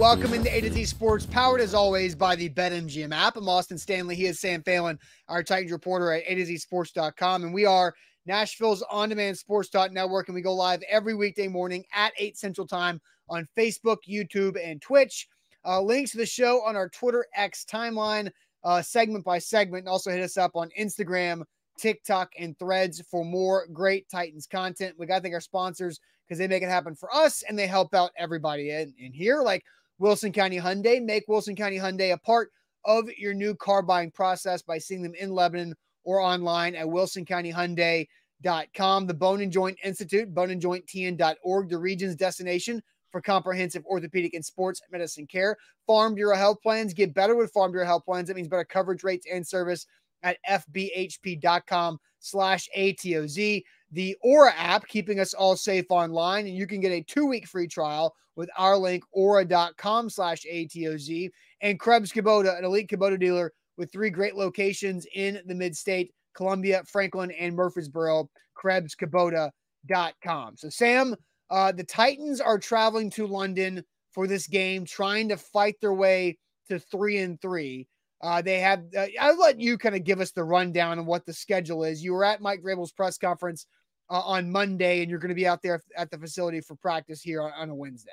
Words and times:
Welcome 0.00 0.32
into 0.32 0.50
A 0.50 0.62
to 0.62 0.72
Z 0.72 0.86
Sports, 0.86 1.26
powered 1.26 1.60
as 1.60 1.74
always 1.74 2.14
by 2.14 2.34
the 2.34 2.48
BetMGM 2.48 3.14
app. 3.14 3.36
I'm 3.36 3.46
Austin 3.50 3.76
Stanley. 3.76 4.14
He 4.14 4.24
is 4.24 4.40
Sam 4.40 4.62
Phelan, 4.62 4.98
our 5.28 5.42
Titans 5.42 5.72
reporter 5.72 6.10
at 6.10 6.22
A 6.26 6.36
to 6.36 6.46
Z 6.46 6.56
Sports.com. 6.56 7.44
And 7.44 7.52
we 7.52 7.66
are 7.66 7.92
Nashville's 8.24 8.82
on 8.90 9.10
demand 9.10 9.36
sports 9.36 9.68
network. 9.90 10.28
And 10.28 10.34
we 10.34 10.40
go 10.40 10.54
live 10.54 10.82
every 10.88 11.14
weekday 11.14 11.48
morning 11.48 11.84
at 11.92 12.14
8 12.18 12.38
Central 12.38 12.66
Time 12.66 12.98
on 13.28 13.46
Facebook, 13.54 13.98
YouTube, 14.08 14.56
and 14.58 14.80
Twitch. 14.80 15.28
Uh, 15.66 15.82
links 15.82 16.12
to 16.12 16.16
the 16.16 16.24
show 16.24 16.62
on 16.62 16.76
our 16.76 16.88
Twitter 16.88 17.26
X 17.36 17.66
timeline, 17.70 18.30
uh, 18.64 18.80
segment 18.80 19.22
by 19.22 19.38
segment. 19.38 19.82
And 19.82 19.88
also 19.90 20.10
hit 20.10 20.22
us 20.22 20.38
up 20.38 20.52
on 20.54 20.70
Instagram, 20.80 21.42
TikTok, 21.78 22.30
and 22.38 22.58
threads 22.58 23.02
for 23.10 23.22
more 23.22 23.66
great 23.70 24.08
Titans 24.08 24.46
content. 24.46 24.94
We 24.98 25.04
got 25.04 25.16
to 25.16 25.20
thank 25.20 25.34
our 25.34 25.42
sponsors 25.42 26.00
because 26.26 26.38
they 26.38 26.48
make 26.48 26.62
it 26.62 26.70
happen 26.70 26.94
for 26.94 27.14
us 27.14 27.42
and 27.46 27.58
they 27.58 27.66
help 27.66 27.92
out 27.92 28.12
everybody 28.16 28.70
in, 28.70 28.94
in 28.98 29.12
here. 29.12 29.42
Like 29.42 29.62
Wilson 30.00 30.32
County 30.32 30.58
Hyundai. 30.58 31.00
Make 31.00 31.28
Wilson 31.28 31.54
County 31.54 31.76
Hyundai 31.76 32.12
a 32.12 32.18
part 32.18 32.50
of 32.84 33.08
your 33.16 33.34
new 33.34 33.54
car 33.54 33.82
buying 33.82 34.10
process 34.10 34.62
by 34.62 34.78
seeing 34.78 35.02
them 35.02 35.14
in 35.14 35.30
Lebanon 35.30 35.76
or 36.02 36.18
online 36.20 36.74
at 36.74 36.86
wilsoncountyhyundai.com. 36.86 39.06
The 39.06 39.14
Bone 39.14 39.42
and 39.42 39.52
Joint 39.52 39.78
Institute, 39.84 40.34
boneandjointtn.org, 40.34 41.68
the 41.68 41.78
region's 41.78 42.16
destination 42.16 42.82
for 43.12 43.20
comprehensive 43.20 43.84
orthopedic 43.84 44.34
and 44.34 44.44
sports 44.44 44.80
medicine 44.90 45.26
care. 45.26 45.56
Farm 45.86 46.14
Bureau 46.14 46.36
Health 46.36 46.62
Plans 46.62 46.94
get 46.94 47.12
better 47.12 47.36
with 47.36 47.52
Farm 47.52 47.70
Bureau 47.70 47.86
Health 47.86 48.06
Plans. 48.06 48.28
That 48.28 48.36
means 48.36 48.48
better 48.48 48.64
coverage 48.64 49.04
rates 49.04 49.26
and 49.30 49.46
service 49.46 49.86
at 50.22 50.38
fbhp.com 50.48 51.98
slash 52.20 52.68
ATOZ. 52.76 53.62
The 53.92 54.16
Aura 54.22 54.52
app, 54.56 54.86
keeping 54.86 55.18
us 55.18 55.34
all 55.34 55.56
safe 55.56 55.86
online, 55.90 56.46
and 56.46 56.54
you 56.54 56.66
can 56.66 56.80
get 56.80 56.92
a 56.92 57.02
two-week 57.02 57.46
free 57.46 57.66
trial 57.66 58.14
with 58.36 58.48
our 58.56 58.76
link, 58.76 59.02
aura.com 59.12 60.08
slash 60.08 60.44
ATOZ. 60.50 61.30
And 61.60 61.78
Krebs 61.78 62.12
Kubota, 62.12 62.56
an 62.56 62.64
elite 62.64 62.88
Kubota 62.88 63.18
dealer 63.18 63.52
with 63.76 63.92
three 63.92 64.10
great 64.10 64.36
locations 64.36 65.06
in 65.14 65.40
the 65.46 65.54
mid-state, 65.54 66.12
Columbia, 66.34 66.82
Franklin, 66.86 67.32
and 67.32 67.56
Murfreesboro, 67.56 68.30
KrebsKubota.com. 68.56 70.56
So, 70.56 70.68
Sam, 70.68 71.16
uh, 71.50 71.72
the 71.72 71.84
Titans 71.84 72.40
are 72.40 72.58
traveling 72.58 73.10
to 73.10 73.26
London 73.26 73.84
for 74.12 74.26
this 74.26 74.46
game, 74.46 74.84
trying 74.84 75.28
to 75.28 75.36
fight 75.36 75.76
their 75.80 75.94
way 75.94 76.38
to 76.68 76.78
three 76.78 77.18
and 77.18 77.40
three. 77.40 77.88
Uh, 78.22 78.42
they 78.42 78.60
have. 78.60 78.84
Uh, 78.96 79.06
I'll 79.20 79.38
let 79.38 79.60
you 79.60 79.78
kind 79.78 79.96
of 79.96 80.04
give 80.04 80.20
us 80.20 80.30
the 80.30 80.44
rundown 80.44 80.98
on 80.98 81.06
what 81.06 81.24
the 81.24 81.32
schedule 81.32 81.84
is. 81.84 82.04
You 82.04 82.12
were 82.12 82.24
at 82.24 82.42
Mike 82.42 82.62
Vrabel's 82.62 82.92
press 82.92 83.16
conference 83.16 83.66
uh, 84.10 84.20
on 84.20 84.50
Monday, 84.50 85.00
and 85.00 85.10
you're 85.10 85.20
going 85.20 85.30
to 85.30 85.34
be 85.34 85.46
out 85.46 85.62
there 85.62 85.82
at 85.96 86.10
the 86.10 86.18
facility 86.18 86.60
for 86.60 86.74
practice 86.76 87.22
here 87.22 87.42
on, 87.42 87.52
on 87.56 87.70
a 87.70 87.74
Wednesday. 87.74 88.10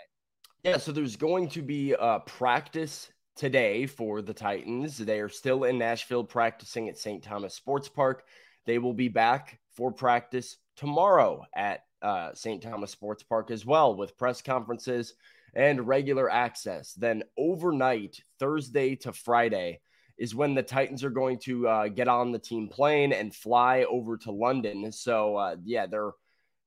Yeah, 0.64 0.78
so 0.78 0.92
there's 0.92 1.16
going 1.16 1.50
to 1.50 1.62
be 1.62 1.94
a 2.00 2.20
practice 2.20 3.12
today 3.36 3.86
for 3.86 4.22
the 4.22 4.34
Titans. 4.34 4.98
They 4.98 5.20
are 5.20 5.30
still 5.30 5.64
in 5.64 5.78
Nashville 5.78 6.24
practicing 6.24 6.90
at 6.90 6.98
St. 6.98 7.24
Thomas 7.24 7.54
Sports 7.54 7.88
Park. 7.88 8.26
They 8.66 8.80
will 8.80 8.94
be 8.94 9.08
back 9.08 9.60
for 9.76 9.92
practice 9.92 10.58
tomorrow 10.76 11.44
at 11.56 11.82
uh, 12.02 12.34
St. 12.34 12.62
Thomas 12.62 12.92
Sports 12.92 13.24
Park 13.24 13.52
as 13.52 13.66
well 13.66 13.96
with 13.96 14.18
press 14.18 14.42
conferences 14.42 15.14
and 15.54 15.88
regular 15.88 16.30
access. 16.30 16.94
Then 16.94 17.24
overnight, 17.38 18.22
Thursday 18.40 18.96
to 18.98 19.14
Friday, 19.14 19.80
is 20.18 20.36
when 20.36 20.56
the 20.56 20.64
Titans 20.64 21.04
are 21.04 21.10
going 21.10 21.40
to 21.40 21.68
uh, 21.68 21.88
get 21.88 22.08
on 22.08 22.32
the 22.32 22.40
team 22.40 22.68
plane 22.68 23.14
and 23.14 23.34
fly 23.34 23.86
over 23.90 24.18
to 24.18 24.32
London. 24.32 24.92
So, 24.92 25.36
uh, 25.36 25.56
yeah, 25.64 25.86
they're 25.86 26.12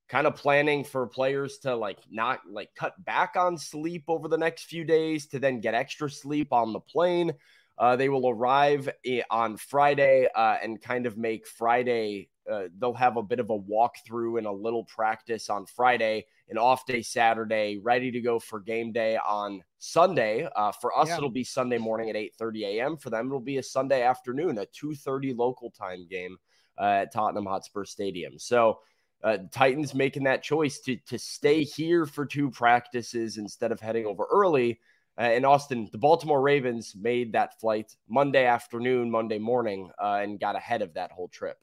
kind 0.09 0.27
of 0.27 0.35
planning 0.35 0.83
for 0.85 1.07
players 1.07 1.59
to 1.59 1.75
like 1.75 1.99
not 2.11 2.41
like 2.51 2.71
cut 2.75 3.03
back 3.05 3.37
on 3.37 3.57
sleep 3.57 4.05
over 4.09 4.27
the 4.29 4.37
next 4.39 4.65
few 4.65 4.85
days 4.85 5.27
to 5.29 5.39
then 5.39 5.61
get 5.61 5.75
extra 5.75 6.11
sleep 6.11 6.53
on 6.53 6.73
the 6.73 6.81
plane. 6.81 7.33
Uh, 7.79 7.97
they 7.97 8.09
will 8.09 8.29
arrive 8.29 8.91
eh, 9.07 9.23
on 9.31 9.57
Friday 9.57 10.29
uh, 10.35 10.57
and 10.63 10.83
kind 10.83 11.07
of 11.07 11.17
make 11.17 11.47
Friday. 11.47 12.29
Uh, 12.51 12.69
they'll 12.79 12.95
have 12.95 13.17
a 13.17 13.23
bit 13.23 13.41
of 13.41 13.51
a 13.51 13.59
walkthrough 13.59 14.39
and 14.39 14.47
a 14.47 14.53
little 14.53 14.85
practice 14.85 15.49
on 15.49 15.67
Friday, 15.67 16.27
an 16.49 16.59
off 16.59 16.85
day 16.87 17.03
Saturday, 17.03 17.79
ready 17.79 18.11
to 18.11 18.21
go 18.21 18.39
for 18.39 18.61
game 18.61 18.93
day 18.93 19.17
on 19.17 19.63
Sunday. 19.79 20.49
Uh, 20.57 20.73
for 20.73 20.97
us, 20.97 21.09
yeah. 21.09 21.17
it'll 21.17 21.31
be 21.31 21.45
Sunday 21.45 21.79
morning 21.79 22.11
at 22.11 22.17
8:30 22.17 22.65
a.m. 22.65 22.97
For 22.97 23.11
them, 23.11 23.27
it'll 23.27 23.41
be 23.41 23.59
a 23.59 23.63
Sunday 23.63 24.03
afternoon, 24.03 24.59
a 24.59 24.67
2:30 24.67 25.37
local 25.37 25.71
time 25.71 26.07
game 26.09 26.37
uh, 26.79 27.03
at 27.03 27.13
Tottenham 27.13 27.47
Hotspur 27.47 27.85
Stadium. 27.85 28.39
So. 28.39 28.81
Uh, 29.23 29.37
Titans 29.53 29.95
making 29.95 30.25
that 30.25 30.43
choice 30.43 30.81
to 30.81 30.97
to 31.07 31.19
stay 31.19 31.63
here 31.63 32.07
for 32.07 32.25
two 32.25 32.51
practices 32.51 33.37
instead 33.37 33.71
of 33.71 33.79
heading 33.79 34.07
over 34.07 34.27
early 34.33 34.81
uh, 35.21 35.33
in 35.33 35.45
Austin, 35.45 35.89
the 35.93 35.99
Baltimore 35.99 36.41
Ravens 36.41 36.95
made 36.99 37.33
that 37.33 37.61
flight 37.61 37.95
Monday 38.09 38.47
afternoon, 38.47 39.11
Monday 39.11 39.39
morning, 39.39 39.91
uh, 40.03 40.21
and 40.23 40.41
got 40.41 40.57
ahead 40.57 40.81
of 40.81 40.95
that 40.95 41.13
whole 41.13 41.29
trip. 41.29 41.59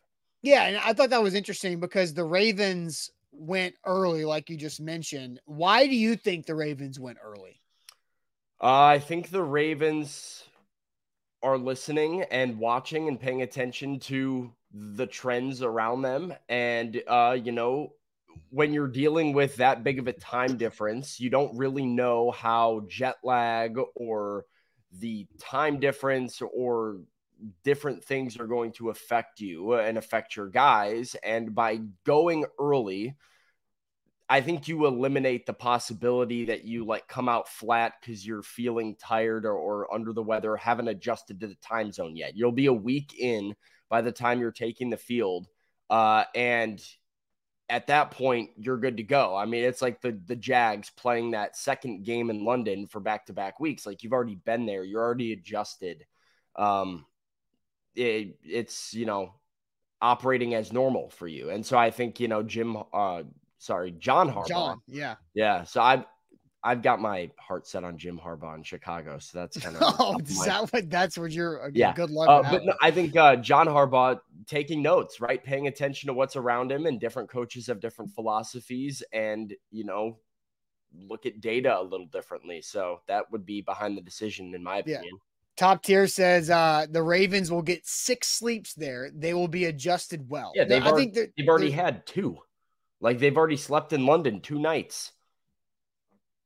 Yeah, 0.48 0.64
and 0.64 0.78
I 0.78 0.94
thought 0.94 1.10
that 1.10 1.22
was 1.22 1.34
interesting 1.34 1.82
because 1.82 2.14
the 2.14 2.24
Ravens 2.24 3.12
went 3.34 3.76
early, 3.86 4.24
like 4.24 4.50
you 4.50 4.56
just 4.56 4.80
mentioned. 4.80 5.42
Why 5.44 5.88
do 5.88 5.94
you 5.94 6.16
think 6.16 6.46
the 6.46 6.56
Ravens 6.56 6.98
went 6.98 7.18
early? 7.22 7.60
Uh, 8.64 8.86
I 8.86 9.00
think 9.00 9.30
the 9.30 9.44
Ravens 9.44 10.46
are 11.44 11.58
listening 11.58 12.24
and 12.32 12.60
watching 12.60 13.10
and 13.10 13.20
paying 13.20 13.42
attention 13.42 14.00
to 14.00 14.54
the 14.72 15.06
trends 15.06 15.64
around 15.64 16.04
them. 16.04 16.34
And, 16.48 17.04
uh, 17.06 17.38
you 17.44 17.52
know, 17.52 17.92
when 18.50 18.72
you're 18.72 18.88
dealing 18.88 19.34
with 19.34 19.58
that 19.58 19.84
big 19.84 20.00
of 20.00 20.08
a 20.08 20.14
time 20.14 20.56
difference, 20.56 21.20
you 21.20 21.30
don't 21.30 21.58
really 21.58 21.86
know 21.86 22.32
how 22.32 22.86
jet 22.88 23.18
lag 23.22 23.78
or 23.96 24.46
the 24.98 25.28
time 25.40 25.82
difference 25.82 26.42
or 26.42 27.02
different 27.64 28.04
things 28.04 28.38
are 28.38 28.48
going 28.48 28.72
to 28.74 28.90
affect 28.90 29.40
you 29.40 29.74
and 29.74 29.98
affect 29.98 30.36
your 30.36 30.50
guys. 30.50 31.16
And 31.24 31.54
by 31.54 31.82
going 32.06 32.46
early, 32.60 33.16
I 34.30 34.42
think 34.42 34.68
you 34.68 34.86
eliminate 34.86 35.46
the 35.46 35.54
possibility 35.54 36.46
that 36.46 36.66
you 36.66 36.86
like 36.86 37.08
come 37.08 37.30
out 37.30 37.48
flat 37.48 37.94
because 38.02 38.26
you're 38.26 38.44
feeling 38.44 38.96
tired 38.96 39.46
or, 39.46 39.54
or 39.54 39.94
under 39.94 40.12
the 40.12 40.24
weather, 40.24 40.58
haven't 40.58 40.90
adjusted 40.90 41.40
to 41.40 41.48
the 41.48 41.56
time 41.56 41.92
zone 41.92 42.16
yet. 42.16 42.36
You'll 42.36 42.52
be 42.52 42.66
a 42.66 42.74
week 42.74 43.16
in 43.18 43.56
by 43.90 44.02
the 44.02 44.12
time 44.12 44.40
you're 44.40 44.52
taking 44.52 44.90
the 44.90 44.98
field. 44.98 45.48
Uh, 45.90 46.26
and 46.36 46.84
at 47.70 47.88
that 47.88 48.12
point 48.12 48.50
you're 48.58 48.78
good 48.78 48.98
to 48.98 49.04
go. 49.04 49.36
I 49.36 49.46
mean, 49.46 49.64
it's 49.64 49.82
like 49.82 50.02
the 50.02 50.20
the 50.26 50.36
Jags 50.36 50.90
playing 50.90 51.32
that 51.32 51.58
second 51.58 52.04
game 52.04 52.30
in 52.30 52.44
London 52.44 52.88
for 52.88 53.00
back 53.00 53.26
to 53.28 53.34
back 53.34 53.60
weeks. 53.60 53.86
Like 53.86 54.04
you've 54.04 54.14
already 54.14 54.36
been 54.36 54.66
there, 54.66 54.84
you're 54.84 55.04
already 55.04 55.34
adjusted. 55.34 56.06
Um, 56.56 57.06
it, 57.98 58.38
it's 58.44 58.94
you 58.94 59.06
know 59.06 59.34
operating 60.02 60.54
as 60.54 60.72
normal 60.72 61.10
for 61.10 61.28
you, 61.28 61.50
and 61.50 61.66
so 61.66 61.78
I 61.78 61.92
think 61.92 62.20
you 62.20 62.28
know 62.28 62.44
Jim, 62.44 62.78
uh, 62.94 63.24
sorry, 63.58 63.92
John 63.92 64.32
Harbaugh, 64.32 64.48
John, 64.48 64.82
yeah, 64.88 65.16
yeah. 65.34 65.64
So 65.64 65.82
I've 65.82 66.06
I've 66.64 66.82
got 66.82 67.00
my 67.00 67.32
heart 67.40 67.68
set 67.68 67.84
on 67.84 67.98
Jim 67.98 68.20
Harbaugh 68.24 68.56
in 68.56 68.64
Chicago, 68.64 69.18
so 69.20 69.40
that's 69.40 69.58
kind 69.58 69.76
of 69.82 69.96
oh, 70.00 70.20
is 70.20 70.44
that 70.46 70.72
what 70.72 70.90
that's 70.90 71.18
what 71.18 71.32
you're 71.32 71.66
uh, 71.66 71.70
yeah. 71.74 71.94
Good 71.94 72.12
luck. 72.12 72.30
Uh, 72.30 72.52
but 72.52 72.66
no, 72.66 72.74
I 72.82 72.92
think 72.92 73.16
uh, 73.16 73.36
John 73.38 73.68
Harbaugh 73.68 74.20
taking 74.46 74.82
notes, 74.82 75.20
right, 75.20 75.44
paying 75.44 75.68
attention 75.68 76.08
to 76.08 76.14
what's 76.14 76.36
around 76.36 76.72
him, 76.72 76.86
and 76.86 77.00
different 77.00 77.30
coaches 77.30 77.68
have 77.68 77.80
different 77.80 78.12
philosophies, 78.12 79.02
and 79.12 79.54
you 79.72 79.86
know, 79.86 80.20
look 80.94 81.26
at 81.26 81.42
data 81.42 81.80
a 81.80 81.82
little 81.82 82.08
differently. 82.08 82.62
So 82.62 83.02
that 83.08 83.32
would 83.32 83.46
be 83.46 83.62
behind 83.62 83.98
the 83.98 84.02
decision, 84.02 84.54
in 84.54 84.64
my 84.64 84.78
opinion. 84.78 85.04
Yeah. 85.04 85.27
Top 85.58 85.84
tier 85.84 86.06
says 86.06 86.52
uh, 86.52 86.86
the 86.90 87.02
Ravens 87.02 87.52
will 87.52 87.64
get 87.64 87.86
six 87.86 88.28
sleeps 88.28 88.76
there. 88.76 89.10
They 89.14 89.34
will 89.34 89.48
be 89.48 89.66
adjusted 89.66 90.30
well. 90.30 90.52
Yeah, 90.56 90.66
they've, 90.66 90.86
already, 90.86 91.12
they've 91.36 91.48
already 91.48 91.72
had 91.72 92.06
two. 92.06 92.38
Like 93.02 93.18
they've 93.18 93.36
already 93.36 93.58
slept 93.58 93.92
in 93.92 94.06
London 94.06 94.40
two 94.40 94.60
nights 94.60 95.12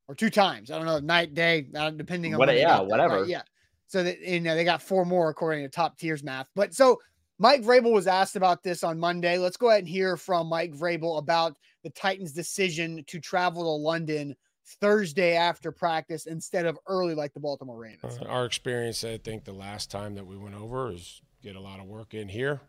or 0.08 0.16
two 0.16 0.30
times. 0.30 0.72
I 0.72 0.78
don't 0.78 0.86
know, 0.86 1.00
night, 1.00 1.34
day, 1.34 1.68
uh, 1.76 1.92
depending 1.92 2.34
on 2.34 2.40
what. 2.40 2.56
Yeah, 2.56 2.80
whatever. 2.80 3.22
Right? 3.22 3.28
Yeah. 3.28 3.42
So 3.88 4.04
that 4.04 4.22
you 4.22 4.40
know 4.40 4.56
they 4.56 4.64
got 4.64 4.82
four 4.82 5.06
more 5.06 5.30
according 5.30 5.64
to 5.64 5.70
top 5.70 5.98
tiers 5.98 6.24
math. 6.24 6.48
But 6.56 6.74
so 6.74 7.00
Mike 7.38 7.64
Vrabel 7.64 7.92
was 7.92 8.08
asked 8.08 8.36
about 8.36 8.64
this 8.64 8.84
on 8.84 9.00
Monday. 9.00 9.38
Let's 9.38 9.58
go 9.58 9.70
ahead 9.70 9.80
and 9.80 9.88
hear 9.88 10.16
from 10.16 10.48
Mike 10.48 10.74
Vrabel 10.74 11.18
about 11.18 11.58
the 11.84 11.90
Titans' 11.90 12.34
decision 12.34 13.04
to 13.08 13.20
travel 13.20 13.64
to 13.64 13.84
London 13.84 14.36
Thursday 14.80 15.36
after 15.36 15.72
practice 15.72 16.26
instead 16.26 16.66
of 16.66 16.78
early 16.88 17.16
like 17.16 17.34
the 17.34 17.40
Baltimore 17.40 17.78
Ravens. 17.78 18.20
Uh, 18.22 18.26
our 18.26 18.46
experience, 18.46 19.04
I 19.04 19.18
think, 19.18 19.44
the 19.44 19.54
last 19.54 19.92
time 19.92 20.16
that 20.16 20.26
we 20.26 20.38
went 20.38 20.56
over 20.56 20.92
is 20.92 21.22
get 21.44 21.56
a 21.56 21.60
lot 21.60 21.80
of 21.80 21.86
work 21.86 22.14
in 22.14 22.30
here. 22.30 22.62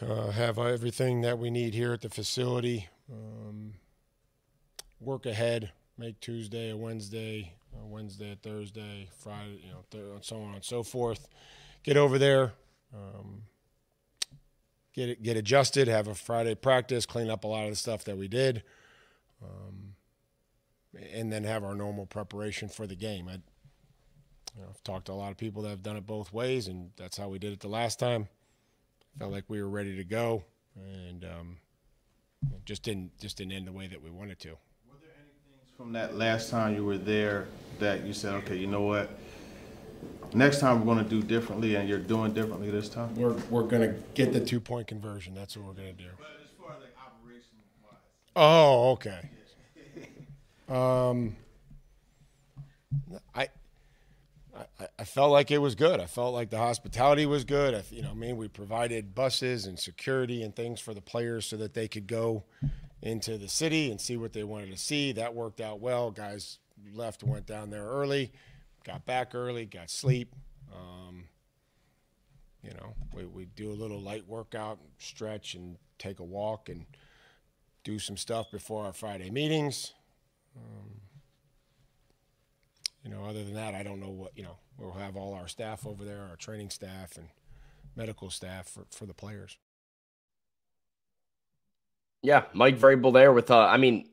Uh, 0.00 0.30
have 0.30 0.58
everything 0.58 1.22
that 1.22 1.38
we 1.38 1.50
need 1.50 1.74
here 1.74 1.92
at 1.92 2.02
the 2.02 2.08
facility. 2.08 2.88
Um, 3.10 3.74
work 5.00 5.26
ahead, 5.26 5.72
make 5.96 6.20
Tuesday 6.20 6.70
a 6.70 6.76
Wednesday, 6.76 7.52
a 7.80 7.86
Wednesday 7.86 8.32
a 8.32 8.36
Thursday, 8.36 9.08
Friday, 9.18 9.60
you 9.64 9.70
know, 9.70 9.84
th- 9.90 10.04
and 10.14 10.24
so 10.24 10.36
on 10.40 10.54
and 10.54 10.64
so 10.64 10.82
forth. 10.82 11.28
Get 11.82 11.96
over 11.96 12.18
there, 12.18 12.52
um, 12.94 13.42
get 14.92 15.08
it, 15.08 15.22
get 15.22 15.36
adjusted, 15.36 15.88
have 15.88 16.06
a 16.08 16.14
Friday 16.14 16.54
practice, 16.54 17.06
clean 17.06 17.30
up 17.30 17.44
a 17.44 17.46
lot 17.48 17.64
of 17.64 17.70
the 17.70 17.76
stuff 17.76 18.04
that 18.04 18.16
we 18.16 18.28
did, 18.28 18.62
um, 19.42 19.87
and 21.12 21.32
then 21.32 21.44
have 21.44 21.64
our 21.64 21.74
normal 21.74 22.06
preparation 22.06 22.68
for 22.68 22.86
the 22.86 22.96
game. 22.96 23.28
I, 23.28 23.32
you 24.56 24.62
know, 24.62 24.68
I've 24.70 24.82
talked 24.82 25.06
to 25.06 25.12
a 25.12 25.14
lot 25.14 25.30
of 25.30 25.36
people 25.36 25.62
that 25.62 25.68
have 25.70 25.82
done 25.82 25.96
it 25.96 26.06
both 26.06 26.32
ways, 26.32 26.68
and 26.68 26.90
that's 26.96 27.16
how 27.16 27.28
we 27.28 27.38
did 27.38 27.52
it 27.52 27.60
the 27.60 27.68
last 27.68 27.98
time. 27.98 28.28
Felt 29.18 29.32
like 29.32 29.44
we 29.48 29.60
were 29.62 29.68
ready 29.68 29.96
to 29.96 30.04
go, 30.04 30.44
and 30.76 31.24
um, 31.24 31.56
just 32.64 32.82
didn't 32.82 33.16
just 33.18 33.36
didn't 33.36 33.52
end 33.52 33.66
the 33.66 33.72
way 33.72 33.86
that 33.86 34.02
we 34.02 34.10
wanted 34.10 34.38
to. 34.40 34.50
Were 34.50 34.54
there 35.00 35.10
any 35.16 35.30
things 35.50 35.70
from 35.76 35.92
that 35.92 36.16
last 36.16 36.50
time 36.50 36.74
you 36.74 36.84
were 36.84 36.98
there 36.98 37.46
that 37.80 38.04
you 38.04 38.12
said, 38.12 38.34
okay, 38.34 38.56
you 38.56 38.66
know 38.66 38.82
what? 38.82 39.10
Next 40.34 40.60
time 40.60 40.78
we're 40.84 40.94
going 40.94 41.04
to 41.04 41.10
do 41.10 41.22
differently, 41.22 41.74
and 41.76 41.88
you're 41.88 41.98
doing 41.98 42.32
differently 42.34 42.70
this 42.70 42.88
time. 42.88 43.14
We're 43.16 43.32
we're 43.50 43.62
gonna 43.62 43.94
get 44.14 44.32
the 44.32 44.44
two 44.44 44.60
point 44.60 44.86
conversion. 44.86 45.34
That's 45.34 45.56
what 45.56 45.66
we're 45.66 45.72
gonna 45.72 45.92
do. 45.94 46.04
But 46.18 46.26
as 46.42 46.50
far 46.60 46.76
as 46.76 46.82
like 46.82 46.94
operation 47.00 47.56
wise, 47.82 47.98
Oh, 48.36 48.90
okay. 48.92 49.20
Um, 50.68 51.36
I, 53.34 53.48
I, 54.56 54.86
I 54.98 55.04
felt 55.04 55.30
like 55.30 55.50
it 55.50 55.58
was 55.58 55.74
good. 55.74 56.00
I 56.00 56.06
felt 56.06 56.34
like 56.34 56.50
the 56.50 56.58
hospitality 56.58 57.26
was 57.26 57.44
good. 57.44 57.74
I, 57.74 57.82
you 57.90 58.02
know, 58.02 58.10
I 58.10 58.14
mean, 58.14 58.36
we 58.36 58.48
provided 58.48 59.14
buses 59.14 59.66
and 59.66 59.78
security 59.78 60.42
and 60.42 60.54
things 60.54 60.80
for 60.80 60.94
the 60.94 61.00
players 61.00 61.46
so 61.46 61.56
that 61.56 61.74
they 61.74 61.88
could 61.88 62.06
go 62.06 62.44
into 63.00 63.38
the 63.38 63.48
city 63.48 63.90
and 63.90 64.00
see 64.00 64.16
what 64.16 64.32
they 64.32 64.44
wanted 64.44 64.70
to 64.70 64.76
see. 64.76 65.12
That 65.12 65.34
worked 65.34 65.60
out 65.60 65.80
well. 65.80 66.10
Guys 66.10 66.58
left, 66.92 67.22
went 67.22 67.46
down 67.46 67.70
there 67.70 67.84
early, 67.84 68.32
got 68.84 69.06
back 69.06 69.34
early, 69.34 69.64
got 69.66 69.90
sleep. 69.90 70.34
Um, 70.74 71.24
you 72.62 72.70
know, 72.70 72.94
we, 73.14 73.24
we 73.24 73.44
do 73.46 73.70
a 73.70 73.74
little 73.74 74.00
light 74.00 74.26
workout, 74.26 74.78
stretch, 74.98 75.54
and 75.54 75.76
take 75.98 76.18
a 76.18 76.24
walk 76.24 76.68
and 76.68 76.84
do 77.84 77.98
some 77.98 78.16
stuff 78.16 78.50
before 78.50 78.84
our 78.84 78.92
Friday 78.92 79.30
meetings. 79.30 79.94
Um, 80.58 81.00
you 83.04 83.10
know, 83.10 83.24
other 83.24 83.44
than 83.44 83.54
that, 83.54 83.74
I 83.74 83.82
don't 83.82 84.00
know 84.00 84.10
what, 84.10 84.32
you 84.36 84.42
know, 84.42 84.58
we'll 84.76 84.92
have 84.92 85.16
all 85.16 85.34
our 85.34 85.48
staff 85.48 85.86
over 85.86 86.04
there, 86.04 86.26
our 86.28 86.36
training 86.36 86.70
staff 86.70 87.16
and 87.16 87.28
medical 87.96 88.30
staff 88.30 88.68
for, 88.68 88.86
for 88.90 89.06
the 89.06 89.14
players. 89.14 89.56
Yeah, 92.22 92.44
Mike 92.52 92.78
Vrabel 92.78 93.12
there 93.12 93.32
with, 93.32 93.50
uh, 93.50 93.66
I 93.66 93.76
mean, 93.76 94.08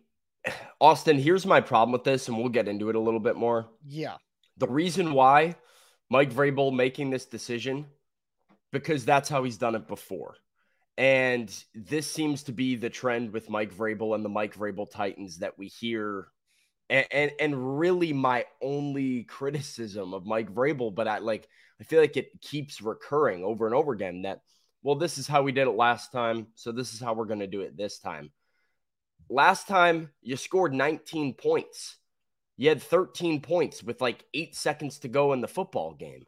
Austin, 0.82 1.18
here's 1.18 1.46
my 1.46 1.62
problem 1.62 1.92
with 1.92 2.04
this, 2.04 2.28
and 2.28 2.38
we'll 2.38 2.50
get 2.50 2.68
into 2.68 2.90
it 2.90 2.96
a 2.96 3.00
little 3.00 3.20
bit 3.20 3.36
more. 3.36 3.68
Yeah. 3.86 4.18
The 4.58 4.68
reason 4.68 5.14
why 5.14 5.56
Mike 6.10 6.32
Vrabel 6.32 6.74
making 6.74 7.10
this 7.10 7.26
decision, 7.26 7.86
because 8.72 9.06
that's 9.06 9.30
how 9.30 9.44
he's 9.44 9.58
done 9.58 9.76
it 9.76 9.88
before. 9.88 10.36
And 10.98 11.54
this 11.74 12.10
seems 12.10 12.44
to 12.44 12.54
be 12.54 12.76
the 12.76 12.90
trend 12.90 13.34
with 13.34 13.50
Mike 13.50 13.74
Vrabel 13.74 14.16
and 14.16 14.24
the 14.24 14.30
Mike 14.30 14.56
Vrabel 14.56 14.90
Titans 14.90 15.40
that 15.40 15.58
we 15.58 15.68
hear. 15.68 16.28
And, 16.90 17.06
and, 17.12 17.32
and 17.40 17.80
really 17.80 18.14
my 18.14 18.46
only 18.62 19.24
criticism 19.24 20.14
of 20.14 20.26
Mike 20.26 20.54
Vrabel, 20.54 20.94
but 20.94 21.08
I 21.08 21.18
like 21.18 21.48
I 21.80 21.84
feel 21.84 22.00
like 22.00 22.18
it 22.18 22.42
keeps 22.42 22.82
recurring 22.82 23.44
over 23.44 23.66
and 23.66 23.76
over 23.76 23.92
again 23.92 24.22
that 24.22 24.42
well, 24.84 24.96
this 24.96 25.18
is 25.18 25.28
how 25.28 25.42
we 25.42 25.52
did 25.52 25.68
it 25.68 25.72
last 25.72 26.12
time, 26.12 26.48
so 26.54 26.72
this 26.72 26.94
is 26.94 27.00
how 27.00 27.14
we're 27.14 27.26
gonna 27.26 27.48
do 27.48 27.62
it 27.62 27.76
this 27.76 27.98
time. 27.98 28.32
Last 29.30 29.68
time 29.68 30.12
you 30.22 30.38
scored 30.38 30.74
19 30.74 31.34
points. 31.34 31.98
You 32.58 32.70
had 32.70 32.82
13 32.82 33.42
points 33.42 33.84
with 33.84 34.00
like 34.00 34.24
eight 34.34 34.56
seconds 34.56 35.00
to 35.00 35.08
go 35.08 35.34
in 35.34 35.42
the 35.42 35.48
football 35.48 35.94
game. 35.94 36.26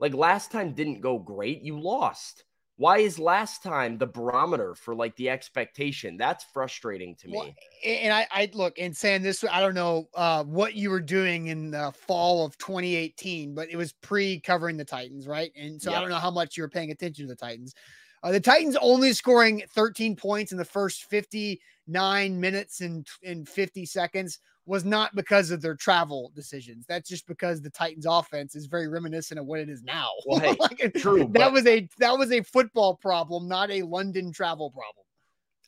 Like 0.00 0.14
last 0.14 0.50
time 0.50 0.72
didn't 0.72 1.02
go 1.02 1.18
great. 1.18 1.62
You 1.62 1.78
lost. 1.78 2.44
Why 2.78 2.98
is 2.98 3.18
last 3.18 3.64
time 3.64 3.98
the 3.98 4.06
barometer 4.06 4.72
for 4.76 4.94
like 4.94 5.16
the 5.16 5.28
expectation? 5.28 6.16
That's 6.16 6.44
frustrating 6.44 7.16
to 7.16 7.26
me. 7.26 7.36
Well, 7.36 7.54
and 7.84 8.12
I, 8.12 8.26
I 8.30 8.48
look 8.54 8.78
and 8.78 8.96
saying 8.96 9.22
this, 9.22 9.44
I 9.50 9.58
don't 9.58 9.74
know 9.74 10.08
uh, 10.14 10.44
what 10.44 10.74
you 10.74 10.90
were 10.90 11.00
doing 11.00 11.48
in 11.48 11.72
the 11.72 11.92
fall 12.06 12.46
of 12.46 12.56
2018, 12.58 13.52
but 13.52 13.68
it 13.68 13.76
was 13.76 13.92
pre 13.94 14.38
covering 14.38 14.76
the 14.76 14.84
Titans, 14.84 15.26
right? 15.26 15.50
And 15.56 15.82
so 15.82 15.92
I 15.92 16.00
don't 16.00 16.08
know 16.08 16.16
how 16.16 16.30
much 16.30 16.56
you 16.56 16.62
were 16.62 16.68
paying 16.68 16.92
attention 16.92 17.26
to 17.26 17.28
the 17.28 17.36
Titans. 17.36 17.74
Uh, 18.22 18.30
the 18.30 18.40
Titans 18.40 18.76
only 18.80 19.12
scoring 19.12 19.64
13 19.74 20.14
points 20.14 20.52
in 20.52 20.58
the 20.58 20.64
first 20.64 21.02
59 21.04 22.40
minutes 22.40 22.80
and, 22.80 23.04
and 23.24 23.48
50 23.48 23.86
seconds 23.86 24.38
was 24.68 24.84
not 24.84 25.14
because 25.14 25.50
of 25.50 25.62
their 25.62 25.74
travel 25.74 26.30
decisions. 26.36 26.84
That's 26.86 27.08
just 27.08 27.26
because 27.26 27.62
the 27.62 27.70
Titans 27.70 28.06
offense 28.08 28.54
is 28.54 28.66
very 28.66 28.86
reminiscent 28.86 29.40
of 29.40 29.46
what 29.46 29.60
it 29.60 29.68
is 29.68 29.82
now. 29.82 30.08
Well, 30.26 30.40
hey, 30.40 30.54
Like, 30.60 30.92
true, 30.98 31.20
That 31.20 31.32
but- 31.32 31.52
was 31.52 31.66
a 31.66 31.88
that 31.98 32.16
was 32.18 32.30
a 32.30 32.42
football 32.42 32.94
problem, 32.96 33.48
not 33.48 33.70
a 33.70 33.82
London 33.82 34.30
travel 34.32 34.70
problem. 34.70 35.04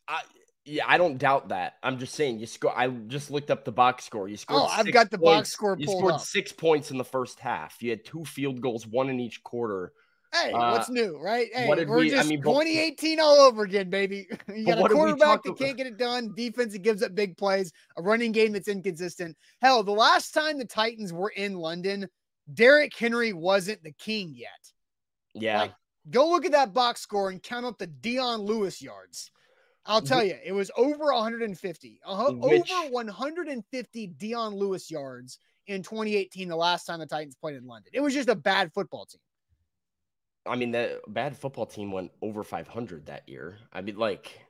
I, 0.07 0.21
yeah, 0.67 0.85
I 0.87 0.99
don't 0.99 1.17
doubt 1.19 1.49
that. 1.49 1.75
I'm 1.83 1.99
just 1.99 2.15
saying 2.15 2.39
you 2.39 2.47
score. 2.47 2.77
I 2.77 2.89
just 2.89 3.31
looked 3.31 3.51
up 3.51 3.65
the 3.65 3.73
box 3.73 4.05
score. 4.05 4.29
You 4.29 4.37
scored. 4.37 4.61
Oh, 4.63 4.67
I've 4.67 4.93
got 4.93 5.11
the 5.11 5.19
box 5.19 5.51
score 5.51 5.77
You 5.79 5.87
scored 5.87 6.15
up. 6.15 6.21
six 6.21 6.53
points 6.53 6.91
in 6.91 6.99
the 6.99 7.05
first 7.05 7.41
half. 7.41 7.83
You 7.83 7.91
had 7.91 8.05
two 8.05 8.25
field 8.27 8.61
goals, 8.61 8.87
one 8.87 9.09
in 9.09 9.19
each 9.19 9.43
quarter. 9.43 9.93
Hey, 10.33 10.53
Uh, 10.53 10.73
what's 10.73 10.89
new, 10.89 11.19
right? 11.19 11.49
Hey, 11.53 11.67
we're 11.89 11.99
we- 11.99 12.13
I 12.13 12.19
just 12.19 12.29
mean, 12.29 12.41
but- 12.41 12.51
2018 12.53 13.19
all 13.19 13.37
over 13.41 13.65
again, 13.65 13.91
baby. 13.91 14.29
You 14.49 14.65
got 14.65 14.79
a 14.79 14.83
what 14.83 14.89
did 14.89 14.95
we 14.95 15.01
quarterback 15.01 15.43
that 15.43 15.59
can't 15.59 15.77
get 15.77 15.87
it 15.89 15.97
done, 15.97 16.33
defense 16.37 16.73
that 16.73 16.83
gives 16.83 17.03
up 17.03 17.15
big 17.15 17.37
plays, 17.37 17.73
a 17.97 18.03
running 18.03 18.31
game 18.33 18.53
that's 18.53 18.69
inconsistent. 18.69 19.37
Hell, 19.61 19.83
the 19.83 19.91
last 19.93 20.33
time 20.33 20.59
the 20.59 20.65
Titans 20.65 21.13
were 21.13 21.31
in 21.31 21.55
London, 21.57 22.09
Derrick 22.55 22.97
Henry 22.97 23.33
wasn't 23.33 23.83
the 23.83 23.93
king 23.93 24.33
yet. 24.35 24.73
Yeah, 25.35 25.61
Like, 25.63 25.75
go 26.11 26.29
look 26.31 26.45
at 26.45 26.53
that 26.53 26.73
box 26.73 27.01
score 27.01 27.31
and 27.31 27.43
count 27.43 27.67
up 27.67 27.79
the 27.79 27.87
Dion 27.89 28.41
Lewis 28.41 28.81
yards. 28.81 29.31
I'll 29.87 30.03
tell 30.03 30.23
you, 30.23 30.37
it 30.45 30.53
was 30.53 30.71
over 30.77 31.13
150, 31.13 32.01
uh, 32.05 32.33
Which- 32.33 32.71
over 32.71 32.93
150 32.93 34.07
Dion 34.09 34.55
Lewis 34.55 34.91
yards 34.91 35.39
in 35.67 35.83
2018, 35.83 36.49
the 36.49 36.57
last 36.57 36.85
time 36.85 37.01
the 37.01 37.07
Titans 37.07 37.35
played 37.35 37.57
in 37.57 37.67
London. 37.67 37.91
It 37.95 38.01
was 38.01 38.15
just 38.15 38.29
a 38.29 38.35
bad 38.37 38.73
football 38.73 39.07
team. 39.07 39.21
I 40.47 40.57
mean 40.57 40.71
the 40.71 41.01
bad 41.07 41.37
football 41.37 41.67
team 41.67 41.93
went 41.93 42.13
over 42.23 42.43
500 42.43 43.07
that 43.07 43.29
year. 43.29 43.59
I 43.73 43.83
mean, 43.83 43.97
like, 43.97 44.41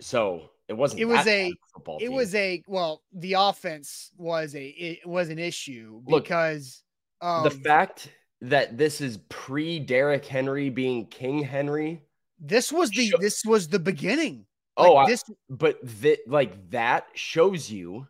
so 0.00 0.50
it 0.68 0.74
wasn't. 0.74 1.00
It 1.00 1.04
was 1.06 1.26
a- 1.26 1.50
bad 1.50 1.56
football. 1.74 1.96
It 1.98 2.08
team. 2.08 2.12
was 2.14 2.34
a 2.34 2.62
well, 2.66 3.02
the 3.12 3.34
offense 3.34 4.10
was 4.16 4.54
a 4.54 4.64
it 4.66 5.06
was 5.06 5.28
an 5.28 5.38
issue 5.38 6.02
Look, 6.06 6.24
because 6.24 6.82
the 7.20 7.26
um, 7.26 7.50
fact 7.62 8.10
that 8.42 8.76
this 8.76 9.00
is 9.00 9.18
pre 9.28 9.78
Derrick 9.78 10.24
Henry 10.24 10.70
being 10.70 11.06
King 11.06 11.42
Henry. 11.42 12.02
this 12.38 12.72
was 12.72 12.90
the 12.90 13.14
this 13.20 13.44
was 13.44 13.68
the 13.68 13.78
beginning. 13.78 14.46
Oh, 14.76 14.94
Like, 14.94 15.06
I- 15.06 15.10
this 15.10 15.24
but 15.48 15.78
that 16.02 16.18
like 16.26 16.70
that 16.70 17.06
shows 17.14 17.70
you 17.70 18.06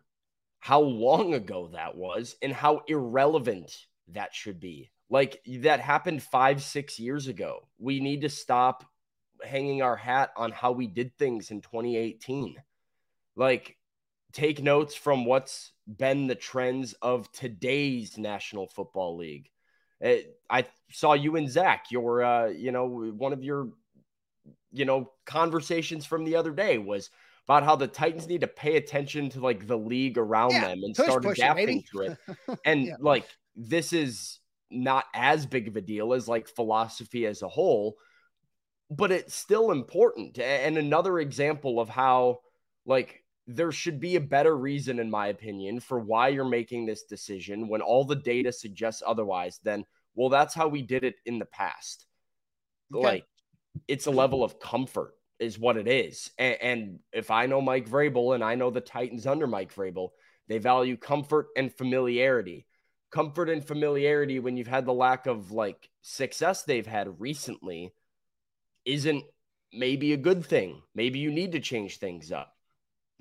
how 0.59 0.81
long 0.81 1.33
ago 1.33 1.69
that 1.73 1.95
was 1.95 2.35
and 2.41 2.51
how 2.51 2.81
irrelevant 2.87 3.85
that 4.09 4.33
should 4.33 4.59
be 4.59 4.89
like 5.09 5.41
that 5.61 5.79
happened 5.79 6.21
five 6.21 6.61
six 6.61 6.99
years 6.99 7.27
ago 7.27 7.67
we 7.77 7.99
need 7.99 8.21
to 8.21 8.29
stop 8.29 8.83
hanging 9.43 9.81
our 9.81 9.95
hat 9.95 10.31
on 10.35 10.51
how 10.51 10.71
we 10.71 10.87
did 10.87 11.15
things 11.17 11.51
in 11.51 11.61
2018 11.61 12.55
like 13.35 13.77
take 14.33 14.61
notes 14.61 14.95
from 14.95 15.25
what's 15.25 15.71
been 15.87 16.27
the 16.27 16.35
trends 16.35 16.93
of 17.01 17.31
today's 17.31 18.17
national 18.17 18.67
football 18.67 19.15
league 19.17 19.49
Eh, 20.01 20.21
i 20.49 20.63
saw 20.91 21.13
you 21.13 21.35
and 21.37 21.49
zach 21.49 21.85
your 21.89 22.23
uh 22.23 22.47
you 22.47 22.71
know 22.71 22.85
one 22.85 23.33
of 23.33 23.43
your 23.43 23.69
you 24.71 24.85
know 24.85 25.11
conversations 25.25 26.05
from 26.05 26.23
the 26.23 26.35
other 26.35 26.51
day 26.51 26.77
was 26.77 27.09
about 27.47 27.63
how 27.63 27.75
the 27.75 27.87
Titans 27.87 28.27
need 28.27 28.41
to 28.41 28.47
pay 28.47 28.75
attention 28.75 29.29
to 29.29 29.39
like 29.39 29.67
the 29.67 29.77
league 29.77 30.17
around 30.17 30.53
Yeah, 30.55 30.61
them 30.61 30.83
and 30.83 30.95
start 30.95 31.25
it, 31.25 31.31
adapting 31.31 31.83
to 31.91 32.01
it. 32.01 32.17
And 32.65 32.87
Yeah. 32.87 32.95
like 32.99 33.25
this 33.55 33.93
is 33.93 34.39
not 34.69 35.05
as 35.13 35.45
big 35.45 35.67
of 35.67 35.75
a 35.75 35.81
deal 35.81 36.13
as 36.13 36.27
like 36.27 36.47
philosophy 36.47 37.25
as 37.25 37.41
a 37.41 37.47
whole, 37.47 37.97
but 38.89 39.11
it's 39.11 39.35
still 39.35 39.71
important. 39.71 40.39
And 40.39 40.77
another 40.77 41.19
example 41.19 41.79
of 41.79 41.89
how 41.89 42.39
like 42.85 43.23
there 43.47 43.71
should 43.71 43.99
be 43.99 44.15
a 44.15 44.21
better 44.21 44.55
reason, 44.55 44.99
in 44.99 45.09
my 45.09 45.27
opinion, 45.27 45.79
for 45.79 45.99
why 45.99 46.27
you're 46.27 46.45
making 46.45 46.85
this 46.85 47.03
decision 47.03 47.69
when 47.69 47.81
all 47.81 48.03
the 48.03 48.15
data 48.15 48.51
suggests 48.51 49.01
otherwise 49.05 49.59
Then, 49.63 49.85
Well, 50.15 50.29
that's 50.29 50.53
how 50.53 50.67
we 50.67 50.81
did 50.81 51.03
it 51.03 51.15
in 51.25 51.39
the 51.39 51.45
past. 51.45 52.05
Okay. 52.93 53.05
Like 53.05 53.25
it's 53.87 54.07
a 54.07 54.11
level 54.11 54.43
of 54.43 54.59
comfort 54.59 55.13
is 55.39 55.59
what 55.59 55.77
it 55.77 55.87
is. 55.87 56.31
And, 56.37 56.57
and, 56.61 56.99
if 57.13 57.31
I 57.31 57.45
know 57.45 57.61
Mike 57.61 57.87
Vrabel 57.87 58.33
and 58.33 58.43
I 58.43 58.55
know 58.55 58.69
the 58.69 58.81
Titans 58.81 59.27
under 59.27 59.47
Mike 59.47 59.73
Vrabel, 59.73 60.09
they 60.47 60.57
value 60.57 60.97
comfort 60.97 61.47
and 61.55 61.71
familiarity. 61.73 62.65
Comfort 63.11 63.49
and 63.49 63.65
familiarity 63.65 64.39
when 64.39 64.57
you've 64.57 64.67
had 64.67 64.85
the 64.85 64.93
lack 64.93 65.27
of 65.27 65.51
like 65.51 65.89
success 66.01 66.63
they've 66.63 66.85
had 66.85 67.19
recently 67.19 67.93
isn't 68.85 69.23
maybe 69.73 70.13
a 70.13 70.17
good 70.17 70.45
thing. 70.45 70.81
Maybe 70.95 71.19
you 71.19 71.31
need 71.31 71.51
to 71.53 71.59
change 71.59 71.97
things 71.97 72.31
up. 72.31 72.53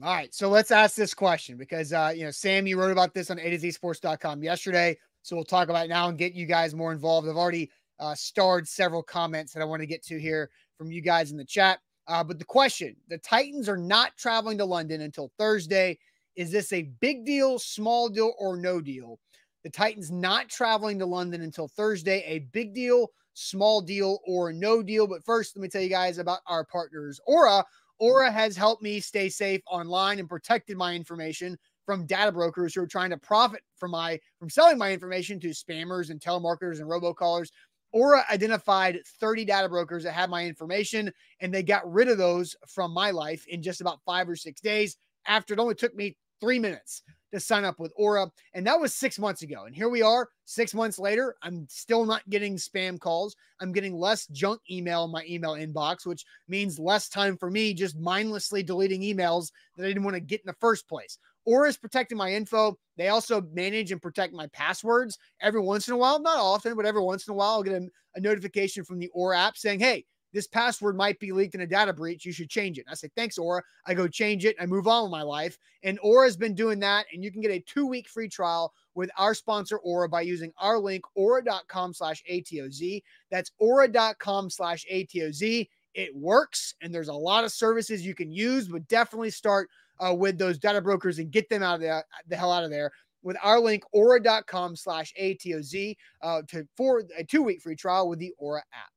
All 0.02 0.14
right. 0.14 0.34
So 0.34 0.48
let's 0.48 0.70
ask 0.70 0.94
this 0.94 1.14
question 1.14 1.56
because, 1.56 1.92
uh, 1.92 2.12
you 2.14 2.24
know, 2.24 2.30
Sam, 2.30 2.66
you 2.66 2.78
wrote 2.78 2.92
about 2.92 3.14
this 3.14 3.30
on 3.30 3.38
A 3.38 3.50
to 3.50 3.58
Z 3.58 3.70
sports.com 3.70 4.42
yesterday. 4.42 4.98
So 5.22 5.34
we'll 5.34 5.44
talk 5.44 5.68
about 5.68 5.86
it 5.86 5.88
now 5.88 6.08
and 6.08 6.18
get 6.18 6.34
you 6.34 6.46
guys 6.46 6.74
more 6.74 6.92
involved. 6.92 7.28
I've 7.28 7.36
already 7.36 7.70
uh, 7.98 8.14
starred 8.14 8.68
several 8.68 9.02
comments 9.02 9.52
that 9.52 9.60
I 9.62 9.64
want 9.64 9.80
to 9.80 9.86
get 9.86 10.04
to 10.04 10.20
here 10.20 10.50
from 10.76 10.92
you 10.92 11.00
guys 11.00 11.30
in 11.30 11.36
the 11.36 11.44
chat. 11.44 11.78
Uh, 12.06 12.22
but 12.22 12.38
the 12.38 12.44
question 12.44 12.94
the 13.08 13.18
Titans 13.18 13.68
are 13.68 13.76
not 13.76 14.16
traveling 14.16 14.58
to 14.58 14.64
London 14.64 15.00
until 15.00 15.32
Thursday. 15.38 15.98
Is 16.36 16.52
this 16.52 16.72
a 16.72 16.82
big 17.00 17.24
deal, 17.24 17.58
small 17.58 18.10
deal, 18.10 18.34
or 18.38 18.58
no 18.58 18.80
deal? 18.80 19.18
The 19.66 19.72
Titans 19.72 20.12
not 20.12 20.48
traveling 20.48 20.96
to 21.00 21.06
London 21.06 21.42
until 21.42 21.66
Thursday, 21.66 22.22
a 22.24 22.38
big 22.52 22.72
deal, 22.72 23.10
small 23.34 23.80
deal, 23.80 24.20
or 24.24 24.52
no 24.52 24.80
deal. 24.80 25.08
But 25.08 25.24
first, 25.24 25.56
let 25.56 25.60
me 25.60 25.68
tell 25.68 25.82
you 25.82 25.88
guys 25.88 26.18
about 26.18 26.38
our 26.46 26.64
partners, 26.64 27.18
Aura. 27.26 27.64
Aura 27.98 28.30
has 28.30 28.56
helped 28.56 28.80
me 28.80 29.00
stay 29.00 29.28
safe 29.28 29.60
online 29.66 30.20
and 30.20 30.28
protected 30.28 30.76
my 30.76 30.94
information 30.94 31.58
from 31.84 32.06
data 32.06 32.30
brokers 32.30 32.76
who 32.76 32.82
are 32.82 32.86
trying 32.86 33.10
to 33.10 33.16
profit 33.16 33.60
from 33.76 33.90
my 33.90 34.20
from 34.38 34.48
selling 34.48 34.78
my 34.78 34.92
information 34.92 35.40
to 35.40 35.48
spammers 35.48 36.10
and 36.10 36.20
telemarketers 36.20 36.78
and 36.78 36.88
robocallers. 36.88 37.48
Aura 37.90 38.24
identified 38.30 39.00
30 39.18 39.46
data 39.46 39.68
brokers 39.68 40.04
that 40.04 40.12
had 40.12 40.30
my 40.30 40.46
information 40.46 41.12
and 41.40 41.52
they 41.52 41.64
got 41.64 41.92
rid 41.92 42.06
of 42.06 42.18
those 42.18 42.54
from 42.68 42.92
my 42.92 43.10
life 43.10 43.44
in 43.48 43.64
just 43.64 43.80
about 43.80 43.98
five 44.06 44.28
or 44.28 44.36
six 44.36 44.60
days 44.60 44.96
after 45.26 45.54
it 45.54 45.58
only 45.58 45.74
took 45.74 45.96
me 45.96 46.16
three 46.40 46.60
minutes 46.60 47.02
to 47.32 47.40
sign 47.40 47.64
up 47.64 47.78
with 47.78 47.92
Aura. 47.96 48.30
And 48.54 48.66
that 48.66 48.78
was 48.78 48.94
six 48.94 49.18
months 49.18 49.42
ago. 49.42 49.64
And 49.64 49.74
here 49.74 49.88
we 49.88 50.02
are, 50.02 50.28
six 50.44 50.74
months 50.74 50.98
later. 50.98 51.36
I'm 51.42 51.66
still 51.68 52.04
not 52.04 52.28
getting 52.28 52.56
spam 52.56 52.98
calls. 52.98 53.36
I'm 53.60 53.72
getting 53.72 53.94
less 53.94 54.26
junk 54.28 54.60
email 54.70 55.04
in 55.04 55.10
my 55.10 55.24
email 55.28 55.52
inbox, 55.52 56.06
which 56.06 56.24
means 56.48 56.78
less 56.78 57.08
time 57.08 57.36
for 57.36 57.50
me 57.50 57.74
just 57.74 57.98
mindlessly 57.98 58.62
deleting 58.62 59.02
emails 59.02 59.50
that 59.76 59.84
I 59.84 59.88
didn't 59.88 60.04
want 60.04 60.14
to 60.14 60.20
get 60.20 60.40
in 60.40 60.46
the 60.46 60.56
first 60.60 60.88
place. 60.88 61.18
Aura 61.44 61.68
is 61.68 61.76
protecting 61.76 62.18
my 62.18 62.32
info. 62.32 62.76
They 62.96 63.08
also 63.08 63.40
manage 63.52 63.92
and 63.92 64.02
protect 64.02 64.34
my 64.34 64.48
passwords 64.48 65.16
every 65.40 65.60
once 65.60 65.86
in 65.86 65.94
a 65.94 65.96
while, 65.96 66.20
not 66.20 66.38
often, 66.38 66.74
but 66.74 66.86
every 66.86 67.02
once 67.02 67.26
in 67.26 67.32
a 67.32 67.36
while, 67.36 67.50
I'll 67.50 67.62
get 67.62 67.80
a, 67.80 67.88
a 68.16 68.20
notification 68.20 68.84
from 68.84 68.98
the 68.98 69.08
Aura 69.14 69.38
app 69.38 69.56
saying, 69.56 69.78
Hey, 69.78 70.04
this 70.36 70.46
password 70.46 70.98
might 70.98 71.18
be 71.18 71.32
leaked 71.32 71.54
in 71.54 71.62
a 71.62 71.66
data 71.66 71.94
breach. 71.94 72.26
You 72.26 72.32
should 72.32 72.50
change 72.50 72.78
it. 72.78 72.84
I 72.90 72.94
say, 72.94 73.08
thanks, 73.16 73.38
Aura. 73.38 73.62
I 73.86 73.94
go 73.94 74.06
change 74.06 74.44
it. 74.44 74.54
I 74.60 74.66
move 74.66 74.86
on 74.86 75.04
with 75.04 75.10
my 75.10 75.22
life. 75.22 75.58
And 75.82 75.98
Aura 76.02 76.26
has 76.26 76.36
been 76.36 76.54
doing 76.54 76.78
that. 76.80 77.06
And 77.10 77.24
you 77.24 77.32
can 77.32 77.40
get 77.40 77.50
a 77.50 77.60
two 77.60 77.86
week 77.86 78.06
free 78.06 78.28
trial 78.28 78.74
with 78.94 79.08
our 79.16 79.32
sponsor, 79.32 79.78
Aura, 79.78 80.10
by 80.10 80.20
using 80.20 80.52
our 80.58 80.78
link, 80.78 81.04
aura.com 81.14 81.94
slash 81.94 82.22
ATOZ. 82.30 83.02
That's 83.30 83.50
aura.com 83.58 84.50
slash 84.50 84.84
ATOZ. 84.92 85.70
It 85.94 86.14
works. 86.14 86.74
And 86.82 86.94
there's 86.94 87.08
a 87.08 87.14
lot 87.14 87.44
of 87.44 87.50
services 87.50 88.04
you 88.04 88.14
can 88.14 88.30
use, 88.30 88.68
but 88.68 88.86
definitely 88.88 89.30
start 89.30 89.70
uh, 89.98 90.14
with 90.14 90.36
those 90.36 90.58
data 90.58 90.82
brokers 90.82 91.18
and 91.18 91.30
get 91.30 91.48
them 91.48 91.62
out 91.62 91.76
of 91.76 91.80
there, 91.80 92.04
the 92.28 92.36
hell 92.36 92.52
out 92.52 92.62
of 92.62 92.68
there 92.68 92.92
with 93.22 93.38
our 93.42 93.58
link 93.58 93.82
aura.com 93.92 94.76
slash 94.76 95.14
ATOZ 95.18 95.96
uh, 96.20 96.42
to 96.48 96.68
for 96.76 97.02
a 97.16 97.24
two 97.24 97.42
week 97.42 97.62
free 97.62 97.74
trial 97.74 98.10
with 98.10 98.18
the 98.18 98.32
Aura 98.38 98.62
app. 98.74 98.95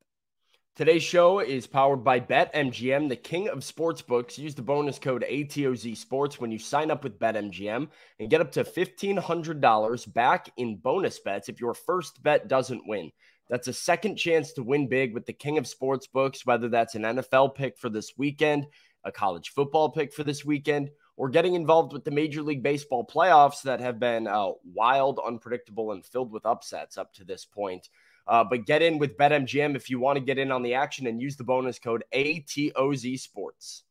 Today's 0.80 1.02
show 1.02 1.40
is 1.40 1.66
powered 1.66 2.02
by 2.02 2.20
BetMGM, 2.20 3.10
the 3.10 3.14
king 3.14 3.50
of 3.50 3.58
sportsbooks. 3.58 4.38
Use 4.38 4.54
the 4.54 4.62
bonus 4.62 4.98
code 4.98 5.26
ATOZ 5.28 5.94
Sports 5.94 6.40
when 6.40 6.50
you 6.50 6.58
sign 6.58 6.90
up 6.90 7.04
with 7.04 7.18
BetMGM 7.18 7.86
and 8.18 8.30
get 8.30 8.40
up 8.40 8.50
to 8.52 8.64
$1,500 8.64 10.12
back 10.14 10.50
in 10.56 10.76
bonus 10.76 11.18
bets 11.18 11.50
if 11.50 11.60
your 11.60 11.74
first 11.74 12.22
bet 12.22 12.48
doesn't 12.48 12.88
win. 12.88 13.12
That's 13.50 13.68
a 13.68 13.74
second 13.74 14.16
chance 14.16 14.54
to 14.54 14.62
win 14.62 14.88
big 14.88 15.12
with 15.12 15.26
the 15.26 15.34
king 15.34 15.58
of 15.58 15.64
sportsbooks, 15.64 16.46
whether 16.46 16.70
that's 16.70 16.94
an 16.94 17.02
NFL 17.02 17.54
pick 17.56 17.76
for 17.76 17.90
this 17.90 18.16
weekend, 18.16 18.66
a 19.04 19.12
college 19.12 19.50
football 19.50 19.90
pick 19.90 20.14
for 20.14 20.24
this 20.24 20.46
weekend, 20.46 20.88
or 21.18 21.28
getting 21.28 21.56
involved 21.56 21.92
with 21.92 22.04
the 22.04 22.10
Major 22.10 22.40
League 22.40 22.62
Baseball 22.62 23.06
playoffs 23.06 23.60
that 23.64 23.80
have 23.80 24.00
been 24.00 24.26
uh, 24.26 24.52
wild, 24.64 25.20
unpredictable, 25.26 25.92
and 25.92 26.06
filled 26.06 26.32
with 26.32 26.46
upsets 26.46 26.96
up 26.96 27.12
to 27.12 27.24
this 27.24 27.44
point. 27.44 27.90
Uh, 28.30 28.44
but 28.44 28.64
get 28.64 28.80
in 28.80 28.96
with 28.96 29.16
BetMGM 29.16 29.74
if 29.74 29.90
you 29.90 29.98
want 29.98 30.16
to 30.16 30.24
get 30.24 30.38
in 30.38 30.52
on 30.52 30.62
the 30.62 30.72
action 30.72 31.08
and 31.08 31.20
use 31.20 31.36
the 31.36 31.42
bonus 31.42 31.80
code 31.80 32.04
ATOZ 32.14 33.18
Sports. 33.18 33.82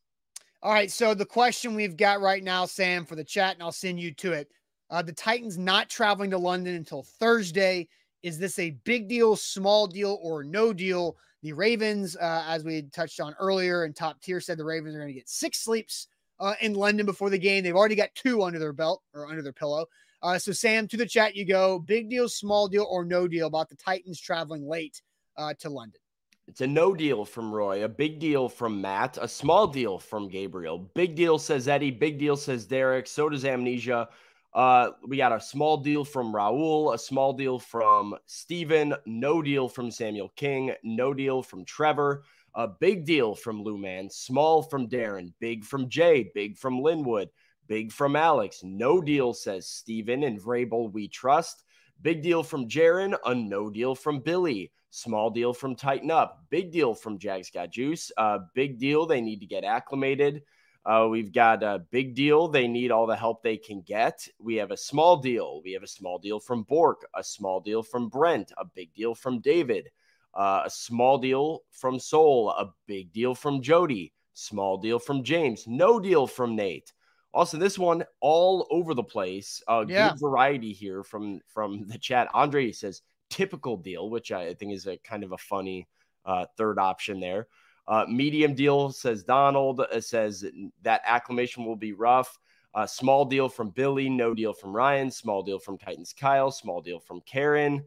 All 0.62 0.72
right. 0.72 0.90
So 0.90 1.12
the 1.12 1.26
question 1.26 1.74
we've 1.74 1.96
got 1.96 2.22
right 2.22 2.42
now, 2.42 2.64
Sam, 2.64 3.04
for 3.04 3.16
the 3.16 3.24
chat, 3.24 3.54
and 3.54 3.62
I'll 3.62 3.70
send 3.70 4.00
you 4.00 4.12
to 4.14 4.32
it. 4.32 4.48
Uh, 4.88 5.02
the 5.02 5.12
Titans 5.12 5.58
not 5.58 5.90
traveling 5.90 6.30
to 6.30 6.38
London 6.38 6.74
until 6.74 7.02
Thursday. 7.02 7.86
Is 8.22 8.38
this 8.38 8.58
a 8.58 8.70
big 8.84 9.08
deal, 9.08 9.36
small 9.36 9.86
deal, 9.86 10.18
or 10.22 10.42
no 10.42 10.72
deal? 10.72 11.18
The 11.42 11.52
Ravens, 11.52 12.16
uh, 12.16 12.44
as 12.48 12.64
we 12.64 12.82
touched 12.82 13.20
on 13.20 13.34
earlier, 13.38 13.84
and 13.84 13.94
top 13.94 14.22
tier 14.22 14.40
said 14.40 14.56
the 14.56 14.64
Ravens 14.64 14.94
are 14.94 14.98
going 15.00 15.08
to 15.08 15.14
get 15.14 15.28
six 15.28 15.58
sleeps 15.58 16.08
uh, 16.38 16.54
in 16.62 16.72
London 16.72 17.04
before 17.04 17.28
the 17.28 17.38
game. 17.38 17.62
They've 17.62 17.76
already 17.76 17.94
got 17.94 18.14
two 18.14 18.42
under 18.42 18.58
their 18.58 18.72
belt 18.72 19.02
or 19.14 19.26
under 19.26 19.42
their 19.42 19.52
pillow. 19.52 19.84
Uh, 20.22 20.38
so, 20.38 20.52
Sam, 20.52 20.86
to 20.88 20.96
the 20.96 21.06
chat 21.06 21.34
you 21.34 21.46
go. 21.46 21.78
Big 21.78 22.10
deal, 22.10 22.28
small 22.28 22.68
deal, 22.68 22.86
or 22.90 23.04
no 23.04 23.26
deal 23.26 23.46
about 23.46 23.68
the 23.68 23.76
Titans 23.76 24.20
traveling 24.20 24.68
late 24.68 25.00
uh, 25.36 25.54
to 25.60 25.70
London? 25.70 26.00
It's 26.46 26.60
a 26.60 26.66
no 26.66 26.94
deal 26.94 27.24
from 27.24 27.52
Roy, 27.52 27.84
a 27.84 27.88
big 27.88 28.18
deal 28.18 28.48
from 28.48 28.80
Matt, 28.80 29.18
a 29.20 29.28
small 29.28 29.68
deal 29.68 30.00
from 30.00 30.28
Gabriel. 30.28 30.90
Big 30.94 31.14
deal 31.14 31.38
says 31.38 31.68
Eddie, 31.68 31.92
big 31.92 32.18
deal 32.18 32.36
says 32.36 32.66
Derek. 32.66 33.06
So 33.06 33.28
does 33.28 33.44
Amnesia. 33.44 34.08
Uh, 34.52 34.90
we 35.06 35.16
got 35.16 35.32
a 35.32 35.40
small 35.40 35.76
deal 35.76 36.04
from 36.04 36.32
Raul, 36.32 36.92
a 36.92 36.98
small 36.98 37.32
deal 37.32 37.60
from 37.60 38.16
Steven, 38.26 38.94
no 39.06 39.42
deal 39.42 39.68
from 39.68 39.92
Samuel 39.92 40.32
King, 40.34 40.72
no 40.82 41.14
deal 41.14 41.40
from 41.40 41.64
Trevor, 41.64 42.24
a 42.54 42.66
big 42.66 43.06
deal 43.06 43.36
from 43.36 43.62
Lou 43.62 43.78
Man, 43.78 44.10
small 44.10 44.60
from 44.60 44.88
Darren, 44.88 45.32
big 45.38 45.64
from 45.64 45.88
Jay, 45.88 46.32
big 46.34 46.58
from 46.58 46.80
Linwood. 46.80 47.30
Big 47.70 47.92
from 47.92 48.16
Alex. 48.16 48.64
No 48.64 49.00
deal, 49.00 49.32
says 49.32 49.68
Steven 49.68 50.24
and 50.24 50.40
Vrabel, 50.40 50.92
we 50.92 51.06
trust. 51.06 51.62
Big 52.02 52.20
deal 52.20 52.42
from 52.42 52.68
Jaron. 52.68 53.16
A 53.24 53.32
no 53.32 53.70
deal 53.70 53.94
from 53.94 54.18
Billy. 54.18 54.72
Small 54.90 55.30
deal 55.30 55.52
from 55.52 55.76
Tighten 55.76 56.10
Up. 56.10 56.42
Big 56.50 56.72
deal 56.72 56.94
from 56.94 57.16
Jags 57.16 57.48
Got 57.48 57.70
Juice. 57.70 58.10
Uh, 58.18 58.38
big 58.56 58.80
deal. 58.80 59.06
They 59.06 59.20
need 59.20 59.38
to 59.38 59.46
get 59.46 59.62
acclimated. 59.62 60.42
Uh, 60.84 61.06
we've 61.08 61.32
got 61.32 61.62
a 61.62 61.86
big 61.92 62.16
deal. 62.16 62.48
They 62.48 62.66
need 62.66 62.90
all 62.90 63.06
the 63.06 63.14
help 63.14 63.40
they 63.40 63.56
can 63.56 63.82
get. 63.82 64.26
We 64.40 64.56
have 64.56 64.72
a 64.72 64.76
small 64.76 65.18
deal. 65.18 65.60
We 65.62 65.70
have 65.74 65.84
a 65.84 65.86
small 65.86 66.18
deal 66.18 66.40
from 66.40 66.64
Bork, 66.64 67.06
a 67.14 67.22
small 67.22 67.60
deal 67.60 67.84
from 67.84 68.08
Brent, 68.08 68.50
a 68.58 68.64
big 68.64 68.92
deal 68.94 69.14
from 69.14 69.38
David, 69.38 69.90
uh, 70.34 70.62
a 70.64 70.70
small 70.70 71.18
deal 71.18 71.60
from 71.70 72.00
Soul, 72.00 72.50
a 72.50 72.72
big 72.88 73.12
deal 73.12 73.32
from 73.32 73.62
Jody, 73.62 74.12
small 74.34 74.76
deal 74.76 74.98
from 74.98 75.22
James, 75.22 75.68
no 75.68 76.00
deal 76.00 76.26
from 76.26 76.56
Nate. 76.56 76.92
Also, 77.32 77.56
this 77.58 77.78
one 77.78 78.04
all 78.20 78.66
over 78.70 78.94
the 78.94 79.04
place. 79.04 79.62
Uh, 79.68 79.84
yeah. 79.86 80.10
Good 80.10 80.20
variety 80.20 80.72
here 80.72 81.02
from 81.04 81.40
from 81.46 81.86
the 81.86 81.98
chat. 81.98 82.28
Andre 82.34 82.72
says 82.72 83.02
typical 83.28 83.76
deal, 83.76 84.10
which 84.10 84.32
I 84.32 84.54
think 84.54 84.72
is 84.72 84.86
a 84.86 84.96
kind 84.98 85.22
of 85.22 85.32
a 85.32 85.38
funny 85.38 85.88
uh, 86.24 86.46
third 86.56 86.78
option 86.78 87.20
there. 87.20 87.46
Uh, 87.86 88.04
medium 88.08 88.54
deal 88.54 88.90
says 88.90 89.22
Donald 89.22 89.80
uh, 89.80 90.00
says 90.00 90.44
that 90.82 91.02
acclamation 91.04 91.64
will 91.64 91.76
be 91.76 91.92
rough. 91.92 92.38
Uh, 92.72 92.86
small 92.86 93.24
deal 93.24 93.48
from 93.48 93.70
Billy, 93.70 94.08
no 94.08 94.32
deal 94.32 94.52
from 94.52 94.72
Ryan. 94.72 95.10
Small 95.10 95.42
deal 95.42 95.58
from 95.58 95.78
Titans 95.78 96.12
Kyle. 96.12 96.50
Small 96.50 96.80
deal 96.80 97.00
from 97.00 97.20
Karen. 97.22 97.84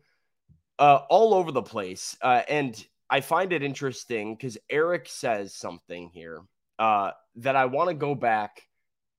Uh, 0.79 1.01
all 1.09 1.33
over 1.33 1.51
the 1.51 1.61
place, 1.61 2.17
uh, 2.21 2.41
and 2.49 2.85
I 3.09 3.21
find 3.21 3.53
it 3.53 3.61
interesting 3.61 4.35
because 4.35 4.57
Eric 4.69 5.07
says 5.07 5.53
something 5.53 6.09
here 6.09 6.41
uh, 6.79 7.11
that 7.35 7.55
I 7.55 7.65
want 7.65 7.89
to 7.89 7.93
go 7.93 8.15
back 8.15 8.63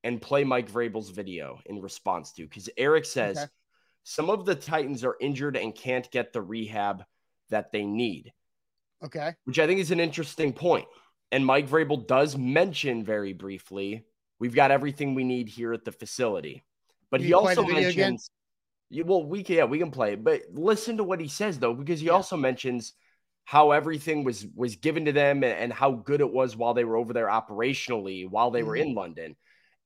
and 0.05 0.21
play 0.21 0.43
Mike 0.43 0.71
Vrabel's 0.71 1.09
video 1.09 1.59
in 1.65 1.81
response 1.81 2.31
to 2.33 2.43
because 2.43 2.69
Eric 2.77 3.05
says 3.05 3.37
okay. 3.37 3.47
some 4.03 4.29
of 4.29 4.45
the 4.45 4.53
Titans 4.53 5.03
are 5.03 5.17
injured 5.19 5.57
and 5.57 5.75
can't 5.75 6.09
get 6.11 6.31
the 6.31 6.41
rehab 6.41 7.03
that 7.49 7.71
they 7.71 7.83
need. 7.83 8.31
Okay. 9.03 9.33
Which 9.45 9.59
I 9.59 9.65
think 9.65 9.79
is 9.79 9.91
an 9.91 9.99
interesting 9.99 10.53
point. 10.53 10.85
And 11.31 11.43
Mike 11.43 11.67
Vrabel 11.67 12.07
does 12.07 12.37
mention 12.37 13.03
very 13.03 13.33
briefly 13.33 14.05
we've 14.39 14.55
got 14.55 14.69
everything 14.71 15.15
we 15.15 15.23
need 15.23 15.49
here 15.49 15.73
at 15.73 15.83
the 15.83 15.91
facility. 15.91 16.63
But 17.09 17.21
he 17.21 17.33
also 17.33 17.63
mentions, 17.65 18.29
well, 18.91 19.25
we 19.25 19.43
can, 19.43 19.55
yeah, 19.55 19.63
we 19.65 19.79
can 19.79 19.89
play 19.89 20.13
it. 20.13 20.23
But 20.23 20.43
listen 20.53 20.97
to 20.97 21.03
what 21.03 21.19
he 21.19 21.27
says 21.27 21.57
though, 21.57 21.73
because 21.73 21.99
he 21.99 22.07
yeah. 22.07 22.13
also 22.13 22.37
mentions 22.37 22.93
how 23.43 23.71
everything 23.71 24.23
was 24.23 24.45
was 24.55 24.75
given 24.75 25.05
to 25.05 25.11
them 25.11 25.43
and, 25.43 25.53
and, 25.53 25.73
how 25.73 25.91
good 25.91 26.19
it 26.19 26.31
was 26.31 26.57
while 26.57 26.73
they 26.73 26.83
were 26.83 26.97
over 26.97 27.13
there 27.13 27.27
operationally, 27.27 28.27
while 28.27 28.49
they 28.49 28.59
mm-hmm. 28.59 28.67
were 28.67 28.75
in 28.75 28.95
London. 28.95 29.35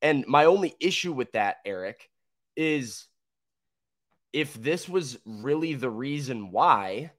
And 0.02 0.26
my 0.26 0.46
only 0.46 0.74
issue 0.80 1.12
with 1.12 1.32
that, 1.32 1.58
Eric, 1.64 2.10
is 2.56 3.06
if 4.32 4.54
this 4.54 4.88
was 4.88 5.18
really 5.24 5.74
the 5.74 5.90
reason 5.90 6.50
why, 6.50 7.12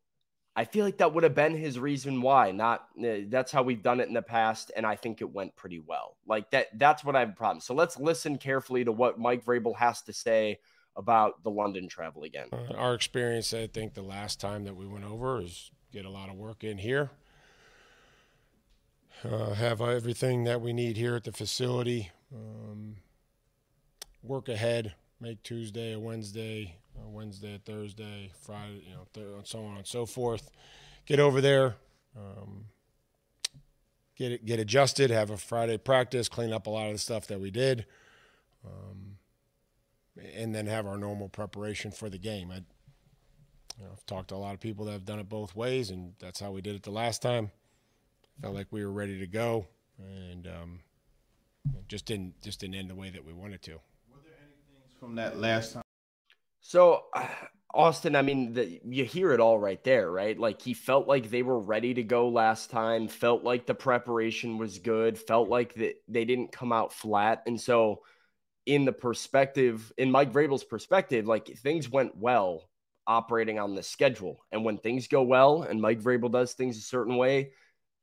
I 0.56 0.66
feel 0.66 0.84
like 0.84 0.98
that 0.98 1.14
would 1.14 1.24
have 1.24 1.36
been 1.36 1.56
his 1.56 1.80
reason 1.80 2.22
why. 2.22 2.52
Not 2.52 2.88
uh, 3.00 3.28
that's 3.30 3.52
how 3.52 3.64
we've 3.64 3.84
done 3.84 4.00
it 4.00 4.08
in 4.08 4.14
the 4.14 4.22
past, 4.22 4.72
and 4.76 4.86
I 4.86 4.96
think 4.96 5.22
it 5.22 5.32
went 5.32 5.56
pretty 5.56 5.80
well. 5.80 6.18
Like 6.28 6.52
that. 6.52 6.68
That's 6.78 7.04
what 7.04 7.16
I 7.16 7.22
have 7.22 7.30
a 7.30 7.34
problem. 7.34 7.62
So 7.62 7.74
let's 7.74 8.00
listen 8.00 8.38
carefully 8.38 8.84
to 8.84 8.92
what 8.92 9.20
Mike 9.20 9.46
Vrabel 9.46 9.76
has 9.78 10.02
to 10.04 10.14
say 10.14 10.60
about 10.96 11.42
the 11.44 11.50
London 11.50 11.88
travel 11.88 12.24
again. 12.24 12.48
Uh, 12.52 12.74
our 12.76 12.94
experience, 12.94 13.54
I 13.54 13.68
think, 13.68 13.94
the 13.94 14.02
last 14.02 14.42
time 14.42 14.66
that 14.66 14.76
we 14.76 14.86
went 14.86 15.06
over 15.06 15.42
is 15.42 15.72
get 15.94 16.06
a 16.06 16.10
lot 16.10 16.30
of 16.30 16.36
work 16.36 16.64
in 16.64 16.78
here. 16.78 17.12
Uh, 19.24 19.54
have 19.54 19.82
everything 19.82 20.46
that 20.46 20.62
we 20.62 20.74
need 20.74 20.98
here 20.98 21.16
at 21.16 21.24
the 21.24 21.32
facility. 21.32 22.12
Um, 22.34 22.96
work 24.24 24.50
ahead. 24.50 24.94
Make 25.20 25.44
Tuesday 25.44 25.94
a 25.94 26.00
Wednesday 26.00 26.76
uh, 26.98 27.08
Wednesday, 27.08 27.60
Thursday, 27.64 28.32
Friday, 28.42 28.84
you 28.88 28.94
know, 28.94 29.08
th- 29.14 29.26
and 29.26 29.48
so 29.48 29.64
on 29.64 29.78
and 29.78 29.88
so 29.88 30.06
forth. 30.06 30.50
Get 31.06 31.20
over 31.20 31.42
there, 31.42 31.76
um, 32.18 32.66
get 34.16 34.32
it, 34.32 34.46
get 34.46 34.60
adjusted, 34.60 35.10
have 35.10 35.30
a 35.30 35.38
Friday 35.38 35.78
practice, 35.78 36.30
clean 36.30 36.54
up 36.54 36.68
a 36.68 36.70
lot 36.70 36.88
of 36.88 36.94
the 36.94 37.00
stuff 37.00 37.28
that 37.28 37.40
we 37.40 37.52
did, 37.52 37.86
um, 38.66 39.18
and 40.36 40.54
then 40.54 40.68
have 40.68 40.86
our 40.86 40.98
normal 40.98 41.30
preparation 41.30 41.92
for 41.92 42.10
the 42.10 42.20
game. 42.20 42.52
I, 42.52 42.56
you 43.78 43.86
know, 43.86 43.90
I've 43.92 44.06
talked 44.06 44.30
to 44.30 44.36
a 44.36 44.38
lot 44.38 44.54
of 44.54 44.60
people 44.60 44.86
that 44.86 44.92
have 44.92 45.06
done 45.06 45.20
it 45.20 45.30
both 45.30 45.56
ways, 45.56 45.90
and 45.90 46.14
that's 46.20 46.40
how 46.40 46.52
we 46.52 46.62
did 46.62 46.76
it 46.76 46.84
the 46.84 46.92
last 46.92 47.22
time. 47.22 47.52
Felt 48.42 48.56
like 48.56 48.68
we 48.72 48.84
were 48.84 48.92
ready 48.92 49.20
to 49.20 49.28
go, 49.28 49.68
and 50.00 50.48
um, 50.48 50.80
just 51.88 52.06
didn't 52.06 52.42
just 52.42 52.60
didn't 52.60 52.76
end 52.76 52.90
the 52.90 52.96
way 52.96 53.10
that 53.10 53.26
we 53.26 53.34
wanted 53.34 53.62
to. 53.64 53.72
Were 53.72 54.20
there 54.24 54.34
any 54.42 54.54
things 54.68 54.94
from 55.00 55.16
that 55.16 55.38
last 55.40 55.74
time? 55.74 55.84
So, 56.62 57.04
uh, 57.16 57.28
Austin, 57.74 58.16
I 58.16 58.22
mean, 58.22 58.54
the, 58.54 58.80
you 58.86 59.06
hear 59.06 59.32
it 59.32 59.40
all 59.40 59.58
right 59.58 59.84
there, 59.84 60.12
right? 60.12 60.38
Like 60.38 60.62
he 60.62 60.74
felt 60.74 61.08
like 61.08 61.30
they 61.30 61.44
were 61.44 61.60
ready 61.60 61.94
to 61.94 62.04
go 62.04 62.30
last 62.30 62.70
time, 62.70 63.08
felt 63.08 63.44
like 63.44 63.66
the 63.66 63.76
preparation 63.76 64.58
was 64.58 64.80
good, 64.80 65.18
felt 65.18 65.50
like 65.50 65.74
that 65.76 65.96
they 66.08 66.26
didn't 66.26 66.52
come 66.52 66.72
out 66.72 66.94
flat. 66.94 67.44
And 67.46 67.60
so, 67.60 68.02
in 68.66 68.86
the 68.86 68.94
perspective, 68.94 69.92
in 69.98 70.12
Mike 70.12 70.32
Vrabel's 70.32 70.64
perspective, 70.64 71.28
like 71.28 71.48
things 71.48 71.90
went 71.90 72.16
well 72.16 72.70
operating 73.08 73.60
on 73.60 73.76
the 73.76 73.84
schedule. 73.84 74.46
And 74.52 74.64
when 74.64 74.78
things 74.78 75.08
go 75.08 75.24
well 75.24 75.64
and 75.64 75.82
Mike 75.82 76.02
Vrabel 76.02 76.32
does 76.32 76.54
things 76.54 76.78
a 76.78 76.82
certain 76.82 77.18
way, 77.18 77.52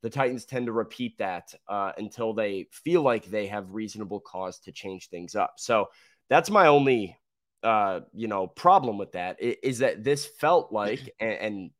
the 0.02 0.10
Titans 0.10 0.44
tend 0.44 0.66
to 0.66 0.72
repeat 0.72 1.18
that 1.18 1.54
uh, 1.68 1.92
until 1.96 2.32
they 2.32 2.68
feel 2.72 3.02
like 3.02 3.26
they 3.26 3.46
have 3.48 3.72
reasonable 3.74 4.20
cause 4.20 4.58
to 4.60 4.72
change 4.72 5.08
things 5.08 5.34
up. 5.34 5.54
So 5.56 5.88
that's 6.28 6.50
my 6.50 6.68
only 6.68 7.18
uh, 7.62 8.00
you 8.14 8.28
know, 8.28 8.46
problem 8.46 8.98
with 8.98 9.12
that 9.12 9.36
is 9.40 9.78
that 9.80 10.04
this 10.04 10.26
felt 10.26 10.72
like, 10.72 11.14
and, 11.20 11.32
and 11.32 11.70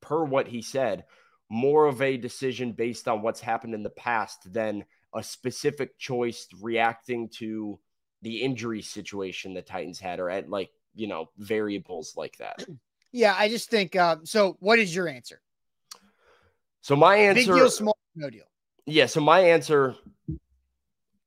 per 0.00 0.24
what 0.24 0.46
he 0.46 0.62
said, 0.62 1.04
more 1.48 1.86
of 1.86 2.00
a 2.00 2.16
decision 2.16 2.72
based 2.72 3.08
on 3.08 3.22
what's 3.22 3.40
happened 3.40 3.74
in 3.74 3.82
the 3.82 3.90
past 3.90 4.52
than 4.52 4.84
a 5.14 5.22
specific 5.22 5.98
choice 5.98 6.46
reacting 6.60 7.28
to 7.28 7.78
the 8.22 8.42
injury 8.42 8.82
situation 8.82 9.54
the 9.54 9.62
Titans 9.62 9.98
had, 9.98 10.20
or 10.20 10.30
at 10.30 10.48
like 10.48 10.70
you 10.94 11.08
know 11.08 11.30
variables 11.38 12.14
like 12.16 12.36
that. 12.38 12.64
Yeah, 13.12 13.34
I 13.36 13.48
just 13.48 13.70
think. 13.70 13.96
Uh, 13.96 14.18
so, 14.22 14.56
what 14.60 14.78
is 14.78 14.94
your 14.94 15.08
answer? 15.08 15.42
So 16.82 16.96
my 16.96 17.16
answer, 17.16 17.52
big 17.52 17.60
deal, 17.60 17.70
small, 17.70 17.96
no 18.14 18.30
deal. 18.30 18.44
Yeah. 18.86 19.06
So 19.06 19.20
my 19.20 19.40
answer 19.40 19.96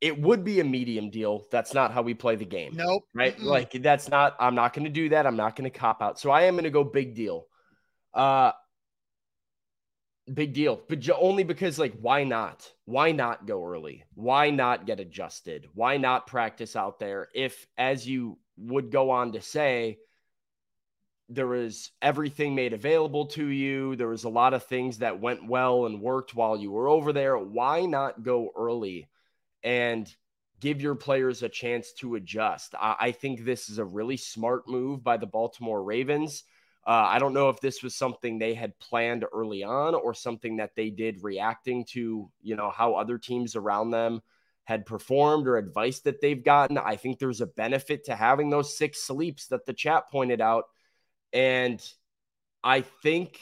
it 0.04 0.20
would 0.20 0.44
be 0.44 0.60
a 0.60 0.66
medium 0.66 1.10
deal. 1.10 1.48
That's 1.50 1.74
not 1.74 1.94
how 1.94 2.02
we 2.02 2.14
play 2.14 2.36
the 2.36 2.44
game. 2.44 2.74
Nope. 2.76 3.06
Right? 3.14 3.38
Mm-mm. 3.40 3.46
Like 3.46 3.72
that's 3.72 4.10
not 4.10 4.36
I'm 4.38 4.54
not 4.54 4.74
going 4.74 4.84
to 4.84 4.90
do 4.90 5.08
that. 5.10 5.26
I'm 5.26 5.38
not 5.38 5.56
going 5.56 5.72
to 5.72 5.80
cop 5.80 6.02
out. 6.02 6.20
So 6.20 6.30
I 6.30 6.44
am 6.44 6.56
going 6.56 6.66
to 6.66 6.70
go 6.70 6.84
big 6.84 7.16
deal. 7.16 7.48
Uh 8.14 8.52
big 10.32 10.54
deal. 10.54 10.82
But 10.90 11.10
only 11.18 11.46
because 11.46 11.80
like 11.80 11.94
why 12.02 12.26
not? 12.26 12.70
Why 12.84 13.14
not 13.14 13.48
go 13.48 13.66
early? 13.66 14.04
Why 14.14 14.50
not 14.50 14.86
get 14.86 15.00
adjusted? 15.00 15.70
Why 15.74 15.96
not 15.96 16.28
practice 16.28 16.76
out 16.76 17.00
there 17.00 17.30
if 17.34 17.66
as 17.78 18.06
you 18.06 18.38
would 18.58 18.92
go 18.92 19.10
on 19.10 19.32
to 19.32 19.42
say 19.42 20.00
there 21.30 21.48
was 21.48 21.92
everything 22.02 22.54
made 22.56 22.74
available 22.74 23.28
to 23.28 23.46
you. 23.46 23.96
There 23.96 24.10
was 24.10 24.24
a 24.24 24.30
lot 24.30 24.54
of 24.54 24.64
things 24.66 25.00
that 25.00 25.22
went 25.22 25.48
well 25.48 25.86
and 25.86 26.02
worked 26.02 26.36
while 26.36 26.58
you 26.58 26.72
were 26.72 26.88
over 26.88 27.14
there. 27.14 27.38
Why 27.38 27.86
not 27.86 28.24
go 28.24 28.52
early? 28.56 29.08
and 29.64 30.14
give 30.60 30.82
your 30.82 30.96
players 30.96 31.44
a 31.44 31.50
chance 31.50 31.94
to 31.94 32.16
adjust. 32.16 32.76
I, 32.76 32.96
I 33.00 33.12
think 33.12 33.44
this 33.44 33.70
is 33.70 33.78
a 33.78 33.86
really 33.86 34.18
smart 34.18 34.68
move 34.68 35.04
by 35.04 35.18
the 35.18 35.26
Baltimore 35.26 35.84
Ravens. 35.84 36.44
Uh, 36.86 37.08
I 37.08 37.20
don't 37.20 37.34
know 37.34 37.50
if 37.50 37.62
this 37.62 37.82
was 37.82 37.96
something 37.96 38.38
they 38.38 38.54
had 38.54 38.78
planned 38.80 39.26
early 39.34 39.64
on 39.64 39.96
or 39.96 40.14
something 40.14 40.58
that 40.58 40.76
they 40.76 40.90
did 40.90 41.24
reacting 41.24 41.86
to, 41.92 42.30
you 42.42 42.56
know, 42.56 42.70
how 42.70 42.96
other 42.96 43.18
teams 43.18 43.56
around 43.56 43.92
them 43.92 44.22
had 44.66 44.86
performed 44.86 45.48
or 45.48 45.58
advice 45.58 46.00
that 46.02 46.22
they've 46.22 46.44
gotten. 46.44 46.78
I 46.78 46.98
think 46.98 47.20
there's 47.20 47.42
a 47.42 47.48
benefit 47.48 48.06
to 48.06 48.16
having 48.16 48.50
those 48.50 48.78
six 48.78 49.02
sleeps 49.02 49.48
that 49.48 49.66
the 49.66 49.74
chat 49.74 50.10
pointed 50.12 50.42
out. 50.42 50.66
And 51.34 51.84
I 52.64 52.82
think 52.82 53.40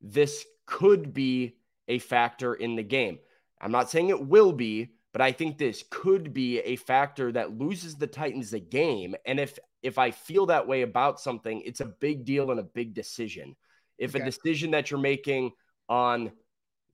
this 0.00 0.44
could 0.66 1.12
be 1.12 1.56
a 1.88 1.98
factor 1.98 2.54
in 2.54 2.76
the 2.76 2.82
game. 2.82 3.18
I'm 3.60 3.72
not 3.72 3.90
saying 3.90 4.08
it 4.08 4.26
will 4.26 4.52
be, 4.52 4.94
but 5.12 5.20
I 5.20 5.32
think 5.32 5.58
this 5.58 5.84
could 5.90 6.32
be 6.32 6.60
a 6.60 6.76
factor 6.76 7.32
that 7.32 7.58
loses 7.58 7.96
the 7.96 8.06
Titans 8.06 8.52
a 8.52 8.60
game. 8.60 9.14
And 9.26 9.38
if 9.38 9.58
if 9.82 9.98
I 9.98 10.10
feel 10.10 10.46
that 10.46 10.66
way 10.66 10.82
about 10.82 11.20
something, 11.20 11.62
it's 11.64 11.80
a 11.80 11.86
big 11.86 12.24
deal 12.24 12.50
and 12.50 12.60
a 12.60 12.64
big 12.64 12.94
decision. 12.94 13.56
If 13.98 14.14
okay. 14.14 14.22
a 14.22 14.26
decision 14.26 14.70
that 14.72 14.90
you're 14.90 15.00
making 15.00 15.52
on 15.88 16.32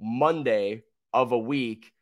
Monday 0.00 0.84
of 1.12 1.32
a 1.32 1.38
week 1.38 1.92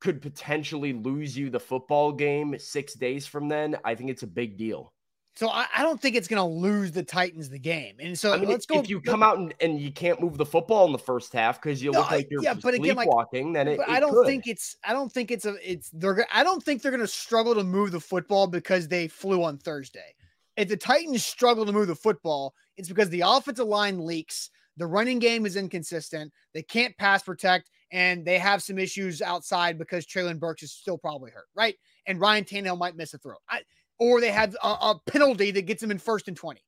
could 0.00 0.20
potentially 0.20 0.92
lose 0.92 1.36
you 1.36 1.50
the 1.50 1.60
football 1.60 2.12
game 2.12 2.56
six 2.58 2.94
days 2.94 3.26
from 3.26 3.48
then, 3.48 3.76
I 3.84 3.94
think 3.94 4.10
it's 4.10 4.22
a 4.22 4.28
big 4.28 4.58
deal. 4.58 4.92
So 5.36 5.48
I, 5.48 5.66
I, 5.76 5.82
don't 5.82 6.00
think 6.00 6.14
it's 6.14 6.28
going 6.28 6.40
to 6.40 6.48
lose 6.48 6.92
the 6.92 7.02
Titans 7.02 7.48
the 7.50 7.58
game. 7.58 7.96
And 7.98 8.16
so 8.16 8.32
I 8.32 8.38
mean, 8.38 8.48
let's 8.48 8.66
go. 8.66 8.78
If 8.78 8.88
you 8.88 9.00
come 9.00 9.22
out 9.22 9.38
and, 9.38 9.52
and 9.60 9.80
you 9.80 9.90
can't 9.90 10.20
move 10.20 10.38
the 10.38 10.46
football 10.46 10.86
in 10.86 10.92
the 10.92 10.98
first 10.98 11.32
half 11.32 11.60
because 11.60 11.82
you 11.82 11.90
no, 11.90 12.00
look 12.00 12.12
uh, 12.12 12.16
like 12.16 12.28
you're 12.30 12.42
yeah, 12.42 12.54
but 12.54 12.74
again, 12.74 12.94
like, 12.94 13.08
then 13.32 13.66
it, 13.66 13.80
I 13.88 13.98
don't 13.98 14.12
could. 14.12 14.26
think 14.26 14.46
it's. 14.46 14.76
I 14.84 14.92
don't 14.92 15.10
think 15.10 15.32
it's 15.32 15.44
a. 15.44 15.56
It's 15.60 15.90
they're. 15.90 16.24
I 16.32 16.44
don't 16.44 16.62
think 16.62 16.82
they're 16.82 16.92
going 16.92 17.00
to 17.00 17.08
struggle 17.08 17.54
to 17.56 17.64
move 17.64 17.90
the 17.90 18.00
football 18.00 18.46
because 18.46 18.86
they 18.86 19.08
flew 19.08 19.42
on 19.42 19.58
Thursday. 19.58 20.14
If 20.56 20.68
the 20.68 20.76
Titans 20.76 21.26
struggle 21.26 21.66
to 21.66 21.72
move 21.72 21.88
the 21.88 21.96
football, 21.96 22.54
it's 22.76 22.88
because 22.88 23.10
the 23.10 23.22
offensive 23.22 23.66
line 23.66 24.04
leaks. 24.04 24.50
The 24.76 24.86
running 24.86 25.20
game 25.20 25.46
is 25.46 25.56
inconsistent. 25.56 26.32
They 26.52 26.62
can't 26.62 26.96
pass 26.96 27.22
protect, 27.22 27.70
and 27.92 28.24
they 28.24 28.38
have 28.38 28.62
some 28.62 28.78
issues 28.78 29.22
outside 29.22 29.78
because 29.78 30.04
Treylon 30.04 30.40
Burks 30.40 30.64
is 30.64 30.72
still 30.72 30.98
probably 30.98 31.30
hurt, 31.30 31.46
right? 31.54 31.76
And 32.06 32.20
Ryan 32.20 32.44
Tannehill 32.44 32.78
might 32.78 32.96
miss 32.96 33.14
a 33.14 33.18
throw. 33.18 33.36
I, 33.48 33.60
or 33.98 34.20
they 34.20 34.30
have 34.30 34.56
a, 34.62 34.68
a 34.68 35.00
penalty 35.06 35.50
that 35.52 35.62
gets 35.62 35.80
them 35.80 35.90
in 35.90 35.98
first 35.98 36.28
and 36.28 36.36
20. 36.36 36.60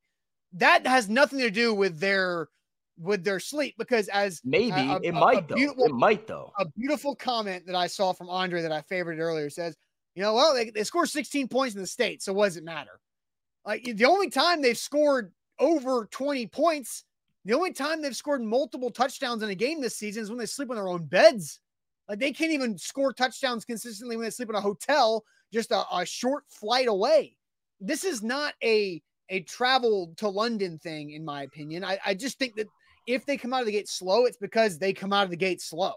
That 0.55 0.87
has 0.87 1.09
nothing 1.09 1.41
to 1.41 1.51
do 1.51 1.75
with 1.75 1.99
their 1.99 2.49
with 2.99 3.25
their 3.25 3.41
sleep 3.41 3.75
because 3.79 4.09
as 4.09 4.41
maybe 4.45 4.81
a, 4.81 4.99
it 5.03 5.13
might 5.13 5.49
though. 5.49 5.57
It 5.57 5.93
might 5.93 6.27
though. 6.27 6.53
A 6.59 6.67
beautiful 6.77 7.15
comment 7.15 7.67
that 7.67 7.75
I 7.75 7.87
saw 7.87 8.13
from 8.13 8.31
Andre 8.31 8.63
that 8.63 8.73
I 8.73 8.81
favored 8.83 9.19
earlier 9.19 9.51
says, 9.51 9.77
you 10.15 10.23
know, 10.23 10.35
well, 10.35 10.55
they, 10.55 10.71
they 10.71 10.83
scored 10.83 11.11
16 11.11 11.49
points 11.49 11.75
in 11.75 11.81
the 11.81 11.87
state, 11.87 12.23
so 12.23 12.33
what 12.33 12.47
does 12.47 12.57
it 12.57 12.65
matter? 12.65 13.01
Like 13.67 13.85
the 13.85 14.07
only 14.07 14.31
time 14.31 14.63
they've 14.63 14.79
scored 14.79 15.33
over 15.59 16.07
20 16.11 16.47
points, 16.47 17.05
the 17.45 17.55
only 17.55 17.73
time 17.73 18.01
they've 18.01 18.17
scored 18.17 18.43
multiple 18.43 18.91
touchdowns 18.91 19.43
in 19.43 19.51
a 19.51 19.55
game 19.55 19.81
this 19.81 19.97
season 19.97 20.23
is 20.23 20.31
when 20.31 20.39
they 20.39 20.47
sleep 20.47 20.71
on 20.71 20.77
their 20.77 20.89
own 20.89 21.05
beds. 21.05 21.61
Like 22.09 22.21
they 22.21 22.33
can't 22.33 22.53
even 22.53 22.79
score 22.79 23.13
touchdowns 23.13 23.65
consistently 23.65 24.17
when 24.17 24.25
they 24.25 24.31
sleep 24.31 24.49
in 24.49 24.55
a 24.55 24.61
hotel 24.61 25.25
just 25.53 25.71
a, 25.71 25.85
a 25.93 26.07
short 26.07 26.45
flight 26.49 26.89
away. 26.89 27.37
This 27.81 28.05
is 28.05 28.23
not 28.23 28.55
a 28.63 29.03
a 29.29 29.41
travel 29.41 30.13
to 30.19 30.29
London 30.29 30.79
thing, 30.79 31.11
in 31.11 31.25
my 31.25 31.43
opinion. 31.43 31.85
I, 31.85 31.99
I 32.07 32.15
just 32.15 32.39
think 32.39 32.55
that 32.57 32.69
if 33.09 33.27
they 33.27 33.37
come 33.37 33.53
out 33.53 33.61
of 33.61 33.67
the 33.67 33.73
gate 33.73 33.89
slow, 33.89 34.25
it's 34.25 34.37
because 34.37 34.79
they 34.79 34.93
come 34.93 35.13
out 35.13 35.25
of 35.25 35.31
the 35.31 35.37
gate 35.37 35.61
slow. 35.61 35.93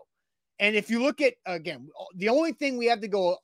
And 0.60 0.76
if 0.76 0.90
you 0.90 1.02
look 1.02 1.22
at 1.22 1.36
again, 1.46 1.88
the 2.16 2.30
only 2.30 2.52
thing 2.52 2.78
we 2.78 2.88
have 2.88 3.02
to 3.02 3.08
go 3.08 3.38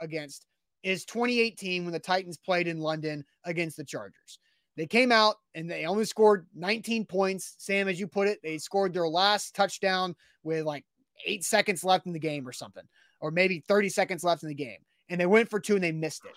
against 0.00 0.46
is 0.82 1.04
2018 1.04 1.84
when 1.84 1.92
the 1.92 1.98
Titans 1.98 2.38
played 2.38 2.68
in 2.68 2.78
London 2.78 3.24
against 3.44 3.76
the 3.76 3.84
Chargers. 3.84 4.38
They 4.76 4.86
came 4.86 5.12
out 5.12 5.36
and 5.54 5.70
they 5.70 5.86
only 5.86 6.04
scored 6.04 6.46
19 6.54 7.06
points. 7.06 7.54
Sam, 7.58 7.88
as 7.88 8.00
you 8.00 8.08
put 8.08 8.28
it, 8.28 8.40
they 8.42 8.58
scored 8.58 8.92
their 8.92 9.08
last 9.08 9.54
touchdown 9.54 10.16
with 10.42 10.64
like 10.64 10.84
eight 11.26 11.44
seconds 11.44 11.84
left 11.84 12.06
in 12.06 12.12
the 12.12 12.18
game 12.18 12.46
or 12.46 12.52
something, 12.52 12.82
or 13.20 13.30
maybe 13.30 13.62
30 13.68 13.88
seconds 13.88 14.24
left 14.24 14.42
in 14.42 14.48
the 14.48 14.54
game 14.54 14.78
and 15.08 15.20
they 15.20 15.26
went 15.26 15.50
for 15.50 15.60
two 15.60 15.74
and 15.74 15.84
they 15.84 15.92
missed 15.92 16.24
it. 16.24 16.36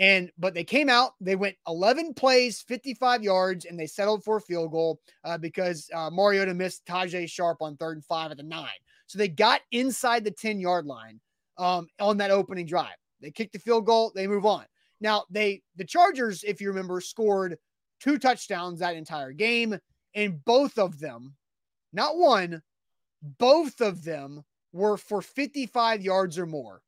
And 0.00 0.30
but 0.38 0.54
they 0.54 0.64
came 0.64 0.88
out, 0.88 1.12
they 1.20 1.34
went 1.34 1.56
11 1.66 2.14
plays, 2.14 2.62
55 2.62 3.22
yards, 3.22 3.64
and 3.64 3.78
they 3.78 3.86
settled 3.86 4.22
for 4.22 4.36
a 4.36 4.40
field 4.40 4.70
goal 4.70 5.00
uh, 5.24 5.38
because 5.38 5.90
uh, 5.92 6.08
Mariota 6.10 6.54
missed 6.54 6.86
Tajae 6.86 7.28
Sharpe 7.28 7.62
on 7.62 7.76
third 7.76 7.96
and 7.96 8.04
five 8.04 8.30
at 8.30 8.36
the 8.36 8.44
nine. 8.44 8.68
So 9.08 9.18
they 9.18 9.28
got 9.28 9.60
inside 9.72 10.22
the 10.22 10.30
10 10.30 10.60
yard 10.60 10.86
line 10.86 11.20
um, 11.56 11.88
on 11.98 12.18
that 12.18 12.30
opening 12.30 12.66
drive. 12.66 12.94
They 13.20 13.32
kicked 13.32 13.54
the 13.54 13.58
field 13.58 13.86
goal, 13.86 14.12
they 14.14 14.28
move 14.28 14.46
on. 14.46 14.64
Now 15.00 15.24
they 15.30 15.62
the 15.76 15.84
Chargers, 15.84 16.44
if 16.44 16.60
you 16.60 16.68
remember, 16.68 17.00
scored 17.00 17.58
two 18.00 18.18
touchdowns 18.18 18.78
that 18.78 18.94
entire 18.94 19.32
game, 19.32 19.78
and 20.14 20.44
both 20.44 20.78
of 20.78 21.00
them, 21.00 21.34
not 21.92 22.16
one, 22.16 22.62
both 23.22 23.80
of 23.80 24.04
them 24.04 24.44
were 24.72 24.96
for 24.96 25.22
55 25.22 26.02
yards 26.02 26.38
or 26.38 26.46
more. 26.46 26.82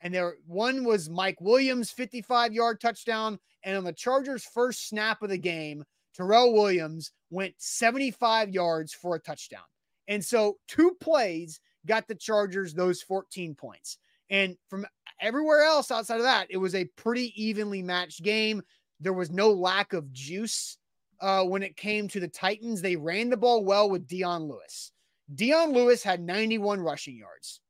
And 0.00 0.14
there 0.14 0.36
one 0.46 0.84
was 0.84 1.10
Mike 1.10 1.40
Williams 1.40 1.90
55 1.90 2.52
yard 2.52 2.80
touchdown 2.80 3.38
and 3.64 3.76
on 3.76 3.84
the 3.84 3.92
Chargers 3.92 4.44
first 4.44 4.88
snap 4.88 5.22
of 5.22 5.30
the 5.30 5.38
game, 5.38 5.84
Tyrell 6.16 6.52
Williams 6.52 7.12
went 7.30 7.54
75 7.58 8.50
yards 8.50 8.92
for 8.92 9.14
a 9.14 9.20
touchdown. 9.20 9.62
And 10.06 10.24
so 10.24 10.58
two 10.68 10.96
plays 11.00 11.60
got 11.86 12.08
the 12.08 12.14
Chargers 12.14 12.74
those 12.74 13.02
14 13.02 13.54
points. 13.54 13.98
And 14.30 14.56
from 14.68 14.86
everywhere 15.20 15.62
else 15.62 15.90
outside 15.90 16.16
of 16.16 16.22
that, 16.22 16.48
it 16.50 16.56
was 16.56 16.74
a 16.74 16.84
pretty 16.96 17.32
evenly 17.42 17.82
matched 17.82 18.22
game. 18.22 18.62
There 19.00 19.12
was 19.12 19.30
no 19.30 19.52
lack 19.52 19.92
of 19.92 20.12
juice 20.12 20.78
uh, 21.20 21.44
when 21.44 21.62
it 21.62 21.76
came 21.76 22.08
to 22.08 22.20
the 22.20 22.28
Titans. 22.28 22.80
They 22.80 22.96
ran 22.96 23.30
the 23.30 23.36
ball 23.36 23.64
well 23.64 23.88
with 23.88 24.06
Dion 24.06 24.44
Lewis. 24.48 24.92
Dion 25.34 25.72
Lewis 25.72 26.02
had 26.02 26.20
91 26.20 26.80
rushing 26.80 27.16
yards. 27.16 27.60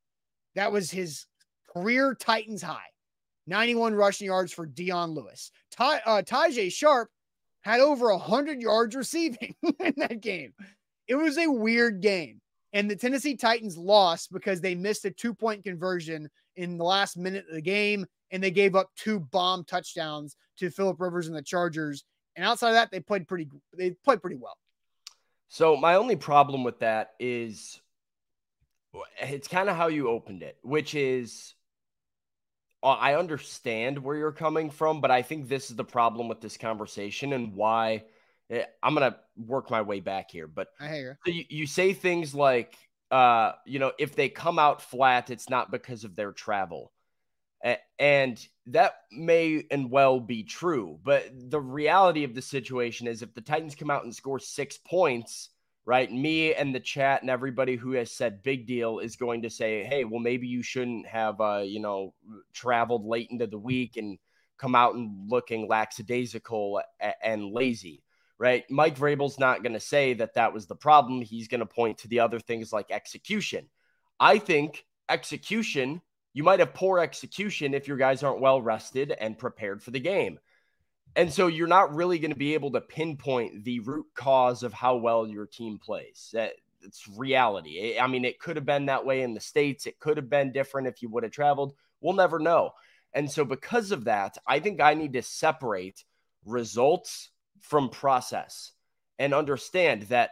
That 0.54 0.72
was 0.72 0.90
his 0.90 1.26
career 1.72 2.14
Titans 2.14 2.62
high. 2.62 2.80
91 3.46 3.94
rushing 3.94 4.26
yards 4.26 4.52
for 4.52 4.66
Dion 4.66 5.12
Lewis. 5.12 5.50
Ty, 5.70 6.00
uh, 6.04 6.22
Tajae 6.22 6.70
Sharpe 6.70 7.10
had 7.62 7.80
over 7.80 8.10
100 8.12 8.60
yards 8.60 8.94
receiving 8.94 9.54
in 9.80 9.94
that 9.96 10.20
game. 10.20 10.52
It 11.06 11.14
was 11.14 11.38
a 11.38 11.46
weird 11.46 12.02
game. 12.02 12.40
And 12.74 12.90
the 12.90 12.96
Tennessee 12.96 13.36
Titans 13.36 13.78
lost 13.78 14.30
because 14.30 14.60
they 14.60 14.74
missed 14.74 15.06
a 15.06 15.10
two 15.10 15.34
point 15.34 15.64
conversion 15.64 16.28
in 16.56 16.76
the 16.76 16.84
last 16.84 17.16
minute 17.16 17.46
of 17.48 17.54
the 17.54 17.62
game 17.62 18.04
and 18.30 18.42
they 18.42 18.50
gave 18.50 18.74
up 18.74 18.90
two 18.96 19.20
bomb 19.20 19.64
touchdowns 19.64 20.36
to 20.58 20.70
Philip 20.70 21.00
Rivers 21.00 21.28
and 21.28 21.36
the 21.36 21.42
Chargers. 21.42 22.04
And 22.36 22.44
outside 22.44 22.70
of 22.70 22.74
that, 22.74 22.90
they 22.90 23.00
played 23.00 23.26
pretty 23.26 23.48
they 23.76 23.92
played 24.04 24.20
pretty 24.20 24.36
well. 24.36 24.58
So 25.48 25.76
my 25.76 25.94
only 25.94 26.16
problem 26.16 26.62
with 26.62 26.80
that 26.80 27.12
is 27.18 27.80
it's 29.20 29.48
kind 29.48 29.70
of 29.70 29.76
how 29.76 29.88
you 29.88 30.08
opened 30.08 30.42
it, 30.42 30.58
which 30.62 30.94
is 30.94 31.54
I 32.82 33.14
understand 33.14 33.98
where 33.98 34.16
you're 34.16 34.32
coming 34.32 34.70
from, 34.70 35.00
but 35.00 35.10
I 35.10 35.22
think 35.22 35.48
this 35.48 35.70
is 35.70 35.76
the 35.76 35.84
problem 35.84 36.28
with 36.28 36.40
this 36.40 36.56
conversation 36.56 37.32
and 37.32 37.54
why 37.54 38.04
eh, 38.50 38.64
I'm 38.82 38.94
gonna 38.94 39.16
work 39.36 39.70
my 39.70 39.82
way 39.82 40.00
back 40.00 40.30
here. 40.30 40.46
But 40.46 40.68
I 40.80 40.88
hear 40.88 41.18
you. 41.26 41.44
You 41.48 41.66
say 41.66 41.92
things 41.92 42.34
like, 42.34 42.76
uh, 43.10 43.52
you 43.66 43.78
know, 43.78 43.92
if 43.98 44.14
they 44.14 44.28
come 44.28 44.58
out 44.58 44.82
flat, 44.82 45.30
it's 45.30 45.50
not 45.50 45.70
because 45.70 46.04
of 46.04 46.14
their 46.14 46.32
travel. 46.32 46.92
And 47.98 48.46
that 48.66 48.94
may 49.10 49.64
and 49.70 49.90
well 49.90 50.20
be 50.20 50.44
true. 50.44 51.00
But 51.02 51.28
the 51.34 51.60
reality 51.60 52.22
of 52.22 52.34
the 52.34 52.42
situation 52.42 53.08
is 53.08 53.22
if 53.22 53.34
the 53.34 53.40
Titans 53.40 53.74
come 53.74 53.90
out 53.90 54.04
and 54.04 54.14
score 54.14 54.38
six 54.38 54.78
points, 54.78 55.50
right? 55.88 56.12
Me 56.12 56.52
and 56.52 56.74
the 56.74 56.80
chat 56.80 57.22
and 57.22 57.30
everybody 57.30 57.74
who 57.74 57.92
has 57.92 58.12
said 58.12 58.42
big 58.42 58.66
deal 58.66 58.98
is 58.98 59.16
going 59.16 59.40
to 59.40 59.48
say, 59.48 59.84
hey, 59.84 60.04
well, 60.04 60.20
maybe 60.20 60.46
you 60.46 60.62
shouldn't 60.62 61.06
have, 61.06 61.40
uh, 61.40 61.62
you 61.64 61.80
know, 61.80 62.12
traveled 62.52 63.06
late 63.06 63.30
into 63.30 63.46
the 63.46 63.58
week 63.58 63.96
and 63.96 64.18
come 64.58 64.74
out 64.74 64.96
and 64.96 65.30
looking 65.30 65.66
lackadaisical 65.66 66.82
and 67.22 67.54
lazy, 67.54 68.02
right? 68.36 68.64
Mike 68.68 68.98
Vrabel's 68.98 69.38
not 69.38 69.62
going 69.62 69.72
to 69.72 69.80
say 69.80 70.12
that 70.12 70.34
that 70.34 70.52
was 70.52 70.66
the 70.66 70.76
problem. 70.76 71.22
He's 71.22 71.48
going 71.48 71.60
to 71.60 71.66
point 71.66 71.96
to 71.98 72.08
the 72.08 72.20
other 72.20 72.38
things 72.38 72.70
like 72.70 72.90
execution. 72.90 73.66
I 74.20 74.36
think 74.36 74.84
execution, 75.08 76.02
you 76.34 76.42
might 76.42 76.60
have 76.60 76.74
poor 76.74 76.98
execution 76.98 77.72
if 77.72 77.88
your 77.88 77.96
guys 77.96 78.22
aren't 78.22 78.42
well 78.42 78.60
rested 78.60 79.12
and 79.12 79.38
prepared 79.38 79.82
for 79.82 79.92
the 79.92 80.00
game. 80.00 80.38
And 81.16 81.32
so 81.32 81.46
you're 81.46 81.66
not 81.66 81.94
really 81.94 82.18
going 82.18 82.30
to 82.30 82.36
be 82.36 82.54
able 82.54 82.70
to 82.72 82.80
pinpoint 82.80 83.64
the 83.64 83.80
root 83.80 84.06
cause 84.14 84.62
of 84.62 84.72
how 84.72 84.96
well 84.96 85.26
your 85.26 85.46
team 85.46 85.78
plays. 85.78 86.30
That 86.32 86.52
it's 86.82 87.08
reality. 87.08 87.98
I 87.98 88.06
mean, 88.06 88.24
it 88.24 88.38
could 88.38 88.56
have 88.56 88.66
been 88.66 88.86
that 88.86 89.04
way 89.04 89.22
in 89.22 89.34
the 89.34 89.40
States. 89.40 89.86
It 89.86 89.98
could 89.98 90.16
have 90.16 90.30
been 90.30 90.52
different 90.52 90.88
if 90.88 91.02
you 91.02 91.08
would 91.10 91.24
have 91.24 91.32
traveled. 91.32 91.74
We'll 92.00 92.14
never 92.14 92.38
know. 92.38 92.72
And 93.12 93.30
so, 93.30 93.44
because 93.44 93.90
of 93.90 94.04
that, 94.04 94.36
I 94.46 94.60
think 94.60 94.80
I 94.80 94.94
need 94.94 95.14
to 95.14 95.22
separate 95.22 96.04
results 96.44 97.30
from 97.60 97.88
process 97.88 98.72
and 99.18 99.34
understand 99.34 100.02
that 100.02 100.30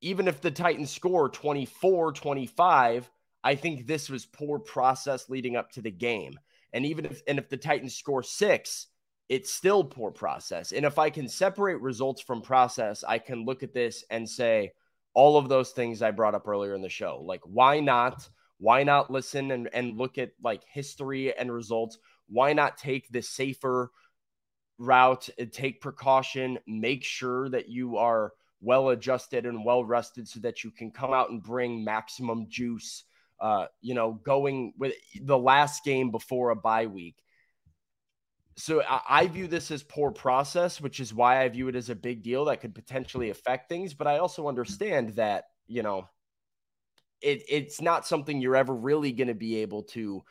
even 0.00 0.26
if 0.26 0.40
the 0.40 0.50
Titans 0.50 0.90
score 0.90 1.28
24 1.28 2.12
25, 2.12 3.10
I 3.42 3.54
think 3.54 3.86
this 3.86 4.08
was 4.08 4.26
poor 4.26 4.58
process 4.58 5.28
leading 5.28 5.56
up 5.56 5.70
to 5.72 5.82
the 5.82 5.90
game. 5.90 6.38
And 6.72 6.84
even 6.86 7.04
if, 7.04 7.22
and 7.28 7.38
if 7.38 7.48
the 7.48 7.56
Titans 7.56 7.94
score 7.94 8.22
six, 8.22 8.88
it's 9.28 9.52
still 9.52 9.84
poor 9.84 10.10
process. 10.10 10.72
And 10.72 10.84
if 10.84 10.98
I 10.98 11.10
can 11.10 11.28
separate 11.28 11.80
results 11.80 12.20
from 12.20 12.42
process, 12.42 13.04
I 13.04 13.18
can 13.18 13.44
look 13.44 13.62
at 13.62 13.72
this 13.72 14.04
and 14.10 14.28
say 14.28 14.72
all 15.14 15.38
of 15.38 15.48
those 15.48 15.70
things 15.70 16.02
I 16.02 16.10
brought 16.10 16.34
up 16.34 16.46
earlier 16.46 16.74
in 16.74 16.82
the 16.82 16.88
show. 16.88 17.22
Like, 17.24 17.40
why 17.44 17.80
not? 17.80 18.28
Why 18.58 18.82
not 18.82 19.10
listen 19.10 19.50
and, 19.50 19.68
and 19.72 19.96
look 19.96 20.18
at 20.18 20.32
like 20.42 20.62
history 20.64 21.36
and 21.36 21.52
results? 21.52 21.98
Why 22.28 22.52
not 22.52 22.76
take 22.76 23.08
the 23.10 23.22
safer 23.22 23.90
route 24.78 25.28
take 25.52 25.80
precaution? 25.80 26.58
Make 26.66 27.04
sure 27.04 27.48
that 27.48 27.68
you 27.68 27.96
are 27.96 28.32
well 28.60 28.90
adjusted 28.90 29.46
and 29.46 29.64
well 29.64 29.84
rested 29.84 30.28
so 30.28 30.40
that 30.40 30.64
you 30.64 30.70
can 30.70 30.90
come 30.90 31.12
out 31.12 31.30
and 31.30 31.42
bring 31.42 31.84
maximum 31.84 32.46
juice. 32.48 33.04
Uh, 33.40 33.66
you 33.80 33.94
know, 33.94 34.12
going 34.24 34.72
with 34.78 34.94
the 35.20 35.38
last 35.38 35.84
game 35.84 36.10
before 36.10 36.50
a 36.50 36.56
bye 36.56 36.86
week 36.86 37.16
so 38.56 38.82
I, 38.82 39.00
I, 39.08 39.26
view 39.26 39.46
this 39.46 39.70
as 39.70 39.82
poor 39.82 40.10
process, 40.10 40.80
which 40.80 41.00
is 41.00 41.12
why 41.12 41.42
I 41.42 41.48
view 41.48 41.68
it 41.68 41.76
as 41.76 41.90
a 41.90 41.94
big 41.94 42.22
deal 42.22 42.44
that 42.46 42.60
could 42.60 42.74
potentially 42.74 43.30
affect 43.30 43.68
things. 43.68 43.94
But 43.94 44.06
I 44.06 44.18
also 44.18 44.42
mm-hmm. 44.42 44.48
understand 44.50 45.10
that 45.10 45.44
you 45.66 45.82
know 45.82 46.08
it, 47.20 47.42
it's 47.48 47.80
not 47.80 48.06
something 48.06 48.40
you're 48.40 48.56
ever 48.56 48.74
really 48.74 49.12
going 49.12 49.28
to 49.28 49.34
be 49.34 49.56
able 49.58 49.84
to 49.84 50.22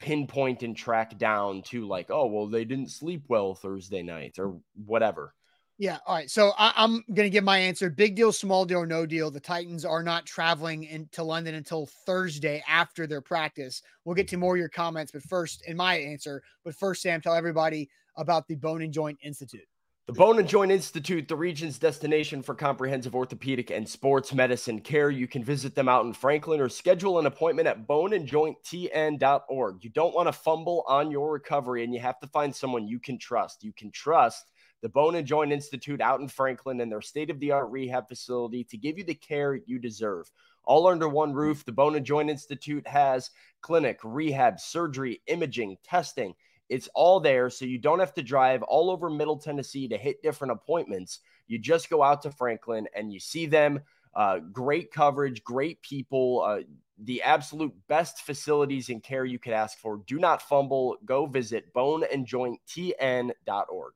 pinpoint 0.00 0.62
and 0.62 0.76
track 0.76 1.18
down 1.18 1.62
to 1.62 1.86
like, 1.86 2.10
oh 2.10 2.26
well, 2.26 2.46
they 2.46 2.64
didn't 2.64 2.90
sleep 2.90 3.24
well 3.28 3.54
Thursday 3.54 4.02
night 4.02 4.36
or 4.38 4.58
whatever. 4.74 5.34
Yeah. 5.78 5.98
All 6.06 6.16
right. 6.16 6.28
So 6.28 6.52
I, 6.58 6.72
am 6.76 7.04
going 7.14 7.26
to 7.26 7.30
give 7.30 7.44
my 7.44 7.58
answer. 7.58 7.88
Big 7.88 8.16
deal, 8.16 8.32
small 8.32 8.64
deal, 8.64 8.84
no 8.84 9.06
deal. 9.06 9.30
The 9.30 9.38
Titans 9.38 9.84
are 9.84 10.02
not 10.02 10.26
traveling 10.26 10.82
into 10.82 11.22
London 11.22 11.54
until 11.54 11.86
Thursday 12.04 12.64
after 12.68 13.06
their 13.06 13.20
practice. 13.20 13.80
We'll 14.04 14.16
get 14.16 14.26
to 14.28 14.36
more 14.36 14.56
of 14.56 14.58
your 14.58 14.68
comments, 14.68 15.12
but 15.12 15.22
first, 15.22 15.62
in 15.68 15.76
my 15.76 15.94
answer, 15.94 16.42
but 16.64 16.74
first, 16.74 17.02
Sam, 17.02 17.20
tell 17.20 17.34
everybody 17.34 17.88
about 18.16 18.48
the 18.48 18.56
Bone 18.56 18.82
and 18.82 18.92
Joint 18.92 19.20
Institute. 19.22 19.68
The 20.08 20.14
Bone 20.14 20.38
and 20.40 20.48
Joint 20.48 20.72
Institute, 20.72 21.28
the 21.28 21.36
region's 21.36 21.78
destination 21.78 22.42
for 22.42 22.54
comprehensive 22.54 23.14
orthopedic 23.14 23.70
and 23.70 23.86
sports 23.88 24.32
medicine 24.32 24.80
care. 24.80 25.10
You 25.10 25.28
can 25.28 25.44
visit 25.44 25.74
them 25.76 25.88
out 25.88 26.06
in 26.06 26.14
Franklin 26.14 26.60
or 26.60 26.70
schedule 26.70 27.18
an 27.20 27.26
appointment 27.26 27.68
at 27.68 27.86
boneandjointtn.org. 27.86 29.84
You 29.84 29.90
don't 29.90 30.14
want 30.14 30.26
to 30.26 30.32
fumble 30.32 30.82
on 30.88 31.10
your 31.10 31.30
recovery 31.30 31.84
and 31.84 31.92
you 31.92 32.00
have 32.00 32.18
to 32.20 32.26
find 32.26 32.56
someone 32.56 32.88
you 32.88 32.98
can 32.98 33.18
trust. 33.18 33.62
You 33.62 33.74
can 33.74 33.92
trust 33.92 34.50
the 34.80 34.88
Bone 34.88 35.16
and 35.16 35.26
Joint 35.26 35.52
Institute 35.52 36.00
out 36.00 36.20
in 36.20 36.28
Franklin 36.28 36.80
and 36.80 36.90
their 36.90 37.00
state 37.00 37.30
of 37.30 37.40
the 37.40 37.50
art 37.50 37.70
rehab 37.70 38.08
facility 38.08 38.64
to 38.64 38.76
give 38.76 38.98
you 38.98 39.04
the 39.04 39.14
care 39.14 39.58
you 39.66 39.78
deserve. 39.78 40.30
All 40.64 40.86
under 40.86 41.08
one 41.08 41.32
roof, 41.32 41.64
the 41.64 41.72
Bone 41.72 41.96
and 41.96 42.06
Joint 42.06 42.30
Institute 42.30 42.86
has 42.86 43.30
clinic, 43.60 43.98
rehab, 44.04 44.60
surgery, 44.60 45.20
imaging, 45.26 45.78
testing. 45.82 46.34
It's 46.68 46.88
all 46.94 47.20
there, 47.20 47.48
so 47.48 47.64
you 47.64 47.78
don't 47.78 48.00
have 48.00 48.12
to 48.14 48.22
drive 48.22 48.62
all 48.62 48.90
over 48.90 49.08
Middle 49.08 49.38
Tennessee 49.38 49.88
to 49.88 49.96
hit 49.96 50.22
different 50.22 50.52
appointments. 50.52 51.20
You 51.46 51.58
just 51.58 51.88
go 51.88 52.02
out 52.02 52.20
to 52.22 52.30
Franklin 52.30 52.86
and 52.94 53.10
you 53.12 53.18
see 53.18 53.46
them. 53.46 53.80
Uh, 54.14 54.38
great 54.38 54.92
coverage, 54.92 55.42
great 55.44 55.80
people, 55.82 56.42
uh, 56.46 56.60
the 57.04 57.22
absolute 57.22 57.72
best 57.88 58.22
facilities 58.22 58.90
and 58.90 59.02
care 59.02 59.24
you 59.24 59.38
could 59.38 59.54
ask 59.54 59.78
for. 59.78 60.02
Do 60.06 60.18
not 60.18 60.42
fumble. 60.42 60.98
Go 61.04 61.26
visit 61.26 61.72
boneandjointtn.org. 61.72 63.92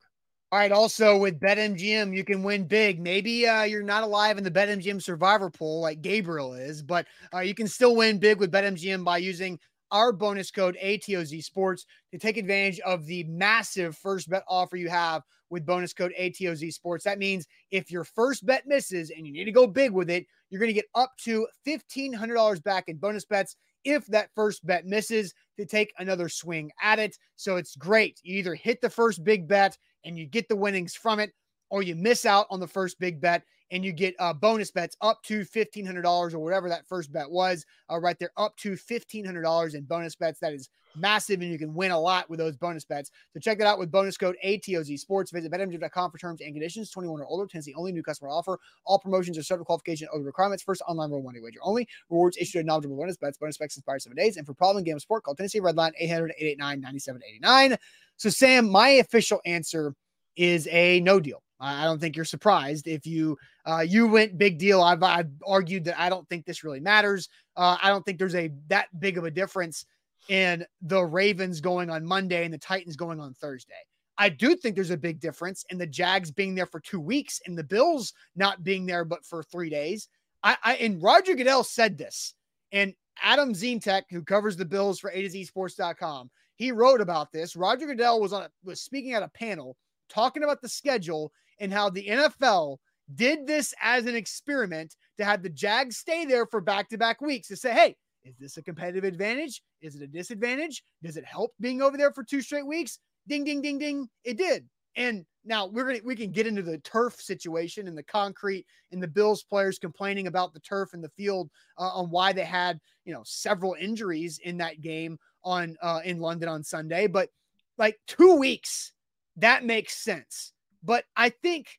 All 0.53 0.59
right. 0.59 0.71
Also, 0.71 1.17
with 1.17 1.41
BetMGM, 1.41 2.15
you 2.15 2.25
can 2.25 2.43
win 2.43 2.65
big. 2.67 3.01
Maybe 3.01 3.47
uh, 3.49 3.63
you're 3.63 3.83
not 3.83 4.03
alive 4.03 4.37
in 4.37 4.45
the 4.45 4.51
BetMGM 4.51 5.03
survivor 5.03 5.49
pool 5.49 5.81
like 5.81 6.03
Gabriel 6.03 6.53
is, 6.53 6.83
but 6.83 7.07
uh, 7.35 7.41
you 7.41 7.55
can 7.55 7.67
still 7.67 7.97
win 7.97 8.19
big 8.19 8.39
with 8.39 8.53
BetMGM 8.53 9.03
by 9.03 9.17
using 9.17 9.59
our 9.91 10.13
bonus 10.13 10.51
code 10.51 10.77
ATOZ 10.83 11.43
Sports 11.43 11.87
to 12.13 12.19
take 12.19 12.37
advantage 12.37 12.81
of 12.81 13.07
the 13.07 13.25
massive 13.25 13.97
first 13.97 14.29
bet 14.29 14.45
offer 14.47 14.77
you 14.77 14.91
have 14.91 15.23
with 15.49 15.65
bonus 15.65 15.95
code 15.95 16.13
ATOZ 16.21 16.71
Sports. 16.75 17.05
That 17.05 17.19
means 17.19 17.47
if 17.71 17.91
your 17.91 18.05
first 18.05 18.45
bet 18.45 18.67
misses 18.67 19.11
and 19.11 19.27
you 19.27 19.33
need 19.33 19.45
to 19.45 19.53
go 19.53 19.67
big 19.67 19.93
with 19.93 20.11
it, 20.11 20.27
you're 20.51 20.61
going 20.61 20.69
to 20.69 20.75
get 20.75 20.87
up 20.95 21.13
to 21.25 21.47
$1,500 21.67 22.63
back 22.63 22.89
in 22.89 22.99
bonus 22.99 23.25
bets 23.25 23.57
if 23.85 24.07
that 24.07 24.31
first 24.35 24.65
bet 24.67 24.87
misses 24.87 25.35
to 25.59 25.67
take 25.67 25.93
another 25.99 26.29
swing 26.29 26.71
at 26.81 26.99
it. 26.99 27.19
So 27.37 27.57
it's 27.57 27.77
great. 27.77 28.21
You 28.23 28.39
either 28.39 28.55
hit 28.55 28.81
the 28.81 28.91
first 28.91 29.25
big 29.25 29.49
bet 29.49 29.77
and 30.05 30.19
you 30.19 30.27
get 30.27 30.49
the 30.49 30.57
winnings 30.57 30.95
from 30.95 31.21
it, 31.21 31.33
or 31.71 31.83
you 31.83 31.95
miss 31.95 32.27
out 32.27 32.47
on 32.51 32.61
the 32.61 32.67
first 32.67 32.99
big 32.99 33.21
bet 33.21 33.45
and 33.73 33.85
you 33.85 33.91
get 33.91 34.15
uh, 34.19 34.33
bonus 34.33 34.71
bets 34.71 34.97
up 35.01 35.23
to 35.25 35.41
$1,500 35.41 36.35
or 36.35 36.39
whatever 36.39 36.69
that 36.69 36.87
first 36.87 37.11
bet 37.11 37.29
was, 37.29 37.65
uh, 37.91 37.99
right 37.99 38.19
there, 38.19 38.31
up 38.37 38.57
to 38.59 38.73
$1,500 38.73 39.75
in 39.75 39.83
bonus 39.85 40.15
bets. 40.15 40.39
That 40.41 40.53
is 40.53 40.69
massive, 40.95 41.41
and 41.41 41.51
you 41.51 41.59
can 41.59 41.73
win 41.73 41.91
a 41.91 41.99
lot 41.99 42.29
with 42.29 42.39
those 42.39 42.55
bonus 42.57 42.85
bets. 42.85 43.11
So 43.33 43.41
check 43.41 43.59
that 43.59 43.67
out 43.67 43.79
with 43.79 43.91
bonus 43.91 44.19
code 44.19 44.37
ATOZ 44.45 44.99
Sports. 44.99 45.31
Visit 45.31 45.51
BetMGM.com 45.51 46.11
for 46.11 46.19
terms 46.19 46.43
and 46.43 46.53
conditions. 46.53 46.91
21 46.91 47.23
or 47.23 47.27
older, 47.27 47.47
Tennessee 47.47 47.73
only 47.75 47.93
new 47.93 48.03
customer 48.03 48.31
offer. 48.31 48.61
All 48.85 48.99
promotions 48.99 49.39
are 49.39 49.43
subject 49.43 49.63
to 49.63 49.65
qualification 49.65 50.07
and 50.07 50.21
other 50.21 50.27
requirements. 50.27 50.63
First 50.63 50.83
online 50.87 51.11
roll 51.11 51.23
one 51.23 51.35
wager 51.43 51.61
only. 51.63 51.89
Rewards 52.11 52.37
issued 52.37 52.61
at 52.61 52.67
knowledgeable 52.67 52.97
bonus 52.97 53.17
bets. 53.17 53.39
Bonus 53.39 53.57
bets 53.57 53.77
expire 53.77 53.99
seven 53.99 54.17
days. 54.17 54.37
And 54.37 54.47
for 54.47 54.53
problem 54.53 54.85
game 54.85 54.99
sport, 54.99 55.25
call 55.25 55.35
Tennessee 55.35 55.61
Redline 55.61 55.93
800 55.99 56.35
889 56.39 56.81
9789. 56.81 57.79
So, 58.19 58.29
Sam, 58.29 58.69
my 58.69 58.89
official 58.91 59.41
answer 59.47 59.95
is 60.37 60.69
a 60.71 61.01
no 61.01 61.21
deal. 61.21 61.43
I 61.63 61.85
don't 61.85 62.01
think 62.01 62.17
you're 62.17 62.25
surprised 62.25 62.89
if 62.89 63.07
you 63.07 63.39
uh, 63.65 63.85
you 63.87 64.09
went 64.09 64.37
big 64.37 64.59
deal. 64.59 64.83
I've, 64.83 65.03
I've 65.03 65.31
argued 65.47 65.85
that 65.85 66.01
I 66.01 66.09
don't 66.09 66.29
think 66.29 66.45
this 66.45 66.65
really 66.65 66.81
matters. 66.81 67.29
Uh, 67.57 67.77
I 67.81 67.89
don't 67.89 68.05
think 68.05 68.19
there's 68.19 68.35
a 68.35 68.51
that 68.67 68.89
big 68.99 69.17
of 69.17 69.25
a 69.25 69.31
difference 69.31 69.87
in 70.29 70.65
the 70.83 71.03
Ravens 71.05 71.61
going 71.61 71.89
on 71.89 72.05
Monday 72.05 72.45
and 72.45 72.53
the 72.53 72.59
Titans 72.59 72.97
going 72.97 73.21
on 73.21 73.35
Thursday. 73.35 73.75
I 74.19 74.29
do 74.29 74.57
think 74.57 74.75
there's 74.75 74.91
a 74.91 74.97
big 74.97 75.21
difference 75.21 75.65
in 75.71 75.79
the 75.79 75.87
Jags 75.87 76.31
being 76.31 76.55
there 76.55 76.67
for 76.67 76.81
two 76.81 77.01
weeks 77.01 77.41
and 77.47 77.57
the 77.57 77.65
Bills 77.65 78.13
not 78.37 78.63
being 78.63 78.85
there 78.85 79.05
but 79.05 79.25
for 79.25 79.43
three 79.43 79.71
days. 79.71 80.09
I, 80.43 80.57
I 80.63 80.75
and 80.77 81.03
Roger 81.03 81.35
Goodell 81.35 81.65
said 81.65 81.97
this, 81.97 82.35
and 82.73 82.95
Adam 83.23 83.53
Zintek, 83.53 84.03
who 84.11 84.23
covers 84.23 84.57
the 84.57 84.65
Bills 84.65 84.99
for 84.99 85.11
A 85.11 85.23
to 85.23 85.31
Z 85.31 85.45
Sports.com, 85.45 86.31
he 86.57 86.73
wrote 86.73 87.01
about 87.01 87.31
this. 87.33 87.55
Roger 87.55 87.87
Goodell 87.87 88.21
was 88.21 88.33
on 88.33 88.49
was 88.65 88.81
speaking 88.81 89.13
at 89.13 89.23
a 89.23 89.29
panel 89.29 89.77
talking 90.09 90.43
about 90.43 90.61
the 90.61 90.69
schedule 90.69 91.33
and 91.63 91.73
how 91.73 91.89
the 91.89 92.07
NFL 92.07 92.79
did 93.15 93.47
this 93.47 93.73
as 93.81 94.07
an 94.07 94.17
experiment 94.17 94.97
to 95.17 95.25
have 95.25 95.43
the 95.43 95.49
Jags 95.49 95.97
stay 95.97 96.25
there 96.25 96.45
for 96.45 96.61
back 96.61 96.89
to 96.89 96.99
back 96.99 97.21
weeks 97.21 97.49
to 97.49 97.57
say, 97.57 97.73
hey, 97.73 97.97
is 98.25 98.37
this 98.37 98.57
a 98.57 98.63
competitive 98.63 99.05
advantage? 99.05 99.63
Is 99.81 99.95
it 99.95 100.03
a 100.03 100.07
disadvantage? 100.07 100.83
Does 101.03 101.17
it 101.17 101.25
help 101.25 101.53
being 101.61 101.81
over 101.81 101.97
there 101.97 102.13
for 102.13 102.25
two 102.25 102.43
straight 102.43 102.67
weeks? 102.67 102.99
Ding, 103.29 103.45
ding, 103.45 103.63
ding, 103.63 103.79
ding. 103.79 104.09
It 104.25 104.37
did. 104.37 104.69
And 104.97 105.25
now 105.45 105.67
we're 105.67 105.87
gonna 105.87 106.01
we 106.05 106.17
can 106.17 106.33
get 106.33 106.47
into 106.47 106.63
the 106.63 106.79
turf 106.79 107.21
situation 107.21 107.89
and 107.89 107.97
the 107.97 108.03
concrete 108.03 108.67
and 108.91 109.03
the 109.03 109.09
Bills 109.09 109.43
players 109.43 109.79
complaining 109.79 110.27
about 110.27 110.53
the 110.53 110.61
turf 110.61 110.93
and 110.93 111.03
the 111.03 111.09
field 111.11 111.49
uh, 111.79 111.89
on 111.95 112.11
why 112.11 112.33
they 112.33 112.45
had 112.45 112.79
you 113.05 113.15
know 113.15 113.23
several 113.25 113.75
injuries 113.79 114.39
in 114.45 114.59
that 114.59 114.81
game 114.81 115.19
on 115.45 115.77
uh, 115.81 116.01
in 116.05 116.19
London 116.19 116.49
on 116.49 116.63
Sunday. 116.63 117.07
But 117.07 117.31
like 117.79 117.99
two 118.07 118.37
weeks, 118.37 118.93
that 119.37 119.65
makes 119.65 119.97
sense. 119.97 120.53
But 120.83 121.05
I 121.17 121.29
think, 121.31 121.79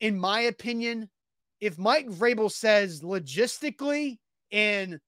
in 0.00 0.18
my 0.18 0.40
opinion, 0.42 1.10
if 1.60 1.78
Mike 1.78 2.08
Vrabel 2.08 2.50
says 2.50 3.00
logistically 3.00 4.18
and 4.52 5.00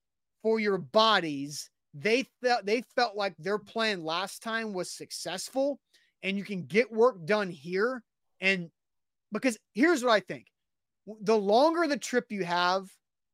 for 0.43 0.59
your 0.59 0.79
bodies, 0.79 1.71
they 1.95 2.27
felt 2.43 2.67
they 2.67 2.83
felt 2.95 3.17
like 3.17 3.35
their 3.39 3.59
plan 3.59 4.05
last 4.05 4.43
time 4.43 4.73
was 4.73 4.91
successful, 4.91 5.81
and 6.23 6.37
you 6.37 6.45
can 6.45 6.65
get 6.65 6.93
work 6.93 7.25
done 7.25 7.51
here. 7.51 8.03
And 8.41 8.71
because 9.33 9.59
here's 9.75 10.03
what 10.05 10.13
I 10.13 10.21
think: 10.21 10.47
the 11.21 11.37
longer 11.37 11.87
the 11.87 11.97
trip 11.97 12.27
you 12.31 12.45
have, 12.45 12.89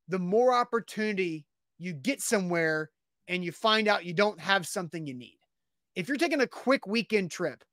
the 0.09 0.19
more 0.19 0.55
opportunity 0.55 1.47
you 1.79 1.93
get 1.93 2.21
somewhere, 2.21 2.91
and 3.29 3.45
you 3.45 3.51
find 3.51 3.89
out 3.89 4.05
you 4.05 4.15
don't 4.15 4.41
have 4.41 4.67
something 4.67 5.07
you 5.07 5.15
need. 5.15 5.39
If 5.95 6.09
you're 6.09 6.17
taking 6.17 6.41
a 6.41 6.47
quick 6.47 6.87
weekend 6.87 7.31
trip, 7.31 7.65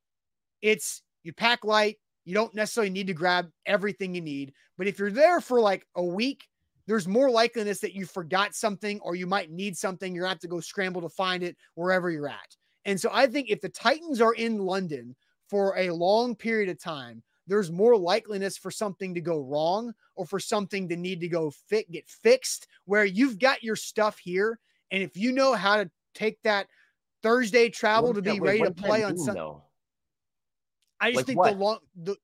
it's 0.62 1.02
you 1.24 1.34
pack 1.34 1.64
light. 1.64 1.98
You 2.30 2.36
don't 2.36 2.54
necessarily 2.54 2.92
need 2.92 3.08
to 3.08 3.14
grab 3.16 3.50
everything 3.66 4.14
you 4.14 4.22
need. 4.22 4.54
But 4.78 4.86
if 4.86 5.00
you're 5.00 5.10
there 5.10 5.42
for 5.42 5.60
like 5.60 5.88
a 5.96 6.04
week, 6.04 6.48
there's 6.86 7.08
more 7.08 7.28
likeliness 7.28 7.80
that 7.80 7.96
you 7.96 8.06
forgot 8.06 8.54
something 8.54 9.00
or 9.00 9.16
you 9.16 9.26
might 9.26 9.50
need 9.50 9.76
something. 9.76 10.14
You're 10.14 10.26
going 10.26 10.30
to 10.30 10.36
have 10.36 10.42
to 10.42 10.48
go 10.48 10.60
scramble 10.60 11.02
to 11.02 11.10
find 11.10 11.42
it 11.42 11.58
wherever 11.74 12.12
you're 12.12 12.30
at. 12.30 12.56
And 12.86 13.02
so 13.02 13.10
I 13.12 13.26
think 13.26 13.50
if 13.50 13.62
the 13.62 13.70
Titans 13.70 14.22
are 14.22 14.36
in 14.36 14.60
London 14.60 15.16
for 15.50 15.76
a 15.76 15.90
long 15.90 16.36
period 16.36 16.70
of 16.70 16.80
time, 16.80 17.24
there's 17.48 17.72
more 17.72 17.96
likeliness 17.96 18.60
for 18.60 18.70
something 18.70 19.16
to 19.16 19.22
go 19.22 19.40
wrong 19.40 19.92
or 20.16 20.28
for 20.28 20.40
something 20.40 20.88
to 20.90 20.96
need 20.96 21.22
to 21.22 21.28
go 21.28 21.50
fit, 21.50 21.90
get 21.90 22.08
fixed 22.08 22.68
where 22.86 23.06
you've 23.06 23.40
got 23.40 23.64
your 23.64 23.76
stuff 23.76 24.20
here. 24.20 24.60
And 24.92 25.02
if 25.02 25.18
you 25.18 25.32
know 25.32 25.56
how 25.56 25.78
to 25.78 25.90
take 26.14 26.40
that 26.44 26.68
Thursday 27.24 27.70
travel 27.70 28.14
to 28.14 28.22
be 28.22 28.40
ready 28.40 28.62
to 28.62 28.72
play 28.72 29.04
on 29.04 29.18
Sunday, 29.18 29.42
I 31.00 31.12
just 31.12 31.18
like 31.18 31.26
think 31.26 31.40
what? 31.40 31.54
the 31.54 31.58
long, 31.58 31.80
the, 31.96 32.16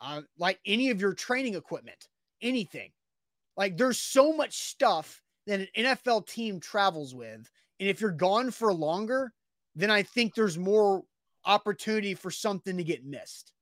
uh, 0.00 0.22
like 0.38 0.58
any 0.66 0.90
of 0.90 1.00
your 1.00 1.14
training 1.14 1.54
equipment, 1.54 2.08
anything, 2.42 2.90
like 3.56 3.76
there's 3.76 3.98
so 3.98 4.32
much 4.32 4.56
stuff 4.56 5.20
that 5.46 5.60
an 5.60 5.68
NFL 5.76 6.26
team 6.26 6.60
travels 6.60 7.14
with. 7.14 7.50
And 7.80 7.88
if 7.88 8.00
you're 8.00 8.10
gone 8.10 8.50
for 8.50 8.72
longer, 8.72 9.32
then 9.74 9.90
I 9.90 10.02
think 10.02 10.34
there's 10.34 10.58
more 10.58 11.02
opportunity 11.44 12.14
for 12.14 12.30
something 12.30 12.76
to 12.76 12.84
get 12.84 13.04
missed. 13.04 13.52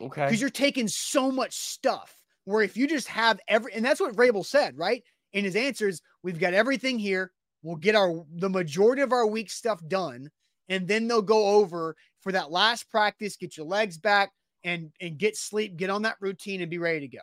Okay. 0.00 0.24
Because 0.24 0.40
you're 0.40 0.50
taking 0.50 0.88
so 0.88 1.30
much 1.30 1.54
stuff 1.54 2.16
where 2.44 2.62
if 2.62 2.76
you 2.76 2.86
just 2.86 3.08
have 3.08 3.40
every, 3.48 3.72
and 3.72 3.84
that's 3.84 4.00
what 4.00 4.14
Vrabel 4.14 4.44
said, 4.44 4.76
right? 4.76 5.02
In 5.32 5.44
his 5.44 5.56
answers, 5.56 6.02
we've 6.22 6.38
got 6.38 6.54
everything 6.54 6.98
here. 6.98 7.32
We'll 7.62 7.76
get 7.76 7.94
our, 7.94 8.24
the 8.34 8.50
majority 8.50 9.02
of 9.02 9.12
our 9.12 9.26
week 9.26 9.50
stuff 9.50 9.80
done. 9.88 10.30
And 10.68 10.88
then 10.88 11.08
they'll 11.08 11.22
go 11.22 11.46
over 11.46 11.96
for 12.24 12.32
that 12.32 12.50
last 12.50 12.90
practice, 12.90 13.36
get 13.36 13.56
your 13.56 13.66
legs 13.66 13.98
back 13.98 14.32
and, 14.64 14.90
and 15.00 15.18
get 15.18 15.36
sleep, 15.36 15.76
get 15.76 15.90
on 15.90 16.02
that 16.02 16.16
routine 16.20 16.62
and 16.62 16.70
be 16.70 16.78
ready 16.78 17.00
to 17.00 17.08
go. 17.08 17.22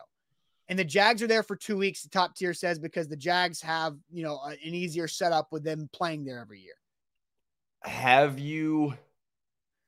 And 0.68 0.78
the 0.78 0.84
Jags 0.84 1.22
are 1.22 1.26
there 1.26 1.42
for 1.42 1.56
two 1.56 1.76
weeks, 1.76 2.02
the 2.02 2.08
top 2.08 2.34
tier 2.36 2.54
says, 2.54 2.78
because 2.78 3.08
the 3.08 3.16
Jags 3.16 3.60
have, 3.60 3.96
you 4.10 4.22
know, 4.22 4.40
an 4.46 4.56
easier 4.62 5.08
setup 5.08 5.48
with 5.50 5.64
them 5.64 5.90
playing 5.92 6.24
there 6.24 6.38
every 6.38 6.60
year. 6.60 6.76
Have 7.82 8.38
you, 8.38 8.94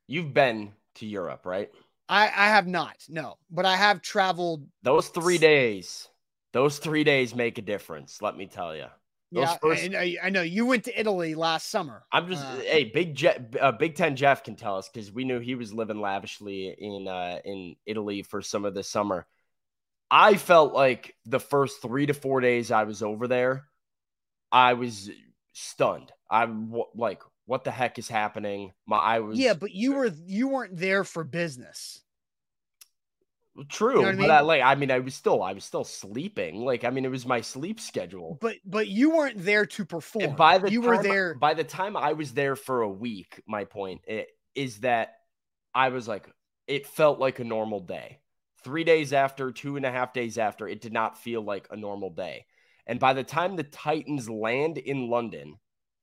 you've 0.08 0.34
been 0.34 0.72
to 0.96 1.06
Europe, 1.06 1.46
right? 1.46 1.70
I, 2.08 2.24
I 2.24 2.48
have 2.48 2.66
not, 2.66 2.96
no, 3.08 3.38
but 3.50 3.64
I 3.64 3.76
have 3.76 4.02
traveled. 4.02 4.66
Those 4.82 5.08
three 5.08 5.38
days, 5.38 6.08
those 6.52 6.78
three 6.78 7.04
days 7.04 7.34
make 7.34 7.56
a 7.56 7.62
difference, 7.62 8.20
let 8.20 8.36
me 8.36 8.46
tell 8.46 8.74
you. 8.76 8.86
Those 9.34 9.48
yeah, 9.48 9.56
first... 9.56 9.94
I, 9.94 10.16
I, 10.22 10.30
know 10.30 10.42
you 10.42 10.64
went 10.64 10.84
to 10.84 10.98
Italy 10.98 11.34
last 11.34 11.68
summer. 11.68 12.04
I'm 12.12 12.28
just, 12.28 12.44
uh, 12.44 12.56
hey, 12.58 12.84
Big 12.84 13.16
Jeff, 13.16 13.36
uh, 13.60 13.72
Big 13.72 13.96
Ten 13.96 14.14
Jeff 14.14 14.44
can 14.44 14.54
tell 14.54 14.78
us 14.78 14.88
because 14.88 15.10
we 15.10 15.24
knew 15.24 15.40
he 15.40 15.56
was 15.56 15.72
living 15.72 16.00
lavishly 16.00 16.68
in 16.68 17.08
uh, 17.08 17.40
in 17.44 17.74
Italy 17.84 18.22
for 18.22 18.42
some 18.42 18.64
of 18.64 18.74
the 18.74 18.84
summer. 18.84 19.26
I 20.08 20.36
felt 20.36 20.72
like 20.72 21.16
the 21.26 21.40
first 21.40 21.82
three 21.82 22.06
to 22.06 22.14
four 22.14 22.40
days 22.40 22.70
I 22.70 22.84
was 22.84 23.02
over 23.02 23.26
there, 23.26 23.64
I 24.52 24.74
was 24.74 25.10
stunned. 25.52 26.12
I'm 26.30 26.72
like, 26.94 27.20
what 27.46 27.64
the 27.64 27.72
heck 27.72 27.98
is 27.98 28.08
happening? 28.08 28.72
My 28.86 28.98
I 28.98 29.18
was 29.18 29.36
yeah, 29.36 29.54
but 29.54 29.72
you 29.72 29.94
were 29.94 30.12
you 30.26 30.46
weren't 30.46 30.76
there 30.76 31.02
for 31.02 31.24
business. 31.24 32.00
True, 33.68 33.96
you 33.96 34.02
know 34.02 34.08
I 34.08 34.12
mean? 34.12 34.20
but 34.22 34.30
I, 34.30 34.40
like 34.40 34.62
I 34.62 34.74
mean, 34.74 34.90
I 34.90 34.98
was 34.98 35.14
still 35.14 35.42
I 35.42 35.52
was 35.52 35.64
still 35.64 35.84
sleeping. 35.84 36.64
Like 36.64 36.84
I 36.84 36.90
mean, 36.90 37.04
it 37.04 37.10
was 37.10 37.24
my 37.24 37.40
sleep 37.40 37.78
schedule. 37.78 38.38
But 38.40 38.56
but 38.64 38.88
you 38.88 39.10
weren't 39.10 39.44
there 39.44 39.64
to 39.66 39.84
perform. 39.84 40.24
And 40.24 40.36
by 40.36 40.58
the 40.58 40.70
you 40.70 40.80
time, 40.80 40.90
were 40.90 41.02
there. 41.02 41.34
By 41.34 41.54
the 41.54 41.64
time 41.64 41.96
I 41.96 42.14
was 42.14 42.32
there 42.32 42.56
for 42.56 42.82
a 42.82 42.88
week, 42.88 43.42
my 43.46 43.64
point 43.64 44.02
is 44.54 44.80
that 44.80 45.14
I 45.74 45.88
was 45.90 46.08
like, 46.08 46.28
it 46.66 46.86
felt 46.86 47.20
like 47.20 47.38
a 47.38 47.44
normal 47.44 47.80
day 47.80 48.20
three 48.64 48.82
days 48.82 49.12
after, 49.12 49.52
two 49.52 49.76
and 49.76 49.84
a 49.84 49.90
half 49.90 50.12
days 50.12 50.38
after, 50.38 50.66
it 50.66 50.80
did 50.80 50.92
not 50.92 51.18
feel 51.18 51.42
like 51.42 51.68
a 51.70 51.76
normal 51.76 52.10
day. 52.10 52.46
And 52.86 52.98
by 52.98 53.12
the 53.12 53.22
time 53.22 53.54
the 53.54 53.62
Titans 53.62 54.28
land 54.28 54.78
in 54.78 55.08
London, 55.08 55.58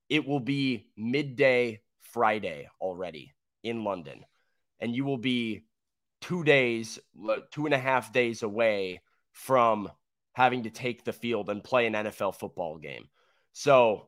it 0.09 0.25
will 0.25 0.39
be 0.39 0.87
midday 0.95 1.81
Friday 2.13 2.69
already 2.79 3.33
in 3.63 3.83
London. 3.83 4.23
And 4.79 4.95
you 4.95 5.05
will 5.05 5.17
be 5.17 5.63
two 6.21 6.43
days, 6.43 6.99
two 7.51 7.65
and 7.65 7.73
a 7.73 7.79
half 7.79 8.13
days 8.13 8.43
away 8.43 9.01
from 9.31 9.89
having 10.33 10.63
to 10.63 10.69
take 10.69 11.03
the 11.03 11.13
field 11.13 11.49
and 11.49 11.63
play 11.63 11.87
an 11.87 11.93
NFL 11.93 12.35
football 12.35 12.77
game. 12.77 13.09
So 13.53 14.07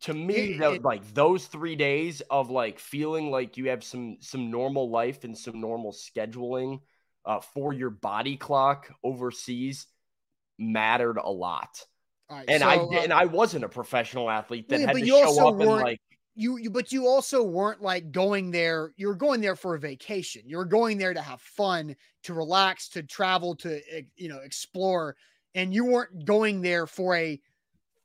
to 0.00 0.14
me, 0.14 0.58
it, 0.58 0.82
like 0.82 1.14
those 1.14 1.46
three 1.46 1.76
days 1.76 2.22
of 2.30 2.50
like 2.50 2.78
feeling 2.78 3.30
like 3.30 3.56
you 3.56 3.68
have 3.68 3.84
some 3.84 4.16
some 4.20 4.50
normal 4.50 4.90
life 4.90 5.24
and 5.24 5.36
some 5.36 5.60
normal 5.60 5.92
scheduling 5.92 6.80
uh, 7.24 7.40
for 7.40 7.72
your 7.72 7.90
body 7.90 8.36
clock 8.36 8.90
overseas 9.04 9.86
mattered 10.58 11.18
a 11.18 11.30
lot. 11.30 11.84
Right, 12.30 12.44
and 12.48 12.62
so, 12.62 12.68
I 12.68 12.76
uh, 12.76 13.02
and 13.02 13.12
I 13.12 13.26
wasn't 13.26 13.64
a 13.64 13.68
professional 13.68 14.30
athlete 14.30 14.68
that 14.68 14.80
yeah, 14.80 14.86
had 14.86 14.96
to 14.96 15.06
show 15.06 15.48
up 15.48 15.60
and 15.60 15.68
like 15.68 16.00
you, 16.34 16.56
you 16.58 16.70
but 16.70 16.92
you 16.92 17.06
also 17.06 17.42
weren't 17.42 17.82
like 17.82 18.12
going 18.12 18.50
there 18.50 18.92
you 18.96 19.08
were 19.08 19.14
going 19.14 19.40
there 19.40 19.56
for 19.56 19.74
a 19.74 19.80
vacation 19.80 20.42
you 20.46 20.56
were 20.56 20.64
going 20.64 20.98
there 20.98 21.14
to 21.14 21.20
have 21.20 21.40
fun 21.40 21.94
to 22.22 22.34
relax 22.34 22.88
to 22.88 23.02
travel 23.02 23.54
to 23.54 23.80
you 24.16 24.28
know 24.28 24.38
explore 24.38 25.16
and 25.54 25.74
you 25.74 25.84
weren't 25.84 26.24
going 26.24 26.60
there 26.60 26.86
for 26.86 27.16
a 27.16 27.40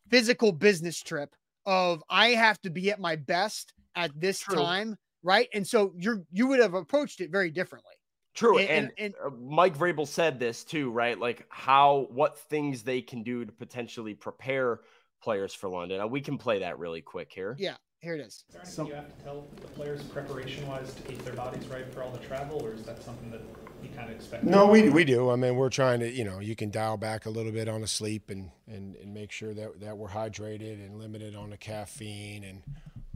physical 0.09 0.51
business 0.51 1.01
trip 1.01 1.35
of 1.65 2.03
i 2.09 2.29
have 2.29 2.59
to 2.61 2.69
be 2.69 2.91
at 2.91 2.99
my 2.99 3.15
best 3.15 3.73
at 3.95 4.11
this 4.19 4.39
True. 4.39 4.55
time 4.55 4.97
right 5.23 5.47
and 5.53 5.65
so 5.65 5.93
you're 5.97 6.23
you 6.31 6.47
would 6.47 6.59
have 6.59 6.73
approached 6.73 7.21
it 7.21 7.31
very 7.31 7.51
differently 7.51 7.93
True, 8.35 8.57
and, 8.57 8.69
and, 8.69 8.91
and 8.97 9.13
uh, 9.25 9.29
Mike 9.29 9.77
Vrabel 9.77 10.05
said 10.05 10.39
this 10.39 10.65
too, 10.65 10.91
right? 10.91 11.17
Like 11.17 11.45
how 11.47 12.07
what 12.11 12.37
things 12.37 12.83
they 12.83 13.01
can 13.01 13.23
do 13.23 13.45
to 13.45 13.51
potentially 13.53 14.13
prepare 14.13 14.81
players 15.21 15.53
for 15.53 15.69
London. 15.69 16.01
Uh, 16.01 16.07
we 16.07 16.19
can 16.19 16.37
play 16.37 16.59
that 16.59 16.77
really 16.77 17.01
quick 17.01 17.31
here. 17.33 17.55
Yeah, 17.57 17.75
here 18.05 18.15
it 18.15 18.21
is. 18.21 18.45
Is 18.47 18.53
there 18.53 18.61
anything 18.61 18.87
you 18.87 18.93
have 18.93 19.17
to 19.17 19.23
tell 19.23 19.47
the 19.59 19.67
players 19.67 20.03
preparation 20.03 20.67
wise 20.67 20.93
to 20.93 21.01
keep 21.03 21.23
their 21.25 21.33
bodies 21.33 21.67
right 21.67 21.91
for 21.93 22.03
all 22.03 22.11
the 22.11 22.19
travel, 22.19 22.63
or 22.63 22.73
is 22.73 22.83
that 22.83 23.03
something 23.03 23.29
that 23.31 23.41
you 23.83 23.89
kind 23.95 24.09
of 24.09 24.15
expect? 24.15 24.43
No, 24.45 24.67
we, 24.67 24.89
we 24.89 25.03
do. 25.03 25.29
I 25.29 25.35
mean, 25.35 25.55
we're 25.55 25.69
trying 25.69 25.99
to, 25.99 26.09
you 26.09 26.23
know, 26.23 26.39
you 26.39 26.55
can 26.55 26.71
dial 26.71 26.97
back 26.97 27.25
a 27.25 27.29
little 27.29 27.51
bit 27.51 27.67
on 27.67 27.81
the 27.81 27.87
sleep 27.87 28.29
and, 28.29 28.51
and, 28.67 28.95
and 28.95 29.13
make 29.13 29.31
sure 29.31 29.53
that, 29.53 29.81
that 29.81 29.97
we're 29.97 30.09
hydrated 30.09 30.85
and 30.85 30.97
limited 30.97 31.35
on 31.35 31.49
the 31.49 31.57
caffeine 31.57 32.43
and 32.43 32.63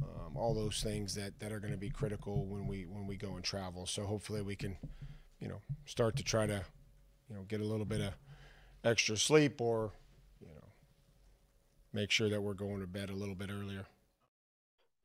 um, 0.03 0.35
all 0.35 0.53
those 0.53 0.81
things 0.83 1.15
that, 1.15 1.39
that 1.39 1.51
are 1.51 1.59
going 1.59 1.73
to 1.73 1.79
be 1.79 1.89
critical 1.89 2.45
when 2.45 2.67
we 2.67 2.83
when 2.83 3.07
we 3.07 3.15
go 3.15 3.35
and 3.35 3.43
travel. 3.43 3.85
So 3.85 4.03
hopefully 4.03 4.41
we 4.41 4.55
can 4.55 4.77
you 5.39 5.47
know, 5.47 5.61
start 5.85 6.15
to 6.17 6.23
try 6.23 6.45
to, 6.45 6.63
you 7.29 7.35
know, 7.35 7.43
get 7.47 7.61
a 7.61 7.65
little 7.65 7.85
bit 7.85 8.01
of 8.01 8.13
extra 8.83 9.17
sleep 9.17 9.61
or, 9.61 9.91
you 10.41 10.47
know, 10.47 10.67
make 11.93 12.11
sure 12.11 12.29
that 12.29 12.41
we're 12.41 12.53
going 12.53 12.81
to 12.81 12.87
bed 12.87 13.09
a 13.09 13.15
little 13.15 13.35
bit 13.35 13.49
earlier. 13.49 13.85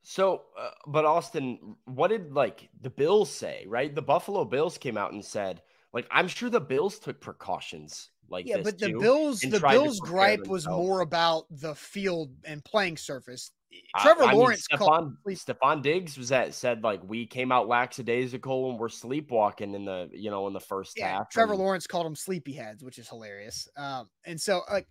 So, 0.07 0.43
uh, 0.59 0.69
but 0.85 1.03
Austin, 1.03 1.75
what 1.85 2.09
did 2.09 2.31
like 2.31 2.69
the 2.81 2.91
Bills 2.91 3.29
say, 3.29 3.65
right? 3.67 3.93
The 3.93 4.03
Buffalo 4.03 4.45
Bills 4.45 4.77
came 4.77 4.97
out 4.97 5.13
and 5.13 5.25
said, 5.25 5.63
like, 5.93 6.07
I'm 6.11 6.27
sure 6.27 6.49
the 6.49 6.61
Bills 6.61 6.99
took 6.99 7.19
precautions 7.19 8.11
like 8.29 8.47
yeah, 8.47 8.57
but 8.63 8.79
the 8.79 8.89
too, 8.89 8.99
Bills, 8.99 9.39
the 9.39 9.59
Bills 9.59 9.99
gripe 9.99 10.39
themselves. 10.39 10.67
was 10.67 10.67
more 10.67 11.01
about 11.01 11.45
the 11.49 11.75
field 11.75 12.31
and 12.43 12.63
playing 12.63 12.97
surface. 12.97 13.51
Trevor 13.99 14.23
I, 14.23 14.31
I 14.31 14.33
Lawrence 14.33 14.65
mean, 14.71 14.79
Stefon, 14.79 15.15
Stefon 15.27 15.81
Diggs 15.81 16.17
was 16.17 16.29
that 16.29 16.53
said 16.53 16.83
like 16.83 17.01
we 17.03 17.25
came 17.25 17.51
out 17.51 17.67
lackadaisical 17.67 18.69
and 18.69 18.79
we're 18.79 18.89
sleepwalking 18.89 19.75
in 19.75 19.85
the 19.85 20.09
you 20.13 20.31
know 20.31 20.47
in 20.47 20.53
the 20.53 20.59
first 20.59 20.93
yeah, 20.95 21.17
half. 21.17 21.29
Trevor 21.29 21.53
and, 21.53 21.61
Lawrence 21.61 21.87
called 21.87 22.05
them 22.05 22.15
sleepyheads, 22.15 22.83
which 22.83 22.97
is 22.97 23.09
hilarious. 23.09 23.67
Um, 23.75 24.09
and 24.25 24.39
so 24.39 24.61
like, 24.71 24.87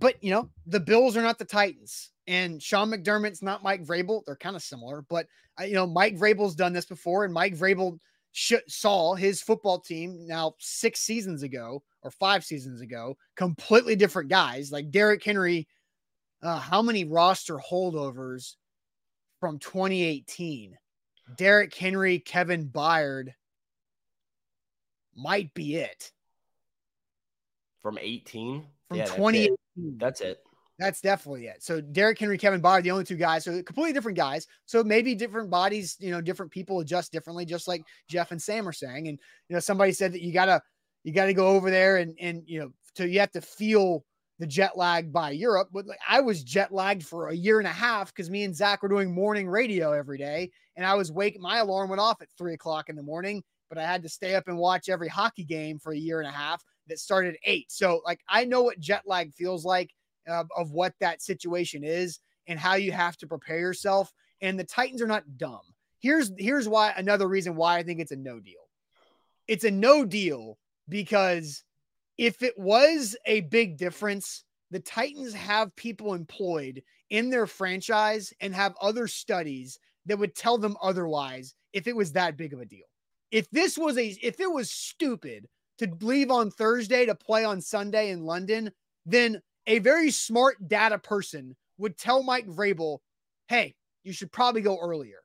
but 0.00 0.22
you 0.22 0.30
know 0.30 0.50
the 0.66 0.80
Bills 0.80 1.16
are 1.16 1.22
not 1.22 1.38
the 1.38 1.44
Titans, 1.44 2.10
and 2.26 2.62
Sean 2.62 2.90
McDermott's 2.90 3.42
not 3.42 3.62
Mike 3.62 3.84
Vrabel. 3.84 4.22
They're 4.26 4.36
kind 4.36 4.56
of 4.56 4.62
similar, 4.62 5.04
but 5.08 5.26
uh, 5.60 5.64
you 5.64 5.74
know 5.74 5.86
Mike 5.86 6.16
Vrabel's 6.16 6.56
done 6.56 6.72
this 6.72 6.86
before, 6.86 7.24
and 7.24 7.32
Mike 7.32 7.56
Vrabel 7.56 7.98
sh- 8.32 8.54
saw 8.66 9.14
his 9.14 9.40
football 9.40 9.78
team 9.78 10.26
now 10.26 10.54
six 10.58 11.00
seasons 11.00 11.42
ago 11.44 11.82
or 12.02 12.10
five 12.10 12.44
seasons 12.44 12.80
ago, 12.80 13.16
completely 13.36 13.94
different 13.94 14.30
guys 14.30 14.72
like 14.72 14.90
Derrick 14.90 15.22
Henry 15.22 15.68
uh, 16.42 16.58
how 16.58 16.82
many 16.82 17.04
roster 17.04 17.56
holdovers 17.58 18.56
from 19.40 19.58
2018? 19.58 20.76
Derrick 21.36 21.74
Henry, 21.74 22.18
Kevin 22.18 22.68
Byard 22.68 23.28
might 25.14 25.52
be 25.54 25.76
it. 25.76 26.12
From 27.82 27.98
18? 28.00 28.66
From 28.90 28.98
yeah, 28.98 29.04
2018. 29.06 29.56
That's 29.76 29.80
it. 29.80 29.98
that's 29.98 30.20
it. 30.20 30.38
That's 30.80 31.00
definitely 31.02 31.46
it. 31.46 31.62
So 31.62 31.80
Derrick 31.80 32.18
Henry, 32.18 32.38
Kevin 32.38 32.62
Byard, 32.62 32.82
the 32.82 32.90
only 32.90 33.04
two 33.04 33.16
guys. 33.16 33.44
So 33.44 33.62
completely 33.62 33.92
different 33.92 34.16
guys. 34.16 34.46
So 34.64 34.82
maybe 34.82 35.14
different 35.14 35.50
bodies, 35.50 35.96
you 36.00 36.10
know, 36.10 36.22
different 36.22 36.50
people 36.50 36.80
adjust 36.80 37.12
differently, 37.12 37.44
just 37.44 37.68
like 37.68 37.82
Jeff 38.08 38.32
and 38.32 38.40
Sam 38.40 38.66
are 38.66 38.72
saying. 38.72 39.06
And 39.06 39.18
you 39.48 39.54
know, 39.54 39.60
somebody 39.60 39.92
said 39.92 40.12
that 40.14 40.22
you 40.22 40.32
gotta 40.32 40.60
you 41.04 41.12
gotta 41.12 41.34
go 41.34 41.48
over 41.48 41.70
there 41.70 41.98
and 41.98 42.16
and 42.18 42.42
you 42.46 42.60
know, 42.60 42.70
so 42.96 43.04
you 43.04 43.20
have 43.20 43.30
to 43.32 43.42
feel 43.42 44.04
the 44.38 44.46
jet 44.46 44.76
lag 44.76 45.12
by 45.12 45.30
Europe. 45.30 45.68
But 45.70 45.86
like 45.86 46.00
I 46.08 46.20
was 46.20 46.42
jet 46.42 46.72
lagged 46.72 47.04
for 47.04 47.28
a 47.28 47.34
year 47.36 47.58
and 47.58 47.68
a 47.68 47.72
half 47.72 48.12
because 48.12 48.30
me 48.30 48.44
and 48.44 48.56
Zach 48.56 48.82
were 48.82 48.88
doing 48.88 49.14
morning 49.14 49.48
radio 49.48 49.92
every 49.92 50.16
day. 50.16 50.50
And 50.76 50.86
I 50.86 50.94
was 50.94 51.12
wake 51.12 51.38
my 51.38 51.58
alarm 51.58 51.90
went 51.90 52.00
off 52.00 52.22
at 52.22 52.28
three 52.38 52.54
o'clock 52.54 52.88
in 52.88 52.96
the 52.96 53.02
morning, 53.02 53.42
but 53.68 53.76
I 53.76 53.82
had 53.82 54.02
to 54.02 54.08
stay 54.08 54.34
up 54.34 54.48
and 54.48 54.56
watch 54.56 54.88
every 54.88 55.08
hockey 55.08 55.44
game 55.44 55.78
for 55.78 55.92
a 55.92 55.98
year 55.98 56.20
and 56.20 56.28
a 56.28 56.32
half 56.32 56.64
that 56.90 56.98
started 56.98 57.36
eight. 57.44 57.72
So 57.72 58.02
like 58.04 58.20
I 58.28 58.44
know 58.44 58.62
what 58.62 58.78
jet 58.78 59.02
lag 59.06 59.32
feels 59.32 59.64
like 59.64 59.90
uh, 60.28 60.44
of 60.56 60.70
what 60.72 60.94
that 61.00 61.22
situation 61.22 61.82
is 61.82 62.20
and 62.46 62.58
how 62.58 62.74
you 62.74 62.92
have 62.92 63.16
to 63.18 63.26
prepare 63.26 63.58
yourself. 63.58 64.12
And 64.40 64.58
the 64.58 64.64
Titans 64.64 65.02
are 65.02 65.06
not 65.06 65.38
dumb. 65.38 65.60
Here's 66.00 66.32
here's 66.38 66.68
why 66.68 66.92
another 66.96 67.28
reason 67.28 67.56
why 67.56 67.78
I 67.78 67.82
think 67.82 68.00
it's 68.00 68.12
a 68.12 68.16
no 68.16 68.40
deal. 68.40 68.68
It's 69.48 69.64
a 69.64 69.70
no 69.70 70.04
deal 70.04 70.58
because 70.88 71.64
if 72.16 72.42
it 72.42 72.58
was 72.58 73.16
a 73.26 73.40
big 73.42 73.76
difference, 73.76 74.44
the 74.70 74.80
Titans 74.80 75.34
have 75.34 75.74
people 75.76 76.14
employed 76.14 76.82
in 77.10 77.30
their 77.30 77.46
franchise 77.46 78.32
and 78.40 78.54
have 78.54 78.74
other 78.80 79.08
studies 79.08 79.78
that 80.06 80.18
would 80.18 80.34
tell 80.34 80.58
them 80.58 80.76
otherwise 80.82 81.54
if 81.72 81.86
it 81.86 81.96
was 81.96 82.12
that 82.12 82.36
big 82.36 82.52
of 82.52 82.60
a 82.60 82.64
deal. 82.64 82.86
If 83.30 83.50
this 83.50 83.76
was 83.76 83.98
a 83.98 84.06
if 84.22 84.40
it 84.40 84.50
was 84.50 84.70
stupid 84.70 85.48
to 85.80 85.90
leave 86.00 86.30
on 86.30 86.50
Thursday 86.50 87.06
to 87.06 87.14
play 87.14 87.44
on 87.44 87.60
Sunday 87.60 88.10
in 88.10 88.24
London, 88.24 88.70
then 89.06 89.42
a 89.66 89.78
very 89.80 90.10
smart 90.10 90.68
data 90.68 90.98
person 90.98 91.56
would 91.78 91.98
tell 91.98 92.22
Mike 92.22 92.46
Vrabel, 92.46 92.98
"Hey, 93.48 93.74
you 94.04 94.12
should 94.12 94.32
probably 94.32 94.60
go 94.60 94.78
earlier." 94.78 95.18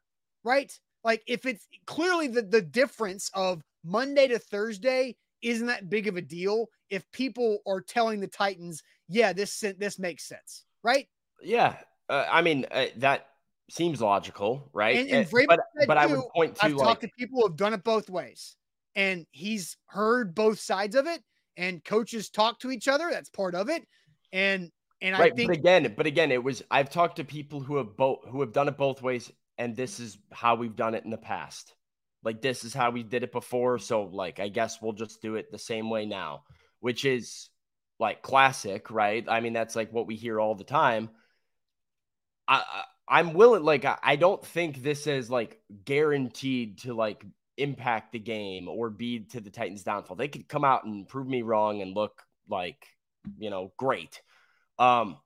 Right? 0.44 0.72
Like 1.04 1.24
if 1.28 1.46
it's 1.46 1.68
clearly 1.86 2.28
the 2.28 2.42
the 2.42 2.62
difference 2.62 3.30
of 3.34 3.62
Monday 3.84 4.28
to 4.28 4.40
Thursday 4.40 5.16
isn't 5.42 5.68
that 5.68 5.90
big 5.90 6.08
of 6.08 6.18
a 6.18 6.22
deal 6.22 6.68
if 6.90 7.10
people 7.12 7.60
are 7.68 7.82
telling 7.82 8.20
the 8.20 8.28
Titans, 8.28 8.82
yeah, 9.08 9.34
this 9.34 9.64
this 9.78 10.00
makes 10.00 10.24
sense, 10.24 10.66
right? 10.84 11.08
Yeah, 11.42 11.76
uh, 12.10 12.26
I 12.32 12.42
mean 12.42 12.66
uh, 12.72 12.88
that 12.98 13.28
seems 13.70 14.02
logical, 14.02 14.70
right? 14.74 14.98
And, 14.98 15.10
and 15.10 15.48
but 15.48 15.60
but 15.88 15.98
I 15.98 16.06
would 16.06 16.22
point 16.34 16.56
to 16.56 16.66
I've 16.66 16.74
like, 16.74 16.88
talked 16.88 17.02
to 17.02 17.10
people 17.18 17.42
who 17.42 17.48
have 17.48 17.58
done 17.58 17.74
it 17.74 17.84
both 17.84 18.10
ways, 18.10 18.56
and 18.96 19.26
he's 19.32 19.78
heard 19.88 20.36
both 20.36 20.60
sides 20.60 20.96
of 20.96 21.08
it. 21.08 21.22
And 21.58 21.84
coaches 21.84 22.30
talk 22.30 22.60
to 22.60 22.72
each 22.72 22.88
other. 22.88 23.10
That's 23.10 23.30
part 23.30 23.56
of 23.56 23.70
it. 23.70 23.84
And 24.34 24.72
and 25.02 25.18
right, 25.18 25.32
I 25.32 25.36
think 25.36 25.50
but 25.50 25.58
again, 25.58 25.94
but 25.96 26.06
again, 26.06 26.32
it 26.32 26.44
was 26.44 26.64
I've 26.70 26.90
talked 26.90 27.18
to 27.18 27.24
people 27.24 27.62
who 27.62 27.78
have 27.78 27.96
both 27.96 28.20
who 28.30 28.42
have 28.42 28.52
done 28.52 28.68
it 28.68 28.78
both 28.78 29.02
ways, 29.02 29.32
and 29.58 29.76
this 29.76 30.00
is 30.00 30.18
how 30.32 30.56
we've 30.56 30.76
done 30.76 30.96
it 30.96 31.06
in 31.06 31.12
the 31.12 31.18
past. 31.18 31.74
Like 32.24 32.42
this 32.42 32.64
is 32.64 32.74
how 32.74 32.92
we 32.92 33.04
did 33.04 33.24
it 33.24 33.32
before. 33.32 33.78
So 33.78 34.04
like 34.04 34.40
I 34.40 34.50
guess 34.50 34.82
we'll 34.82 34.94
just 34.94 35.22
do 35.22 35.36
it 35.36 35.52
the 35.52 35.60
same 35.60 35.90
way 35.90 36.06
now, 36.06 36.44
which 36.80 37.06
is 37.06 37.50
like 38.00 38.22
classic, 38.22 38.92
right? 38.92 39.24
I 39.28 39.40
mean, 39.40 39.54
that's 39.54 39.76
like 39.76 39.94
what 39.94 40.08
we 40.08 40.16
hear 40.16 40.40
all 40.40 40.56
the 40.56 40.64
time. 40.64 41.10
I, 42.48 42.64
I 43.08 43.20
am 43.20 43.34
willing 43.34 43.64
like 43.64 43.86
I, 43.86 43.98
I 44.02 44.16
don't 44.16 44.44
think 44.46 44.82
this 44.82 45.08
is 45.08 45.30
like 45.30 45.60
guaranteed 45.86 46.80
to 46.80 46.94
like 46.94 47.24
impact 47.58 48.12
the 48.12 48.20
game 48.20 48.68
or 48.68 48.90
be 48.90 49.20
to 49.20 49.40
the 49.40 49.50
Titans 49.50 49.84
downfall. 49.84 50.18
They 50.18 50.28
could 50.28 50.48
come 50.48 50.64
out 50.64 50.86
and 50.86 51.08
prove 51.08 51.28
me 51.28 51.42
wrong 51.42 51.82
and 51.82 51.96
look 51.96 52.22
like, 52.50 52.86
you 53.38 53.50
know, 53.50 53.72
great. 53.78 54.22
Um 54.78 55.18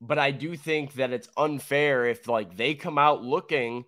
but 0.00 0.18
I 0.18 0.32
do 0.32 0.56
think 0.56 0.94
that 0.94 1.12
it's 1.12 1.28
unfair 1.36 2.06
if 2.06 2.26
like 2.26 2.56
they 2.56 2.74
come 2.74 2.98
out 2.98 3.22
looking 3.22 3.84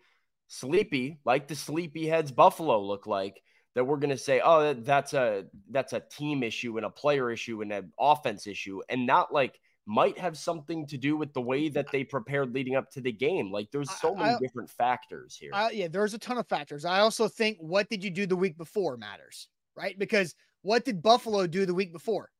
sleepy, 0.47 1.19
like 1.25 1.49
the 1.49 1.55
sleepyheads 1.55 2.33
Buffalo 2.35 2.81
look 2.81 3.07
like, 3.09 3.43
that 3.75 3.85
we're 3.85 3.99
to 4.11 4.19
say, 4.19 4.41
oh, 4.45 4.75
that's 4.75 5.15
a 5.15 5.47
that's 5.71 5.93
a 5.93 6.01
team 6.01 6.45
issue 6.45 6.77
and 6.77 6.87
a 6.87 6.91
player 6.91 7.31
issue 7.31 7.61
and 7.63 7.73
an 7.73 7.93
offense 7.99 8.47
issue, 8.47 8.81
and 8.89 9.07
not 9.07 9.33
like 9.33 9.59
might 9.87 10.19
have 10.19 10.37
something 10.39 10.87
to 10.87 10.97
do 10.97 11.17
with 11.17 11.33
the 11.35 11.41
way 11.41 11.69
that 11.69 11.91
they 11.93 12.05
prepared 12.05 12.55
leading 12.55 12.75
up 12.75 12.91
to 12.93 13.01
the 13.01 13.13
game. 13.13 13.53
Like 13.53 13.71
there's 13.71 13.91
so 14.01 14.15
many 14.15 14.31
I, 14.31 14.39
different 14.39 14.71
factors 14.71 15.37
here. 15.37 15.51
I, 15.53 15.71
yeah, 15.71 15.89
there's 15.89 16.15
a 16.15 16.19
ton 16.19 16.39
of 16.39 16.49
factors. 16.49 16.85
I 16.85 17.01
also 17.01 17.29
think 17.29 17.59
what 17.61 17.89
did 17.91 18.03
you 18.03 18.11
do 18.11 18.27
the 18.27 18.37
week 18.37 18.57
before 18.57 18.97
matters, 18.97 19.49
right? 19.77 19.99
Because 19.99 20.35
what 20.63 20.85
did 20.85 21.03
Buffalo 21.03 21.47
do 21.47 21.67
the 21.67 21.75
week 21.75 21.93
before? 21.93 22.31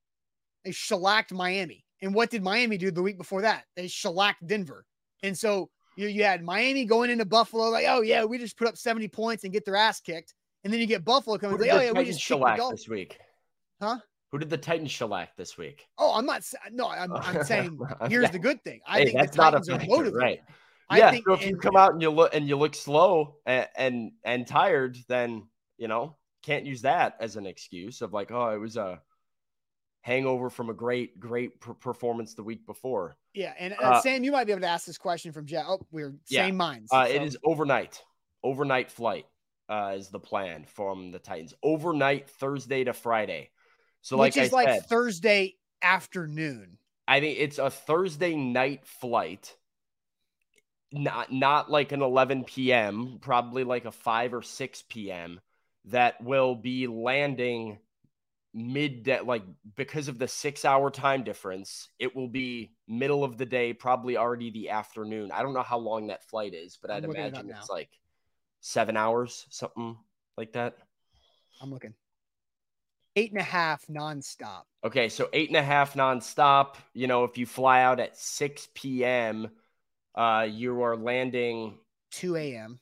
They 0.65 0.73
shellacked 0.73 1.33
Miami. 1.33 1.85
And 2.01 2.15
what 2.15 2.31
did 2.31 2.43
Miami 2.43 2.79
do 2.79 2.91
the 2.91 3.03
week 3.03 3.19
before 3.19 3.43
that? 3.43 3.65
They 3.77 3.89
shellacked 3.89 4.47
Denver. 4.47 4.85
And 5.23 5.37
so 5.37 5.71
you, 5.97 6.09
you 6.09 6.25
had 6.25 6.43
Miami 6.43 6.85
going 6.85 7.11
into 7.11 7.25
Buffalo, 7.25 7.69
like, 7.69 7.87
oh, 7.89 8.01
yeah, 8.01 8.25
we 8.25 8.39
just 8.39 8.57
put 8.57 8.69
up 8.69 8.77
70 8.77 9.09
points 9.09 9.45
and 9.45 9.53
get 9.53 9.65
their 9.65 9.77
ass 9.77 10.01
kicked. 10.01 10.35
And 10.65 10.73
then 10.73 10.81
you 10.81 10.87
get 10.87 11.05
Buffalo 11.05 11.37
coming, 11.37 11.59
like, 11.59 11.71
oh, 11.71 11.81
yeah, 11.81 11.93
we 11.93 12.05
just 12.05 12.21
shellacked 12.21 12.63
this 12.71 12.89
week. 12.89 13.19
Huh? 13.81 13.99
Who 14.35 14.39
did 14.39 14.51
the 14.51 14.59
Titans 14.59 14.91
shellac 14.91 15.37
this 15.37 15.57
week? 15.57 15.87
Oh, 15.97 16.13
I'm 16.13 16.27
not. 16.27 16.43
No, 16.73 16.89
I'm, 16.89 17.13
I'm 17.15 17.45
saying 17.45 17.79
here's 18.09 18.33
the 18.33 18.39
good 18.41 18.61
thing. 18.65 18.81
I 18.85 18.99
hey, 18.99 19.13
think 19.13 19.31
the 19.31 19.37
Titans 19.37 19.69
are 19.69 19.79
motivated. 19.87 20.15
Right. 20.17 20.43
I 20.91 20.99
yeah. 20.99 21.13
so 21.25 21.35
if 21.35 21.43
and, 21.43 21.51
you 21.51 21.57
come 21.57 21.77
out 21.77 21.93
and 21.93 22.03
you 22.03 22.11
look 22.11 22.35
and 22.35 22.49
you 22.49 22.57
look 22.57 22.75
slow 22.75 23.37
and, 23.47 23.69
and 23.77 24.11
and 24.25 24.45
tired, 24.45 24.99
then 25.07 25.47
you 25.79 25.87
know 25.87 26.17
can't 26.43 26.67
use 26.67 26.83
that 26.83 27.15
as 27.21 27.37
an 27.37 27.47
excuse 27.47 28.03
of 28.03 28.13
like, 28.13 28.33
oh, 28.33 28.49
it 28.49 28.59
was 28.59 28.77
a 28.77 29.01
hangover 30.01 30.51
from 30.51 30.69
a 30.69 30.75
great, 30.75 31.21
great 31.21 31.61
performance 31.61 32.35
the 32.35 32.43
week 32.43 32.67
before. 32.67 33.15
Yeah, 33.35 33.53
and 33.57 33.75
uh, 33.75 33.83
uh, 33.83 34.01
Sam, 34.01 34.25
you 34.25 34.33
might 34.33 34.47
be 34.47 34.53
able 34.53 34.63
to 34.63 34.67
ask 34.67 34.85
this 34.85 34.99
question 34.99 35.31
from 35.31 35.47
Jeff. 35.47 35.65
Oh, 35.69 35.87
we're 35.93 36.13
yeah. 36.27 36.47
same 36.47 36.57
minds. 36.57 36.91
Uh, 36.91 37.07
so. 37.07 37.13
It 37.13 37.23
is 37.23 37.39
overnight. 37.45 38.03
Overnight 38.43 38.91
flight 38.91 39.27
uh, 39.69 39.93
is 39.95 40.09
the 40.09 40.19
plan 40.19 40.65
from 40.65 41.13
the 41.13 41.21
Titans. 41.21 41.55
Overnight 41.63 42.29
Thursday 42.29 42.83
to 42.83 42.93
Friday. 42.93 43.51
So, 44.05 44.19
which 44.19 44.37
like 44.37 44.45
is 44.45 44.53
I 44.53 44.57
like 44.57 44.69
said, 44.69 44.87
Thursday 44.87 45.55
afternoon. 45.81 46.77
I 47.09 47.21
think 47.21 47.39
it's 47.39 47.57
a 47.57 47.71
Thursday 47.71 48.37
night 48.37 48.87
flight. 48.87 49.57
Not 50.93 51.33
not 51.33 51.71
like 51.71 51.91
an 51.91 52.03
11 52.03 52.45
p.m. 52.45 53.19
Probably 53.23 53.65
like 53.65 53.87
a 53.87 53.91
5 53.91 54.35
or 54.35 54.43
6 54.43 54.85
p.m. 54.91 55.41
that 55.87 56.23
will 56.23 56.55
be 56.55 56.87
landing 56.87 57.79
mid 58.53 59.09
like 59.25 59.43
because 59.75 60.09
of 60.09 60.19
the 60.19 60.29
six 60.29 60.65
hour 60.65 60.89
time 60.89 61.25
difference 61.25 61.89
it 61.99 62.15
will 62.15 62.29
be 62.29 62.71
middle 62.87 63.25
of 63.25 63.37
the 63.37 63.45
day 63.45 63.73
probably 63.73 64.17
already 64.17 64.49
the 64.53 64.71
afternoon 64.71 65.33
i 65.33 65.43
don't 65.43 65.55
know 65.55 65.63
how 65.63 65.77
long 65.77 66.07
that 66.07 66.23
flight 66.23 66.55
is 66.55 66.79
but 66.81 66.89
i'd 66.89 67.03
looking 67.03 67.21
it 67.21 67.31
imagine 67.31 67.51
it's 67.51 67.69
now. 67.69 67.75
like 67.75 67.91
seven 68.61 68.97
hours 68.97 69.45
something 69.51 69.97
like 70.37 70.53
that 70.53 70.77
I'm 71.61 71.71
looking. 71.71 71.95
Eight 73.17 73.31
and 73.31 73.41
a 73.41 73.45
half 73.45 73.87
nonstop. 73.87 74.63
okay 74.85 75.09
so 75.09 75.29
eight 75.33 75.49
and 75.49 75.57
a 75.57 75.63
half 75.63 75.95
nonstop 75.95 76.75
you 76.95 77.07
know 77.07 77.25
if 77.25 77.39
you 77.39 77.47
fly 77.47 77.83
out 77.83 78.01
at 78.01 78.17
6 78.17 78.69
p.m 78.75 79.51
uh 80.17 80.47
you 80.51 80.83
are 80.83 80.97
landing 80.97 81.79
2 82.11 82.37
a.m. 82.37 82.81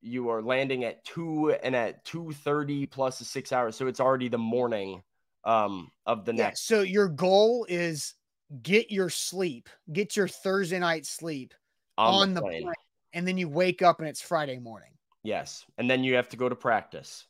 you 0.00 0.28
are 0.30 0.42
landing 0.42 0.84
at 0.84 1.04
2 1.04 1.52
and 1.62 1.76
at 1.76 2.04
2.30 2.04 2.90
plus 2.90 3.18
the 3.20 3.24
six 3.24 3.52
hours 3.52 3.76
so 3.76 3.86
it's 3.86 4.00
already 4.00 4.28
the 4.28 4.38
morning 4.38 5.02
um 5.44 5.90
of 6.06 6.24
the 6.24 6.32
Yeah. 6.32 6.46
next 6.46 6.66
So 6.66 6.80
your 6.82 7.08
goal 7.08 7.64
is 7.68 8.14
get 8.62 8.90
your 8.90 9.08
sleep, 9.10 9.68
get 9.92 10.16
your 10.16 10.28
Thursday 10.28 10.78
night 10.78 11.06
sleep, 11.06 11.54
on, 11.98 12.14
on 12.14 12.34
the 12.34 12.40
the 12.40 12.46
plane 12.46 12.62
plane. 12.62 12.74
and 13.12 13.26
then 13.26 13.38
you 13.38 13.48
wake 13.48 13.80
up 13.80 14.00
and 14.00 14.08
it's 14.08 14.20
Friday 14.20 14.58
morning. 14.58 14.90
yes 15.22 15.64
and 15.78 15.88
then 15.88 16.02
you 16.02 16.14
have 16.16 16.28
to 16.30 16.36
go 16.36 16.48
to 16.48 16.56
practice 16.56 17.26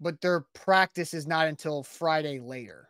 But 0.00 0.20
their 0.20 0.44
practice 0.54 1.14
is 1.14 1.26
not 1.26 1.46
until 1.46 1.82
Friday 1.82 2.38
later. 2.40 2.88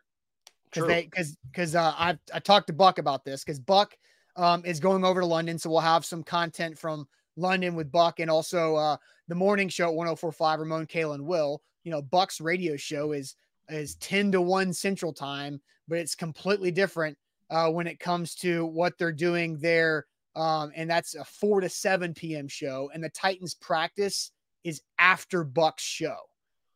because 0.71 0.89
they 0.89 1.03
because 1.05 1.37
because 1.51 1.75
uh, 1.75 1.93
I 1.97 2.19
I 2.33 2.39
talked 2.41 2.67
to 2.69 2.73
Buck 2.73 2.99
about 2.99 3.25
this 3.25 3.45
because 3.45 3.61
Buck 3.61 3.97
um, 4.37 4.65
is 4.65 4.81
going 4.81 5.05
over 5.05 5.21
to 5.21 5.27
London, 5.27 5.59
so 5.59 5.71
we'll 5.71 5.81
have 5.81 6.05
some 6.05 6.23
content 6.23 6.79
from 6.79 7.07
London 7.37 7.75
with 7.75 7.93
Buck 7.93 8.21
and 8.21 8.31
also 8.31 8.77
uh, 8.77 8.97
the 9.29 9.35
morning 9.35 9.69
show 9.69 9.89
at 9.89 9.95
1045 9.95 10.61
Ramon 10.61 10.87
Kalen 10.87 11.23
Will. 11.23 11.63
You 11.85 11.91
know, 11.91 12.03
Buck's 12.03 12.41
radio 12.41 12.77
show 12.77 13.13
is 13.13 13.37
is 13.69 13.97
10 13.97 14.33
to 14.33 14.41
1 14.41 14.73
central 14.73 15.13
time, 15.13 15.61
but 15.89 15.99
it's 15.99 16.15
completely 16.15 16.71
different 16.71 17.17
uh, 17.51 17.71
when 17.71 17.87
it 17.87 17.99
comes 17.99 18.35
to 18.37 18.65
what 18.67 18.97
they're 18.99 19.13
doing 19.13 19.59
there. 19.59 20.07
Um, 20.37 20.71
and 20.77 20.89
that's 20.89 21.15
a 21.15 21.25
4 21.25 21.63
to 21.63 21.69
7 21.69 22.15
p.m. 22.15 22.47
show. 22.47 22.91
And 22.93 23.03
the 23.03 23.09
Titans 23.09 23.55
practice 23.55 24.31
is 24.65 24.83
after 24.99 25.43
Buck's 25.43 25.83
show. 25.83 26.17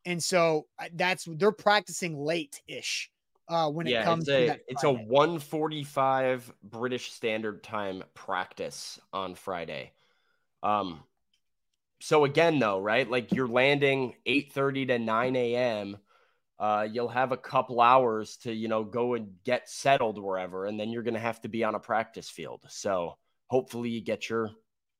And 0.04 0.22
so 0.22 0.66
uh, 0.78 0.86
that's 0.94 1.26
they're 1.36 1.52
practicing 1.52 2.18
late 2.18 2.60
ish 2.66 3.10
uh, 3.48 3.70
when 3.70 3.86
it 3.86 4.00
comes 4.00 4.24
it's 4.24 4.28
to 4.28 4.42
a 4.42 4.46
that 4.46 4.60
it's 4.68 4.82
Friday. 4.82 5.02
a 5.02 5.06
145 5.06 6.52
British 6.62 7.12
Standard 7.12 7.62
Time 7.62 8.02
practice 8.14 8.98
on 9.12 9.34
Friday. 9.34 9.92
Um 10.62 11.00
so 12.00 12.24
again 12.24 12.58
though, 12.58 12.80
right? 12.80 13.08
Like 13.08 13.32
you're 13.32 13.48
landing 13.48 14.14
8:30 14.26 14.86
to 14.88 14.98
9 14.98 15.36
a.m. 15.36 15.98
Uh, 16.58 16.86
you'll 16.90 17.08
have 17.08 17.32
a 17.32 17.36
couple 17.36 17.80
hours 17.80 18.36
to 18.38 18.52
you 18.52 18.68
know 18.68 18.84
go 18.84 19.14
and 19.14 19.34
get 19.44 19.68
settled 19.68 20.22
wherever, 20.22 20.66
and 20.66 20.78
then 20.78 20.90
you're 20.90 21.02
gonna 21.02 21.18
have 21.18 21.40
to 21.42 21.48
be 21.48 21.64
on 21.64 21.74
a 21.74 21.80
practice 21.80 22.28
field. 22.30 22.64
So 22.68 23.16
hopefully 23.48 23.90
you 23.90 24.00
get 24.02 24.28
your 24.28 24.50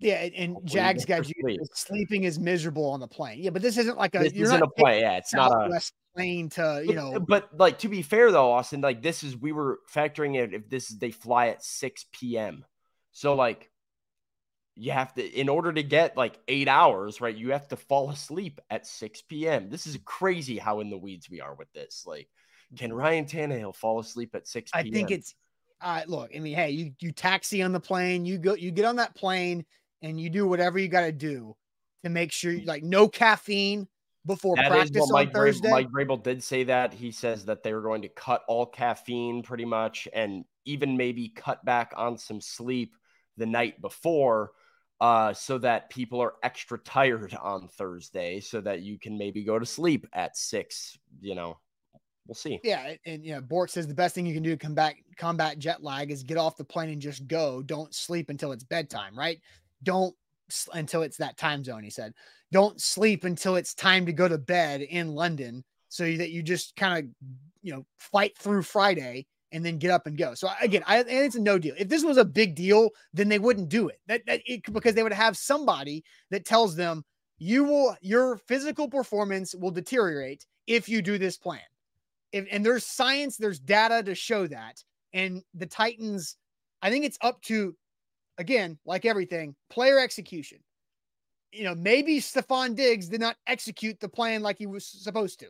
Yeah, 0.00 0.14
and, 0.14 0.54
Hopefully 0.54 0.72
Jags 0.72 1.04
got 1.04 1.28
you 1.28 1.34
sleep. 1.42 1.60
sleeping 1.74 2.24
is 2.24 2.38
miserable 2.38 2.86
on 2.86 3.00
the 3.00 3.06
plane. 3.06 3.42
Yeah, 3.42 3.50
but 3.50 3.60
this 3.60 3.76
isn't 3.76 3.98
like 3.98 4.14
a 4.14 4.20
this 4.20 4.32
you're 4.32 4.46
isn't 4.46 4.62
a 4.62 4.68
play. 4.68 5.00
Yeah, 5.00 5.18
it's 5.18 5.34
not 5.34 5.52
a 5.52 5.80
plane 6.16 6.48
to 6.50 6.82
you 6.86 6.94
know. 6.94 7.20
but 7.20 7.50
like 7.58 7.78
to 7.80 7.88
be 7.88 8.00
fair 8.00 8.32
though, 8.32 8.52
Austin, 8.52 8.80
like 8.80 9.02
this 9.02 9.22
is 9.22 9.36
we 9.36 9.52
were 9.52 9.78
factoring 9.92 10.36
it 10.36 10.54
if 10.54 10.68
this 10.70 10.90
is 10.90 10.98
they 10.98 11.10
fly 11.10 11.48
at 11.48 11.62
6 11.62 12.06
p.m. 12.12 12.64
So 13.12 13.34
like 13.34 13.70
you 14.74 14.92
have 14.92 15.12
to 15.14 15.22
in 15.22 15.50
order 15.50 15.70
to 15.70 15.82
get 15.82 16.16
like 16.16 16.38
eight 16.48 16.68
hours, 16.68 17.20
right? 17.20 17.36
You 17.36 17.52
have 17.52 17.68
to 17.68 17.76
fall 17.76 18.08
asleep 18.08 18.58
at 18.70 18.86
6 18.86 19.22
p.m. 19.22 19.68
This 19.68 19.86
is 19.86 19.98
crazy 20.06 20.56
how 20.56 20.80
in 20.80 20.88
the 20.88 20.98
weeds 20.98 21.28
we 21.28 21.42
are 21.42 21.54
with 21.54 21.70
this. 21.74 22.04
Like, 22.06 22.28
can 22.78 22.90
Ryan 22.90 23.26
Tannehill 23.26 23.74
fall 23.74 24.00
asleep 24.00 24.34
at 24.34 24.48
6 24.48 24.70
I 24.72 24.84
think 24.84 25.10
it's 25.10 25.34
uh 25.82 26.02
look, 26.06 26.30
I 26.34 26.38
mean, 26.38 26.54
hey, 26.54 26.70
you 26.70 26.92
you 27.00 27.12
taxi 27.12 27.62
on 27.62 27.72
the 27.72 27.80
plane, 27.80 28.24
you 28.24 28.38
go 28.38 28.54
you 28.54 28.70
get 28.70 28.86
on 28.86 28.96
that 28.96 29.14
plane 29.14 29.66
and 30.02 30.20
you 30.20 30.30
do 30.30 30.46
whatever 30.46 30.78
you 30.78 30.88
got 30.88 31.02
to 31.02 31.12
do 31.12 31.56
to 32.04 32.10
make 32.10 32.32
sure 32.32 32.52
you 32.52 32.64
like 32.64 32.82
no 32.82 33.08
caffeine 33.08 33.86
before 34.26 34.56
That 34.56 34.68
practice 34.70 35.02
on 35.02 35.12
Mike, 35.12 35.30
Vrabel, 35.30 35.34
Thursday. 35.34 35.70
Mike 35.70 35.90
Vrabel 35.90 36.22
did 36.22 36.42
say 36.42 36.64
that. 36.64 36.92
He 36.92 37.10
says 37.10 37.46
that 37.46 37.62
they 37.62 37.72
were 37.72 37.82
going 37.82 38.02
to 38.02 38.08
cut 38.08 38.42
all 38.48 38.66
caffeine 38.66 39.42
pretty 39.42 39.64
much 39.64 40.08
and 40.12 40.44
even 40.64 40.96
maybe 40.96 41.28
cut 41.28 41.64
back 41.64 41.92
on 41.96 42.18
some 42.18 42.40
sleep 42.40 42.94
the 43.36 43.46
night 43.46 43.80
before 43.80 44.52
uh, 45.00 45.32
so 45.32 45.56
that 45.58 45.88
people 45.88 46.20
are 46.20 46.34
extra 46.42 46.78
tired 46.78 47.34
on 47.40 47.68
Thursday 47.68 48.40
so 48.40 48.60
that 48.60 48.82
you 48.82 48.98
can 48.98 49.16
maybe 49.16 49.42
go 49.42 49.58
to 49.58 49.64
sleep 49.64 50.06
at 50.12 50.36
six. 50.36 50.98
You 51.22 51.34
know, 51.34 51.58
we'll 52.26 52.34
see. 52.34 52.60
Yeah, 52.62 52.86
and- 52.86 52.98
and 53.06 53.24
you 53.24 53.32
know, 53.32 53.40
Bork 53.40 53.70
says 53.70 53.86
the 53.86 53.94
best 53.94 54.14
thing 54.14 54.26
you 54.26 54.34
can 54.34 54.42
do 54.42 54.50
to 54.50 54.56
combat 54.58 54.94
combat 55.16 55.58
jet 55.58 55.82
lag 55.82 56.10
is 56.10 56.22
get 56.22 56.36
off 56.36 56.56
the 56.58 56.64
plane 56.64 56.90
and 56.90 57.00
just 57.00 57.26
go. 57.26 57.62
Don't 57.62 57.94
sleep 57.94 58.28
until 58.28 58.52
it's 58.52 58.64
bedtime, 58.64 59.16
right? 59.18 59.40
Don't 59.82 60.14
until 60.72 61.02
it's 61.02 61.18
that 61.18 61.36
time 61.36 61.64
zone. 61.64 61.82
He 61.82 61.90
said, 61.90 62.12
don't 62.52 62.80
sleep 62.80 63.24
until 63.24 63.56
it's 63.56 63.74
time 63.74 64.06
to 64.06 64.12
go 64.12 64.28
to 64.28 64.38
bed 64.38 64.80
in 64.82 65.14
London, 65.14 65.64
so 65.88 66.04
that 66.04 66.30
you 66.30 66.42
just 66.42 66.76
kind 66.76 66.98
of 66.98 67.28
you 67.62 67.72
know 67.72 67.84
fight 67.98 68.36
through 68.38 68.62
Friday 68.62 69.26
and 69.52 69.64
then 69.64 69.78
get 69.78 69.90
up 69.90 70.06
and 70.06 70.16
go. 70.16 70.34
So 70.34 70.48
again, 70.60 70.82
I 70.86 70.98
and 70.98 71.08
it's 71.08 71.36
a 71.36 71.40
no 71.40 71.58
deal. 71.58 71.74
If 71.78 71.88
this 71.88 72.04
was 72.04 72.16
a 72.16 72.24
big 72.24 72.54
deal, 72.54 72.90
then 73.12 73.28
they 73.28 73.38
wouldn't 73.38 73.68
do 73.68 73.88
it. 73.88 74.00
That, 74.06 74.22
that 74.26 74.40
it, 74.46 74.62
because 74.72 74.94
they 74.94 75.02
would 75.02 75.12
have 75.12 75.36
somebody 75.36 76.04
that 76.30 76.44
tells 76.44 76.76
them 76.76 77.04
you 77.38 77.64
will 77.64 77.96
your 78.00 78.36
physical 78.36 78.88
performance 78.88 79.54
will 79.54 79.70
deteriorate 79.70 80.46
if 80.66 80.88
you 80.88 81.02
do 81.02 81.18
this 81.18 81.36
plan 81.36 81.60
if, 82.32 82.46
and 82.50 82.64
there's 82.64 82.86
science, 82.86 83.36
there's 83.36 83.58
data 83.58 84.02
to 84.04 84.14
show 84.14 84.46
that. 84.46 84.82
And 85.12 85.42
the 85.54 85.66
Titans, 85.66 86.36
I 86.82 86.90
think 86.90 87.04
it's 87.04 87.18
up 87.20 87.42
to, 87.42 87.74
again, 88.40 88.78
like 88.84 89.04
everything, 89.04 89.54
player 89.68 90.00
execution. 90.00 90.58
You 91.52 91.64
know, 91.64 91.74
maybe 91.74 92.18
Stefon 92.18 92.74
Diggs 92.74 93.08
did 93.08 93.20
not 93.20 93.36
execute 93.46 94.00
the 94.00 94.08
plan 94.08 94.42
like 94.42 94.56
he 94.58 94.66
was 94.66 94.86
supposed 94.86 95.38
to, 95.40 95.48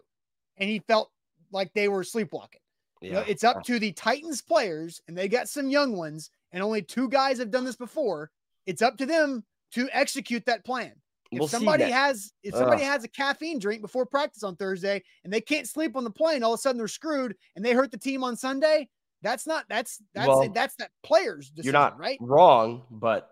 and 0.57 0.69
he 0.69 0.81
felt 0.81 1.11
like 1.53 1.73
they 1.73 1.89
were 1.89 2.05
sleepwalking. 2.05 2.61
You 3.01 3.13
know, 3.13 3.25
it's 3.27 3.45
up 3.45 3.63
to 3.65 3.79
the 3.79 3.93
Titans 3.93 4.43
players, 4.43 5.01
and 5.09 5.17
they 5.17 5.29
got 5.29 5.49
some 5.49 5.71
young 5.71 5.97
ones, 5.97 6.31
and 6.53 6.63
only 6.63 6.83
two 6.83 7.09
guys 7.09 7.39
have 7.39 7.51
done 7.51 7.65
this 7.65 7.77
before. 7.77 8.31
It's 8.67 8.83
up 8.83 8.99
to 8.99 9.07
them 9.07 9.45
to 9.73 9.89
execute 9.93 10.45
that 10.47 10.65
plan. 10.65 10.93
If 11.31 11.39
We'll 11.39 11.49
somebody 11.49 11.85
has 11.85 12.33
if 12.43 12.55
somebody 12.55 12.83
Ugh. 12.83 12.89
has 12.89 13.05
a 13.05 13.09
caffeine 13.09 13.61
drink 13.61 13.83
before 13.83 14.05
practice 14.05 14.43
on 14.43 14.57
Thursday 14.57 15.01
and 15.23 15.33
they 15.33 15.41
can't 15.41 15.69
sleep 15.69 15.97
on 15.97 16.03
the 16.03 16.11
plane, 16.11 16.43
all 16.43 16.55
of 16.55 16.59
a 16.59 16.61
sudden 16.61 16.79
they're 16.79 16.89
screwed 16.89 17.37
and 17.55 17.65
they 17.65 17.73
hurt 17.73 17.93
the 17.93 17.99
team 17.99 18.25
on 18.25 18.37
Sunday. 18.37 18.89
That's 19.23 19.47
not 19.47 19.67
that's 19.69 20.03
that's 20.15 20.27
Well, 20.27 20.53
that's 20.55 20.77
that 20.77 20.91
player's 21.03 21.51
decision, 21.51 21.73
You're 21.75 21.81
not 21.81 21.99
right? 21.99 22.19
wrong, 22.21 22.85
but 22.91 23.31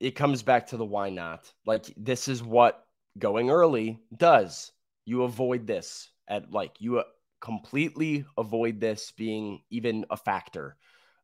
it 0.00 0.12
comes 0.12 0.42
back 0.42 0.68
to 0.68 0.76
the 0.76 0.84
why 0.84 1.10
not. 1.10 1.52
Like 1.66 1.92
this 1.96 2.28
is 2.28 2.42
what 2.42 2.84
going 3.18 3.50
early 3.50 4.00
does. 4.16 4.72
You 5.04 5.22
avoid 5.24 5.66
this 5.66 6.10
at 6.28 6.50
like 6.50 6.80
you 6.80 6.98
uh, 7.00 7.04
completely 7.40 8.24
avoid 8.38 8.80
this 8.80 9.12
being 9.12 9.62
even 9.70 10.06
a 10.10 10.16
factor 10.16 10.76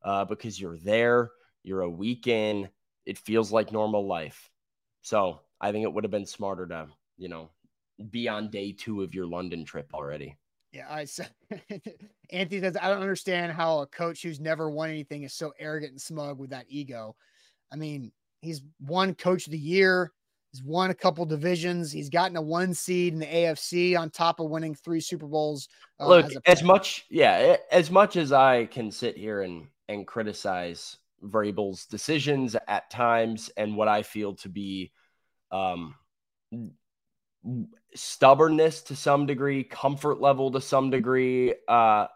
uh, 0.03 0.24
because 0.24 0.61
you're 0.61 0.78
there, 0.78 1.30
you're 1.62 1.82
a 1.82 1.91
week 1.91 2.26
in, 2.26 2.68
it 3.07 3.18
feels 3.18 3.51
like 3.53 3.72
normal 3.72 4.07
life. 4.07 4.51
So 5.03 5.41
I 5.61 5.72
think 5.72 5.84
it 5.84 5.93
would 5.93 6.05
have 6.05 6.11
been 6.11 6.26
smarter 6.26 6.66
to, 6.66 6.89
you 7.16 7.28
know, 7.28 7.51
be 8.11 8.28
on 8.28 8.51
day 8.51 8.72
two 8.72 9.03
of 9.03 9.14
your 9.14 9.26
London 9.26 9.64
trip 9.64 9.95
already. 9.95 10.36
Yeah, 10.73 10.87
I 10.89 11.05
said 11.07 11.31
Anthony 12.31 12.61
says 12.61 12.77
I 12.81 12.89
don't 12.89 13.01
understand 13.01 13.53
how 13.53 13.81
a 13.81 13.87
coach 13.87 14.23
who's 14.23 14.41
never 14.41 14.71
won 14.71 14.91
anything 14.91 15.23
is 15.23 15.35
so 15.35 15.53
arrogant 15.59 15.93
and 15.93 16.01
smug 16.01 16.39
with 16.39 16.51
that 16.51 16.66
ego. 16.69 17.16
I 17.73 17.77
mean, 17.77 18.12
he's 18.43 18.62
won 18.81 19.14
coach 19.14 19.47
of 19.47 19.53
the 19.53 19.59
year, 19.59 20.12
he's 20.53 20.62
won 20.62 20.91
a 20.91 20.95
couple 20.95 21.25
divisions, 21.25 21.91
he's 21.91 22.11
gotten 22.11 22.37
a 22.37 22.43
one 22.43 22.75
seed 22.75 23.14
in 23.14 23.19
the 23.19 23.27
AFC 23.27 23.99
on 23.99 24.11
top 24.11 24.41
of 24.41 24.51
winning 24.51 24.75
three 24.75 25.01
Super 25.01 25.27
Bowls. 25.27 25.69
uh, 26.01 26.09
Look, 26.09 26.27
as 26.27 26.37
as 26.47 26.62
much, 26.62 27.07
yeah, 27.09 27.57
as 27.71 27.91
much 27.91 28.16
as 28.16 28.33
I 28.33 28.66
can 28.66 28.91
sit 28.91 29.16
here 29.16 29.43
and 29.43 29.66
and 29.89 30.07
criticize 30.07 30.99
Vrabel's 31.25 31.87
decisions 31.87 32.57
at 32.69 32.91
times 32.91 33.51
and 33.57 33.77
what 33.77 33.89
I 33.89 34.03
feel 34.03 34.35
to 34.37 34.49
be 34.49 34.93
um 35.51 35.95
stubbornness 37.95 38.82
to 38.82 38.97
some 38.97 39.26
degree, 39.26 39.64
comfort 39.64 40.20
level 40.20 40.51
to 40.53 40.61
some 40.61 40.91
degree. 40.91 41.55
Uh 41.66 42.07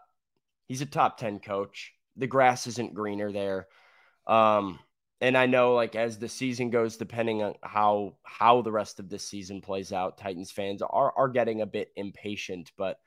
he's 0.67 0.81
a 0.81 0.85
top 0.85 1.17
10 1.17 1.39
coach. 1.39 1.93
The 2.17 2.27
grass 2.27 2.67
isn't 2.67 2.93
greener 2.93 3.31
there. 3.31 3.67
Um 4.27 4.79
and 5.21 5.37
I 5.37 5.45
know 5.45 5.73
like 5.73 5.95
as 5.95 6.19
the 6.19 6.29
season 6.29 6.69
goes 6.69 6.97
depending 6.97 7.43
on 7.43 7.55
how 7.61 8.17
how 8.23 8.61
the 8.61 8.71
rest 8.71 8.99
of 8.99 9.09
this 9.09 9.27
season 9.27 9.61
plays 9.61 9.91
out, 9.93 10.17
Titans 10.17 10.51
fans 10.51 10.81
are 10.81 11.13
are 11.17 11.29
getting 11.29 11.61
a 11.61 11.65
bit 11.65 11.91
impatient, 11.95 12.71
but 12.77 12.97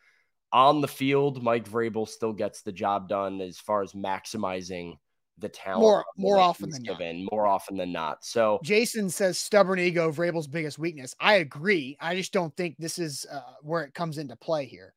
on 0.52 0.80
the 0.80 0.88
field, 0.88 1.42
Mike 1.42 1.68
Vrabel 1.68 2.08
still 2.08 2.32
gets 2.32 2.62
the 2.62 2.72
job 2.72 3.08
done 3.08 3.40
as 3.40 3.58
far 3.58 3.82
as 3.82 3.92
maximizing 3.92 4.96
the 5.38 5.48
talent 5.48 5.82
more 5.82 6.04
more 6.16 6.38
often 6.38 6.70
than 6.70 6.82
given 6.82 7.24
not. 7.24 7.32
more 7.32 7.46
often 7.46 7.76
than 7.76 7.92
not. 7.92 8.24
So 8.24 8.60
Jason 8.62 9.10
says 9.10 9.38
stubborn 9.38 9.78
ego 9.78 10.10
Vrabel's 10.10 10.46
biggest 10.46 10.78
weakness. 10.78 11.14
I 11.20 11.34
agree. 11.34 11.96
I 12.00 12.14
just 12.16 12.32
don't 12.32 12.56
think 12.56 12.76
this 12.78 12.98
is 12.98 13.26
uh, 13.30 13.40
where 13.62 13.82
it 13.84 13.94
comes 13.94 14.18
into 14.18 14.36
play 14.36 14.66
here. 14.66 14.94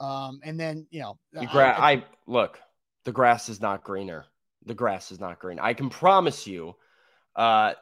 Um, 0.00 0.40
and 0.44 0.58
then 0.60 0.86
you 0.90 1.00
know, 1.00 1.18
the 1.32 1.46
gra- 1.46 1.74
I, 1.78 1.92
I 1.92 2.04
look, 2.26 2.60
the 3.04 3.12
grass 3.12 3.48
is 3.48 3.60
not 3.60 3.82
greener. 3.82 4.26
The 4.66 4.74
grass 4.74 5.10
is 5.10 5.20
not 5.20 5.38
green. 5.38 5.58
I 5.58 5.72
can 5.72 5.88
promise 5.88 6.46
you, 6.46 6.74
uh, 7.34 7.72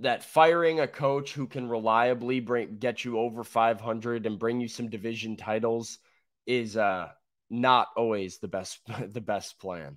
that 0.00 0.24
firing 0.24 0.80
a 0.80 0.88
coach 0.88 1.32
who 1.32 1.46
can 1.46 1.68
reliably 1.68 2.40
bring 2.40 2.76
get 2.78 3.04
you 3.04 3.18
over 3.18 3.44
500 3.44 4.26
and 4.26 4.38
bring 4.38 4.60
you 4.60 4.68
some 4.68 4.88
division 4.88 5.36
titles 5.36 5.98
is 6.46 6.76
uh 6.76 7.08
not 7.50 7.88
always 7.96 8.38
the 8.38 8.48
best 8.48 8.80
the 9.12 9.20
best 9.20 9.58
plan. 9.58 9.96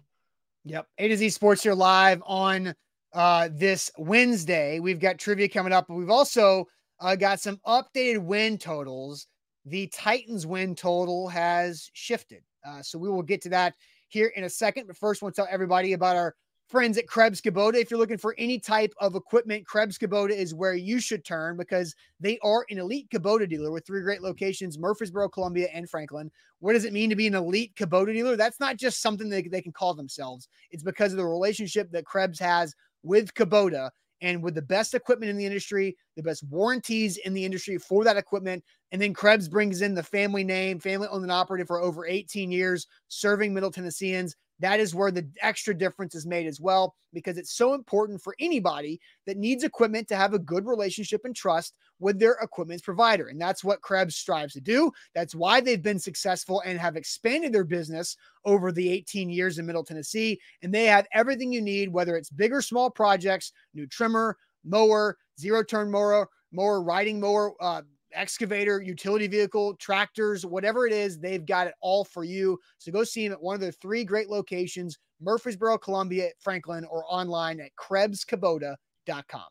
Yep. 0.65 0.87
A 0.97 1.07
to 1.07 1.17
Z 1.17 1.29
Sports 1.29 1.63
here 1.63 1.73
live 1.73 2.21
on 2.25 2.73
uh 3.13 3.49
this 3.51 3.89
Wednesday. 3.97 4.79
We've 4.79 4.99
got 4.99 5.17
trivia 5.17 5.49
coming 5.49 5.73
up, 5.73 5.85
but 5.87 5.95
we've 5.95 6.09
also 6.09 6.65
uh, 6.99 7.15
got 7.15 7.39
some 7.39 7.59
updated 7.65 8.19
win 8.19 8.57
totals. 8.57 9.27
The 9.65 9.87
Titans 9.87 10.45
win 10.45 10.75
total 10.75 11.27
has 11.29 11.89
shifted. 11.93 12.43
Uh, 12.67 12.81
so 12.81 12.99
we 12.99 13.09
will 13.09 13.23
get 13.23 13.41
to 13.43 13.49
that 13.49 13.73
here 14.09 14.27
in 14.35 14.43
a 14.43 14.49
second. 14.49 14.87
But 14.87 14.97
first, 14.97 15.23
I 15.23 15.25
want 15.25 15.35
to 15.35 15.41
tell 15.41 15.47
everybody 15.49 15.93
about 15.93 16.15
our 16.15 16.35
friends 16.69 16.99
at 16.99 17.07
Krebs 17.07 17.41
Kubota. 17.41 17.75
If 17.75 17.89
you're 17.89 17.99
looking 17.99 18.19
for 18.19 18.35
any 18.37 18.59
type 18.59 18.93
of 18.99 19.15
equipment, 19.15 19.65
Krebs 19.65 19.97
Kubota 19.97 20.31
is 20.31 20.53
where 20.53 20.75
you 20.75 20.99
should 20.99 21.25
turn 21.25 21.57
because 21.57 21.95
they 22.19 22.37
are 22.43 22.65
an 22.69 22.77
elite 22.77 23.09
Kubota 23.09 23.49
dealer 23.49 23.71
with 23.71 23.85
three 23.85 24.01
great 24.01 24.21
locations 24.21 24.77
Murfreesboro, 24.77 25.29
Columbia, 25.29 25.67
and 25.73 25.89
Franklin. 25.89 26.29
What 26.59 26.73
does 26.73 26.85
it 26.85 26.93
mean 26.93 27.09
to 27.09 27.15
be 27.15 27.25
an 27.25 27.33
elite 27.33 27.75
Kubota 27.75 28.13
dealer? 28.13 28.35
That's 28.35 28.59
not 28.59 28.77
just 28.77 29.01
something 29.01 29.29
that 29.29 29.49
they 29.49 29.61
can 29.61 29.71
call 29.71 29.95
themselves, 29.95 30.47
it's 30.69 30.83
because 30.83 31.11
of 31.11 31.17
the 31.17 31.25
relationship 31.25 31.91
that 31.91 32.05
Krebs 32.05 32.39
has 32.39 32.75
with 33.01 33.33
Kubota 33.33 33.89
and 34.21 34.43
with 34.43 34.53
the 34.53 34.61
best 34.61 34.93
equipment 34.93 35.29
in 35.29 35.37
the 35.37 35.45
industry, 35.45 35.97
the 36.17 36.23
best 36.23 36.43
warranties 36.49 37.17
in 37.17 37.33
the 37.33 37.45
industry 37.45 37.77
for 37.77 38.03
that 38.03 38.17
equipment. 38.17 38.63
And 38.91 39.01
then 39.01 39.13
Krebs 39.13 39.47
brings 39.47 39.81
in 39.81 39.95
the 39.95 40.03
family 40.03 40.43
name, 40.43 40.79
family 40.79 41.07
owned 41.09 41.23
and 41.23 41.31
operated 41.31 41.67
for 41.67 41.79
over 41.79 42.05
18 42.05 42.51
years, 42.51 42.85
serving 43.07 43.53
Middle 43.53 43.71
Tennesseans. 43.71 44.35
That 44.59 44.79
is 44.79 44.93
where 44.93 45.11
the 45.11 45.27
extra 45.41 45.73
difference 45.73 46.15
is 46.15 46.25
made 46.25 46.47
as 46.47 46.59
well, 46.59 46.95
because 47.13 47.37
it's 47.37 47.53
so 47.53 47.73
important 47.73 48.21
for 48.21 48.35
anybody 48.39 48.99
that 49.25 49.37
needs 49.37 49.63
equipment 49.63 50.07
to 50.09 50.15
have 50.15 50.33
a 50.33 50.39
good 50.39 50.65
relationship 50.65 51.21
and 51.23 51.35
trust 51.35 51.75
with 51.99 52.19
their 52.19 52.37
equipment 52.41 52.83
provider. 52.83 53.27
And 53.27 53.39
that's 53.39 53.63
what 53.63 53.81
Krebs 53.81 54.15
strives 54.15 54.53
to 54.53 54.61
do. 54.61 54.91
That's 55.15 55.35
why 55.35 55.61
they've 55.61 55.81
been 55.81 55.99
successful 55.99 56.61
and 56.65 56.79
have 56.79 56.95
expanded 56.95 57.53
their 57.53 57.63
business 57.63 58.17
over 58.45 58.71
the 58.71 58.89
18 58.89 59.29
years 59.29 59.59
in 59.59 59.65
Middle 59.65 59.83
Tennessee. 59.83 60.39
And 60.61 60.73
they 60.73 60.85
have 60.85 61.07
everything 61.13 61.51
you 61.51 61.61
need, 61.61 61.91
whether 61.91 62.15
it's 62.15 62.29
big 62.29 62.53
or 62.53 62.61
small 62.61 62.89
projects, 62.89 63.53
new 63.73 63.87
trimmer, 63.87 64.37
mower, 64.65 65.17
zero 65.39 65.63
turn 65.63 65.89
mower, 65.89 66.27
mower, 66.51 66.81
riding 66.81 67.19
mower, 67.19 67.53
uh, 67.61 67.81
excavator, 68.13 68.81
utility 68.81 69.27
vehicle, 69.27 69.75
tractors, 69.75 70.45
whatever 70.45 70.85
it 70.87 70.93
is, 70.93 71.19
they've 71.19 71.45
got 71.45 71.67
it 71.67 71.73
all 71.81 72.03
for 72.03 72.23
you. 72.23 72.59
So 72.77 72.91
go 72.91 73.03
see 73.03 73.27
them 73.27 73.33
at 73.33 73.41
one 73.41 73.55
of 73.55 73.61
their 73.61 73.71
three 73.71 74.03
great 74.03 74.29
locations 74.29 74.97
Murfreesboro, 75.21 75.77
Columbia, 75.77 76.29
Franklin, 76.39 76.85
or 76.85 77.03
online 77.07 77.59
at 77.59 77.71
KrebsKubota.com. 77.75 79.47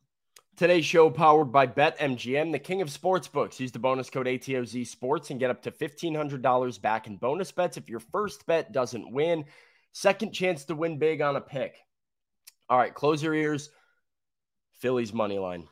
Today's 0.56 0.84
show 0.84 1.08
powered 1.08 1.52
by 1.52 1.68
BetMGM, 1.68 2.50
the 2.50 2.58
king 2.58 2.82
of 2.82 2.88
sportsbooks. 2.88 3.60
Use 3.60 3.70
the 3.70 3.78
bonus 3.78 4.10
code 4.10 4.26
ATOZ 4.26 4.86
Sports 4.88 5.30
and 5.30 5.38
get 5.38 5.50
up 5.50 5.62
to 5.62 5.70
$1,500 5.70 6.80
back 6.82 7.06
in 7.06 7.16
bonus 7.16 7.52
bets 7.52 7.76
if 7.76 7.88
your 7.88 8.00
first 8.00 8.44
bet 8.46 8.72
doesn't 8.72 9.12
win. 9.12 9.44
Second 9.92 10.32
chance 10.32 10.64
to 10.64 10.74
win 10.74 10.98
big 10.98 11.20
on 11.20 11.36
a 11.36 11.40
pick. 11.40 11.76
All 12.68 12.76
right, 12.76 12.92
close 12.92 13.22
your 13.22 13.34
ears. 13.34 13.70
Phillies 14.80 15.12
money 15.12 15.38
line. 15.38 15.68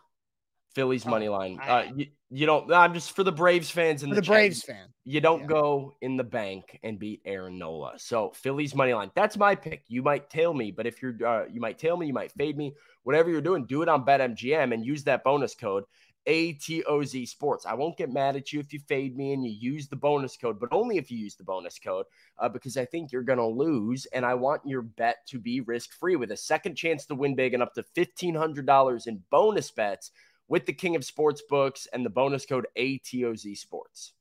Phillies 0.77 1.07
money 1.07 1.31
line. 1.31 1.59
Uh, 1.59 1.85
you, 1.97 2.07
you 2.29 2.45
don't. 2.45 2.71
I'm 2.71 2.93
just 2.93 3.13
for 3.13 3.25
the 3.25 3.33
Braves 3.33 3.71
fans 3.71 4.03
and 4.03 4.13
the, 4.13 4.17
the 4.17 4.23
Braves 4.23 4.63
fan. 4.63 4.89
You 5.05 5.23
don't 5.23 5.41
yeah. 5.41 5.47
go 5.47 5.95
in 6.03 6.19
the 6.19 6.25
bank 6.25 6.79
and 6.83 6.99
beat 6.99 7.23
Aaron 7.25 7.59
Nola. 7.59 7.95
So 7.97 8.33
Phillies 8.35 8.75
money 8.75 8.93
line. 8.93 9.11
That's 9.15 9.39
my 9.39 9.55
pick. 9.55 9.85
You 9.89 10.03
might 10.03 10.29
tail 10.29 10.53
me, 10.53 10.71
but 10.71 10.87
if 10.87 11.01
you're, 11.01 11.15
uh, 11.27 11.47
you 11.51 11.63
might 11.63 11.79
tail 11.79 11.97
me. 11.97 12.07
You 12.07 12.13
might 12.13 12.31
fade 12.33 12.59
me. 12.59 12.75
Whatever 13.05 13.31
you're 13.31 13.41
doing, 13.41 13.65
do 13.65 13.81
it 13.81 13.89
on 13.89 14.05
BetMGM 14.05 14.75
and 14.75 14.85
use 14.85 15.05
that 15.05 15.25
bonus 15.25 15.55
code 15.55 15.85
ATOZ 16.29 17.27
Sports. 17.27 17.65
I 17.65 17.73
won't 17.73 17.97
get 17.97 18.13
mad 18.13 18.37
at 18.37 18.53
you 18.53 18.61
if 18.61 18.71
you 18.75 18.81
fade 18.81 19.17
me 19.17 19.33
and 19.33 19.43
you 19.43 19.53
use 19.53 19.89
the 19.89 19.97
bonus 19.97 20.37
code, 20.37 20.61
but 20.61 20.69
only 20.73 20.99
if 20.99 21.11
you 21.11 21.17
use 21.17 21.37
the 21.37 21.45
bonus 21.45 21.79
code 21.79 22.05
uh, 22.39 22.51
because 22.51 22.77
I 22.77 22.85
think 22.85 23.13
you're 23.13 23.23
going 23.23 23.39
to 23.39 23.47
lose. 23.47 24.05
And 24.13 24.27
I 24.27 24.35
want 24.35 24.61
your 24.67 24.83
bet 24.83 25.27
to 25.29 25.39
be 25.39 25.61
risk 25.61 25.93
free 25.93 26.17
with 26.17 26.33
a 26.33 26.37
second 26.37 26.75
chance 26.75 27.07
to 27.07 27.15
win 27.15 27.35
big 27.35 27.55
and 27.55 27.63
up 27.63 27.73
to 27.75 27.85
$1,500 27.97 29.07
in 29.07 29.23
bonus 29.31 29.71
bets 29.71 30.11
with 30.49 30.67
the 30.67 30.73
king 30.73 30.97
of 30.97 31.05
sports 31.05 31.43
books 31.49 31.87
and 31.93 32.05
the 32.05 32.11
bonus 32.11 32.47
code 32.47 32.67
ATOZ 32.77 33.57
Sports. 33.57 34.13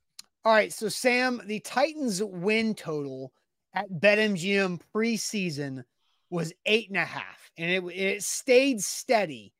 All 0.43 0.53
right. 0.53 0.71
So, 0.71 0.89
Sam, 0.89 1.41
the 1.45 1.59
Titans 1.59 2.23
win 2.23 2.75
total 2.75 3.33
at 3.73 3.89
BetMGM 3.89 4.79
preseason 4.93 5.83
was 6.29 6.53
eight 6.65 6.89
and 6.89 6.97
a 6.97 7.05
half, 7.05 7.51
and 7.57 7.69
it, 7.69 7.83
it 7.95 8.23
stayed 8.23 8.81
steady 8.81 9.53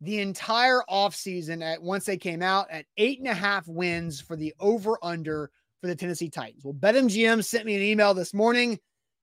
the 0.00 0.20
entire 0.20 0.82
offseason 0.88 1.62
at 1.62 1.82
once 1.82 2.04
they 2.04 2.16
came 2.16 2.42
out 2.42 2.70
at 2.70 2.86
eight 2.96 3.18
and 3.18 3.28
a 3.28 3.34
half 3.34 3.66
wins 3.66 4.20
for 4.20 4.36
the 4.36 4.54
over 4.60 4.96
under 5.02 5.50
for 5.80 5.86
the 5.86 5.96
Tennessee 5.96 6.28
Titans. 6.30 6.64
Well, 6.64 6.74
BetMGM 6.74 7.44
sent 7.44 7.66
me 7.66 7.74
an 7.74 7.82
email 7.82 8.14
this 8.14 8.34
morning, 8.34 8.78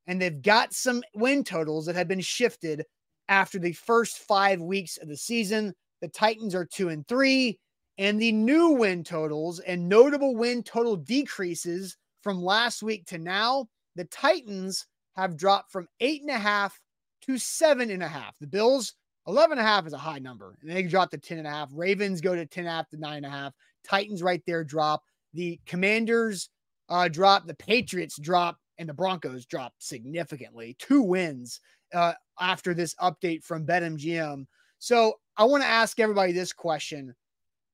and 0.07 0.21
they've 0.21 0.41
got 0.41 0.73
some 0.73 1.01
win 1.13 1.43
totals 1.43 1.85
that 1.85 1.95
have 1.95 2.07
been 2.07 2.21
shifted 2.21 2.85
after 3.27 3.57
the 3.59 3.73
first 3.73 4.19
five 4.19 4.61
weeks 4.61 4.97
of 4.97 5.07
the 5.07 5.17
season. 5.17 5.73
The 6.01 6.07
Titans 6.09 6.55
are 6.55 6.65
two 6.65 6.89
and 6.89 7.07
three, 7.07 7.59
and 7.97 8.21
the 8.21 8.31
new 8.31 8.71
win 8.71 9.03
totals 9.03 9.59
and 9.59 9.87
notable 9.87 10.35
win 10.35 10.63
total 10.63 10.95
decreases 10.95 11.97
from 12.21 12.41
last 12.41 12.83
week 12.83 13.05
to 13.07 13.17
now. 13.17 13.67
The 13.95 14.05
Titans 14.05 14.85
have 15.15 15.37
dropped 15.37 15.71
from 15.71 15.87
eight 15.99 16.21
and 16.21 16.31
a 16.31 16.37
half 16.37 16.79
to 17.21 17.37
seven 17.37 17.89
and 17.89 18.03
a 18.03 18.07
half. 18.07 18.37
The 18.39 18.47
Bills, 18.47 18.93
11 19.27 19.57
and 19.57 19.65
a 19.65 19.69
half 19.69 19.87
is 19.87 19.93
a 19.93 19.97
high 19.97 20.19
number, 20.19 20.57
and 20.61 20.69
they 20.69 20.83
dropped 20.83 21.13
to 21.13 21.17
10 21.17 21.39
and 21.39 21.47
a 21.47 21.51
half. 21.51 21.69
Ravens 21.73 22.21
go 22.21 22.35
to 22.35 22.45
10 22.45 22.65
and 22.65 22.71
a 22.71 22.75
half 22.75 22.89
to 22.89 22.97
nine 22.97 23.17
and 23.17 23.25
a 23.25 23.29
half. 23.29 23.53
Titans 23.87 24.21
right 24.21 24.41
there 24.45 24.63
drop. 24.63 25.03
The 25.33 25.59
Commanders 25.65 26.49
uh, 26.89 27.07
drop. 27.07 27.47
The 27.47 27.55
Patriots 27.55 28.19
drop, 28.19 28.57
and 28.77 28.87
the 28.87 28.93
Broncos 28.93 29.45
drop 29.45 29.73
significantly. 29.79 30.75
Two 30.79 31.01
wins 31.01 31.61
uh, 31.93 32.13
after 32.39 32.73
this 32.73 32.93
update 32.95 33.43
from 33.43 33.65
BetMGM. 33.65 34.45
So 34.79 35.15
I 35.37 35.43
want 35.45 35.63
to 35.63 35.69
ask 35.69 35.99
everybody 35.99 36.31
this 36.31 36.53
question 36.53 37.15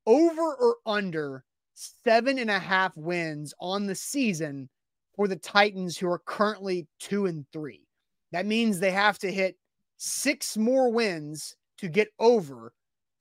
over 0.05 0.55
or 0.55 0.77
under 0.85 1.43
seven 1.73 2.39
and 2.39 2.49
a 2.49 2.59
half 2.59 2.95
wins 2.95 3.53
on 3.59 3.85
the 3.85 3.95
season 3.95 4.69
for 5.15 5.27
the 5.27 5.35
Titans, 5.35 5.97
who 5.97 6.07
are 6.09 6.21
currently 6.25 6.87
two 6.99 7.25
and 7.25 7.45
three. 7.51 7.85
That 8.31 8.45
means 8.45 8.79
they 8.79 8.91
have 8.91 9.19
to 9.19 9.31
hit 9.31 9.57
six 9.97 10.57
more 10.57 10.91
wins 10.91 11.55
to 11.77 11.89
get 11.89 12.09
over 12.19 12.73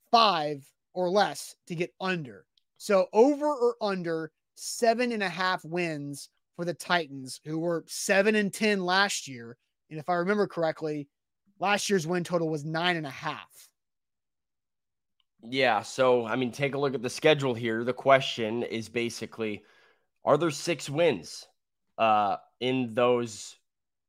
five 0.09 0.65
or 0.93 1.09
less 1.09 1.55
to 1.67 1.75
get 1.75 1.93
under. 1.99 2.45
So 2.77 3.07
over 3.13 3.45
or 3.45 3.75
under 3.81 4.31
seven 4.55 5.11
and 5.11 5.23
a 5.23 5.29
half 5.29 5.63
wins 5.65 6.29
for 6.55 6.65
the 6.65 6.73
Titans, 6.73 7.39
who 7.45 7.59
were 7.59 7.83
seven 7.87 8.35
and 8.35 8.53
10 8.53 8.83
last 8.83 9.27
year. 9.27 9.57
And 9.89 9.99
if 9.99 10.09
I 10.09 10.15
remember 10.15 10.47
correctly, 10.47 11.07
last 11.59 11.89
year's 11.89 12.07
win 12.07 12.23
total 12.23 12.49
was 12.49 12.65
nine 12.65 12.97
and 12.97 13.05
a 13.05 13.11
half. 13.11 13.70
Yeah. 15.43 15.81
So, 15.81 16.25
I 16.25 16.35
mean, 16.35 16.51
take 16.51 16.75
a 16.75 16.79
look 16.79 16.93
at 16.93 17.01
the 17.01 17.09
schedule 17.09 17.53
here. 17.53 17.83
The 17.83 17.93
question 17.93 18.63
is 18.63 18.89
basically 18.89 19.63
are 20.23 20.37
there 20.37 20.51
six 20.51 20.89
wins 20.89 21.47
uh, 21.97 22.37
in 22.59 22.93
those 22.93 23.55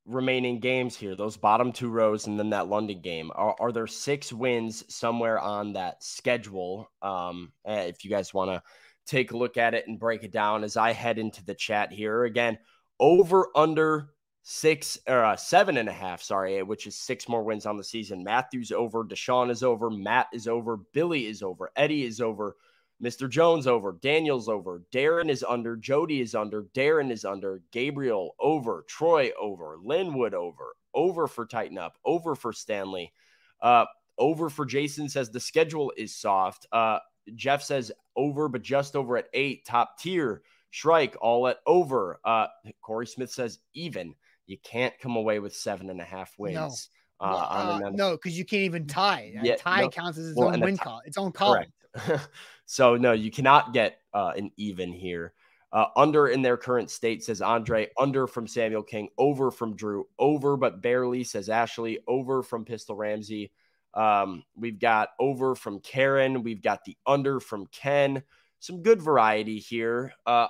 remaining 0.05 0.61
games 0.61 0.97
here, 0.97 1.15
those 1.15 1.37
bottom 1.37 1.73
two 1.73 1.89
rows, 1.89 2.27
and 2.27 2.39
then 2.39 2.51
that 2.51 2.69
London 2.69 3.01
game? 3.01 3.31
Are, 3.35 3.57
are 3.59 3.73
there 3.73 3.87
six 3.87 4.33
wins 4.33 4.85
somewhere 4.95 5.39
on 5.39 5.73
that 5.75 6.03
schedule? 6.03 6.91
Um, 7.01 7.53
eh, 7.65 7.85
if 7.85 8.05
you 8.05 8.11
guys 8.11 8.35
want 8.35 8.51
to 8.51 8.63
take 9.07 9.33
a 9.33 9.37
look 9.37 9.57
at 9.57 9.75
it 9.75 9.87
and 9.89 9.99
break 9.99 10.23
it 10.23 10.33
down 10.33 10.65
as 10.65 10.77
I 10.77 10.93
head 10.93 11.19
into 11.19 11.45
the 11.45 11.55
chat 11.55 11.93
here 11.93 12.25
again, 12.25 12.59
over 13.01 13.49
under 13.55 14.09
six 14.43 14.99
or 15.07 15.25
uh, 15.25 15.37
seven 15.37 15.77
and 15.77 15.89
a 15.89 15.93
half, 15.93 16.23
sorry, 16.23 16.63
which 16.63 16.87
is 16.87 16.97
six 16.97 17.29
more 17.29 17.43
wins 17.43 17.67
on 17.67 17.77
the 17.77 17.85
season. 17.85 18.25
Matthews 18.25 18.73
over, 18.73 19.05
Deshaun 19.05 19.51
is 19.51 19.63
over, 19.63 19.89
Matt 19.91 20.29
is 20.33 20.49
over, 20.49 20.79
Billy 20.93 21.27
is 21.27 21.43
over, 21.43 21.71
Eddie 21.77 22.05
is 22.05 22.21
over, 22.21 22.57
Mr. 23.03 23.29
Jones 23.29 23.67
over, 23.67 23.97
Daniel's 24.03 24.49
over, 24.49 24.83
Darren 24.93 25.29
is 25.29 25.45
under, 25.49 25.77
Jody 25.77 26.21
is 26.21 26.35
under, 26.35 26.65
Darren 26.75 27.11
is 27.11 27.25
under, 27.25 27.63
Gabriel 27.71 28.35
over, 28.41 28.85
Troy 28.89 29.31
over, 29.41 29.77
Linwood 29.83 30.35
over, 30.35 30.75
over 30.93 31.29
for 31.29 31.47
Tighten 31.47 31.79
Up, 31.79 31.99
over 32.05 32.35
for 32.35 32.53
Stanley, 32.53 33.13
uh, 33.61 33.85
over 34.19 34.51
for 34.51 34.67
Jason 34.67 35.09
says 35.09 35.31
the 35.31 35.41
schedule 35.41 35.93
is 35.97 36.15
soft. 36.15 36.67
Uh, 36.73 36.99
Jeff 37.35 37.63
says 37.63 37.93
over, 38.17 38.49
but 38.49 38.63
just 38.63 38.97
over 38.97 39.17
at 39.17 39.29
eight, 39.33 39.65
top 39.65 39.99
tier. 39.99 40.43
Shrike 40.71 41.17
all 41.21 41.49
at 41.49 41.59
over. 41.67 42.19
Uh, 42.25 42.47
Corey 42.83 43.07
Smith 43.07 43.31
says 43.31 43.59
even 43.75 44.15
you 44.47 44.59
can't 44.63 44.93
come 45.01 45.17
away 45.17 45.39
with 45.39 45.55
seven 45.55 45.91
and 45.91 46.01
a 46.01 46.05
half 46.05 46.33
wins. 46.39 46.89
Uh, 47.21 47.29
Well, 47.31 47.37
uh, 47.39 47.81
an 47.85 47.97
no, 47.97 48.13
because 48.13 48.37
you 48.37 48.45
can't 48.45 48.63
even 48.63 48.87
tie. 48.87 49.33
A 49.41 49.45
Yeah, 49.45 49.57
tie 49.57 49.83
no. 49.83 49.89
counts 49.91 50.19
as 50.19 50.29
its 50.31 50.39
Well, 50.39 50.49
own 50.53 50.61
win 50.61 50.77
tie- 50.77 50.85
column, 50.85 51.03
its 51.07 51.19
own 51.19 51.33
column. 51.33 51.65
Correct. 51.95 52.29
so 52.67 52.97
no, 52.97 53.13
you 53.13 53.31
cannot 53.31 53.73
get 53.73 53.99
uh, 54.13 54.33
an 54.37 54.51
even 54.57 54.93
here. 54.93 55.33
Uh, 55.73 55.87
under 55.97 56.29
in 56.29 56.43
their 56.43 56.57
current 56.59 56.91
state 56.91 57.25
says 57.25 57.41
Andre. 57.41 57.89
Under 57.99 58.27
from 58.27 58.47
Samuel 58.47 58.83
King. 58.83 59.09
Over 59.17 59.51
from 59.51 59.75
Drew. 59.75 60.07
Over 60.19 60.57
but 60.57 60.83
barely 60.83 61.25
says 61.25 61.49
Ashley. 61.49 61.99
Over 62.07 62.43
from 62.43 62.65
Pistol 62.65 62.97
Ramsey. 62.97 63.53
Um, 63.95 64.43
we've 64.55 64.79
got 64.79 65.11
over 65.19 65.55
from 65.55 65.81
Karen. 65.81 66.43
We've 66.43 66.61
got 66.63 66.85
the 66.85 66.97
under 67.07 67.41
from 67.41 67.67
Ken. 67.67 68.23
Some 68.59 68.83
good 68.83 69.01
variety 69.01 69.59
here. 69.59 70.13
Uh, 70.27 70.49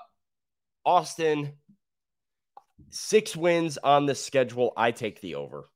Austin, 0.84 1.53
six 2.90 3.36
wins 3.36 3.78
on 3.78 4.06
the 4.06 4.14
schedule. 4.14 4.72
I 4.76 4.90
take 4.92 5.20
the 5.20 5.36
over. 5.36 5.68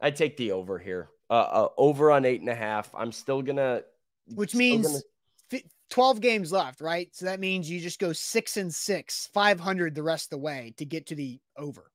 I 0.00 0.10
take 0.10 0.36
the 0.36 0.52
over 0.52 0.78
here. 0.78 1.08
Uh, 1.28 1.32
uh 1.34 1.68
over 1.76 2.10
on 2.12 2.24
eight 2.24 2.40
and 2.40 2.50
a 2.50 2.54
half. 2.54 2.94
I'm 2.94 3.12
still 3.12 3.42
gonna, 3.42 3.82
Which 4.34 4.50
still 4.50 4.58
means 4.60 4.86
gonna- 4.86 5.00
fi- 5.50 5.64
12 5.90 6.20
games 6.20 6.52
left, 6.52 6.80
right? 6.80 7.08
So 7.14 7.26
that 7.26 7.40
means 7.40 7.70
you 7.70 7.80
just 7.80 7.98
go 7.98 8.12
six 8.12 8.56
and 8.56 8.72
six, 8.74 9.28
500 9.32 9.94
the 9.94 10.02
rest 10.02 10.26
of 10.26 10.30
the 10.30 10.38
way 10.44 10.74
to 10.78 10.84
get 10.84 11.06
to 11.08 11.14
the 11.14 11.40
over. 11.56 11.90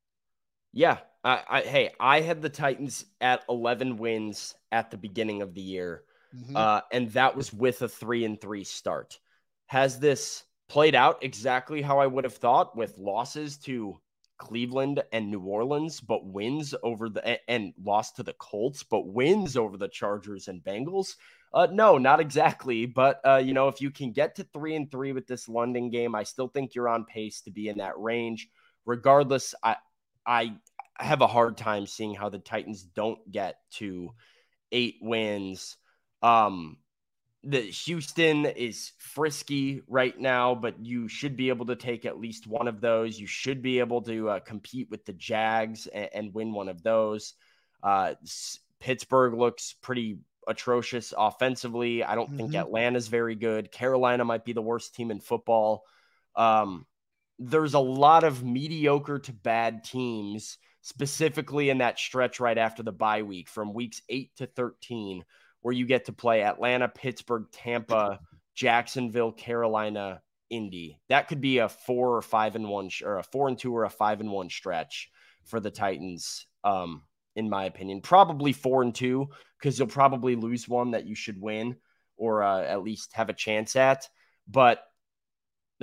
yeah. 0.73 0.97
I, 1.23 1.43
I 1.47 1.61
hey, 1.61 1.91
I 1.99 2.21
had 2.21 2.41
the 2.41 2.49
Titans 2.49 3.05
at 3.21 3.43
11 3.47 3.97
wins 3.97 4.55
at 4.71 4.89
the 4.89 4.97
beginning 4.97 5.43
of 5.43 5.53
the 5.53 5.61
year, 5.61 6.03
Mhm. 6.35 6.55
uh, 6.55 6.81
and 6.91 7.11
that 7.11 7.35
was 7.35 7.53
with 7.53 7.83
a 7.83 7.87
three 7.87 8.25
and 8.25 8.41
three 8.41 8.63
start. 8.63 9.19
Has 9.67 9.99
this 9.99 10.43
played 10.71 10.95
out 10.95 11.21
exactly 11.21 11.81
how 11.81 11.99
I 11.99 12.07
would 12.07 12.23
have 12.23 12.37
thought 12.37 12.77
with 12.77 12.97
losses 12.97 13.57
to 13.65 13.99
Cleveland 14.37 15.03
and 15.11 15.29
New 15.29 15.41
Orleans, 15.41 15.99
but 15.99 16.25
wins 16.25 16.73
over 16.81 17.09
the 17.09 17.49
and 17.49 17.73
lost 17.83 18.15
to 18.15 18.23
the 18.23 18.31
Colts, 18.31 18.81
but 18.81 19.05
wins 19.05 19.57
over 19.57 19.75
the 19.75 19.89
Chargers 19.89 20.47
and 20.47 20.63
Bengals? 20.63 21.15
Uh, 21.53 21.67
no, 21.69 21.97
not 21.97 22.21
exactly. 22.21 22.85
But 22.85 23.19
uh, 23.25 23.41
you 23.43 23.53
know, 23.53 23.67
if 23.67 23.81
you 23.81 23.91
can 23.91 24.13
get 24.13 24.37
to 24.37 24.45
three 24.45 24.77
and 24.77 24.89
three 24.89 25.11
with 25.11 25.27
this 25.27 25.49
London 25.49 25.89
game, 25.89 26.15
I 26.15 26.23
still 26.23 26.47
think 26.47 26.73
you're 26.73 26.87
on 26.87 27.03
pace 27.03 27.41
to 27.41 27.51
be 27.51 27.67
in 27.67 27.79
that 27.79 27.99
range. 27.99 28.47
Regardless, 28.85 29.53
I 29.61 29.75
I 30.25 30.53
have 30.95 31.19
a 31.19 31.27
hard 31.27 31.57
time 31.57 31.85
seeing 31.85 32.15
how 32.15 32.29
the 32.29 32.39
Titans 32.39 32.81
don't 32.81 33.29
get 33.29 33.57
to 33.71 34.11
eight 34.71 34.99
wins. 35.01 35.75
Um, 36.21 36.77
the 37.43 37.61
Houston 37.61 38.45
is 38.45 38.91
frisky 38.99 39.81
right 39.87 40.17
now, 40.19 40.53
but 40.53 40.79
you 40.79 41.07
should 41.07 41.35
be 41.35 41.49
able 41.49 41.65
to 41.67 41.75
take 41.75 42.05
at 42.05 42.19
least 42.19 42.45
one 42.45 42.67
of 42.67 42.81
those. 42.81 43.19
You 43.19 43.25
should 43.25 43.61
be 43.61 43.79
able 43.79 44.01
to 44.03 44.29
uh, 44.29 44.39
compete 44.41 44.89
with 44.91 45.05
the 45.05 45.13
Jags 45.13 45.87
and, 45.87 46.09
and 46.13 46.33
win 46.33 46.53
one 46.53 46.69
of 46.69 46.83
those. 46.83 47.33
Uh, 47.81 48.13
Pittsburgh 48.79 49.33
looks 49.33 49.73
pretty 49.81 50.19
atrocious 50.47 51.13
offensively. 51.17 52.03
I 52.03 52.15
don't 52.15 52.35
think 52.35 52.51
Mhm. 52.51 52.59
Atlanta's 52.59 53.07
very 53.07 53.35
good. 53.35 53.71
Carolina 53.71 54.23
might 54.25 54.45
be 54.45 54.53
the 54.53 54.61
worst 54.61 54.93
team 54.93 55.09
in 55.11 55.19
football. 55.19 55.83
Um, 56.35 56.85
there's 57.39 57.73
a 57.73 57.79
lot 57.79 58.23
of 58.23 58.43
mediocre 58.43 59.19
to 59.19 59.33
bad 59.33 59.83
teams, 59.83 60.57
specifically 60.81 61.69
in 61.69 61.79
that 61.79 61.97
stretch 61.97 62.39
right 62.39 62.57
after 62.57 62.83
the 62.83 62.91
bye 62.91 63.23
week 63.23 63.49
from 63.49 63.73
weeks 63.73 64.01
8 64.09 64.35
to 64.37 64.47
13 64.47 65.25
where 65.61 65.73
you 65.73 65.85
get 65.85 66.05
to 66.05 66.13
play 66.13 66.43
Atlanta, 66.43 66.87
Pittsburgh, 66.87 67.45
Tampa, 67.51 68.19
Jacksonville, 68.55 69.31
Carolina, 69.31 70.21
Indy. 70.49 70.99
That 71.09 71.27
could 71.27 71.41
be 71.41 71.59
a 71.59 71.69
4 71.69 72.17
or 72.17 72.21
5 72.21 72.55
and 72.55 72.69
1 72.69 72.89
or 73.03 73.17
a 73.17 73.23
4 73.23 73.47
and 73.47 73.57
2 73.57 73.75
or 73.75 73.85
a 73.85 73.89
5 73.89 74.21
and 74.21 74.31
1 74.31 74.49
stretch 74.49 75.09
for 75.45 75.59
the 75.59 75.71
Titans 75.71 76.45
um 76.63 77.03
in 77.35 77.49
my 77.49 77.65
opinion. 77.65 78.01
Probably 78.01 78.51
4 78.51 78.83
and 78.83 78.93
2 78.93 79.27
cuz 79.61 79.79
you'll 79.79 79.87
probably 79.87 80.35
lose 80.35 80.67
one 80.67 80.91
that 80.91 81.07
you 81.07 81.15
should 81.15 81.41
win 81.41 81.77
or 82.17 82.43
uh, 82.43 82.61
at 82.61 82.83
least 82.83 83.13
have 83.13 83.29
a 83.29 83.33
chance 83.33 83.75
at, 83.75 84.07
but 84.47 84.83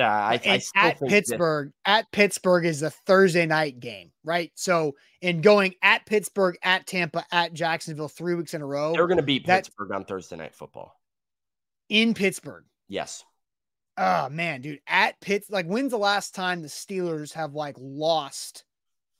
uh, 0.01 0.05
I, 0.05 0.41
I 0.45 0.61
at 0.77 0.99
that- 0.99 1.09
Pittsburgh, 1.09 1.73
at 1.85 2.11
Pittsburgh 2.13 2.65
is 2.65 2.81
the 2.81 2.91
Thursday 2.91 3.47
night 3.47 3.81
game, 3.81 4.13
right? 4.25 4.51
So 4.55 4.95
in 5.21 5.41
going 5.41 5.75
at 5.83 6.07
Pittsburgh, 6.07 6.57
at 6.63 6.87
Tampa, 6.87 7.25
at 7.33 7.53
Jacksonville, 7.53 8.09
three 8.09 8.35
weeks 8.35 8.55
in 8.55 8.63
a 8.63 8.67
row 8.67 8.93
they're 8.93 9.07
going 9.07 9.17
to 9.19 9.23
beat 9.23 9.47
that- 9.47 9.65
Pittsburgh 9.65 9.93
on 9.93 10.05
Thursday 10.05 10.37
night 10.37 10.55
football. 10.55 10.99
in 11.89 12.15
Pittsburgh. 12.15 12.65
Yes. 12.89 13.25
Oh 13.97 14.29
man, 14.29 14.61
dude, 14.61 14.81
at 14.87 15.21
Pitts, 15.21 15.51
like 15.51 15.67
when's 15.67 15.91
the 15.91 15.99
last 15.99 16.35
time 16.35 16.63
the 16.63 16.69
Steelers 16.69 17.33
have 17.33 17.55
like 17.55 17.75
lost? 17.81 18.65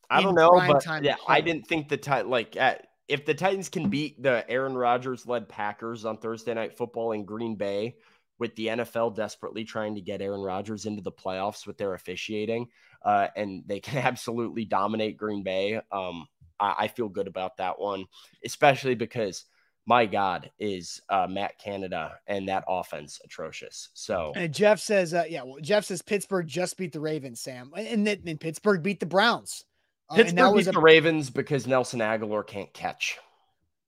I 0.09 0.23
don't 0.23 0.35
know, 0.37 0.51
but 0.53 0.85
yeah, 1.03 1.17
I 1.27 1.41
didn't 1.41 1.67
think 1.67 1.89
the 1.89 1.97
Tit 1.97 2.29
like 2.29 2.57
at, 2.57 2.87
if 3.09 3.27
the 3.27 3.35
Titans 3.35 3.69
can 3.69 3.89
beat 3.89 4.23
the 4.23 4.49
Aaron 4.49 4.77
Rodgers 4.77 5.27
led 5.27 5.49
Packers 5.49 6.05
on 6.05 6.17
Thursday 6.19 6.55
night 6.55 6.77
football 6.79 7.13
in 7.13 7.25
Green 7.25 7.57
Bay 7.57 7.97
with 8.39 8.55
the 8.57 8.69
NFL 8.69 9.17
desperately 9.17 9.65
trying 9.65 9.95
to 9.95 10.01
get 10.01 10.23
Aaron 10.23 10.43
Rodgers 10.43 10.87
into 10.87 11.03
the 11.03 11.13
playoffs 11.13 11.67
with 11.67 11.79
their 11.79 11.95
officiating, 11.95 12.69
uh, 13.03 13.29
and 13.37 13.65
they 13.67 13.81
can 13.81 13.99
absolutely 14.05 14.65
dominate 14.65 15.17
Green 15.17 15.43
Bay. 15.43 15.81
Um, 15.91 16.27
I, 16.61 16.75
I 16.79 16.89
feel 16.89 17.09
good 17.09 17.27
about 17.27 17.57
that 17.59 17.79
one, 17.79 18.07
especially 18.45 18.95
because 18.95 19.45
my 19.87 20.05
God 20.05 20.51
is 20.59 21.01
uh, 21.09 21.27
Matt 21.29 21.59
Canada 21.59 22.19
and 22.27 22.49
that 22.49 22.65
offense 22.69 23.21
atrocious. 23.25 23.89
So 23.95 24.33
And 24.37 24.53
Jeff 24.53 24.81
says, 24.81 25.15
uh, 25.15 25.25
yeah, 25.29 25.45
well, 25.45 25.57
Jeff 25.63 25.87
says 25.87 26.03
Pittsburgh 26.03 26.47
just 26.47 26.77
beat 26.77 26.93
the 26.93 27.01
Ravens, 27.01 27.41
Sam, 27.41 27.73
and 27.75 28.07
then 28.07 28.37
Pittsburgh 28.37 28.83
beat 28.83 29.01
the 29.01 29.07
Browns. 29.07 29.65
Uh, 30.11 30.17
and 30.17 30.25
Pittsburgh 30.29 30.57
beat 30.57 30.73
the 30.73 30.81
Ravens 30.81 31.31
because 31.31 31.67
Nelson 31.67 32.01
Agholor 32.01 32.47
can't 32.47 32.73
catch. 32.75 33.19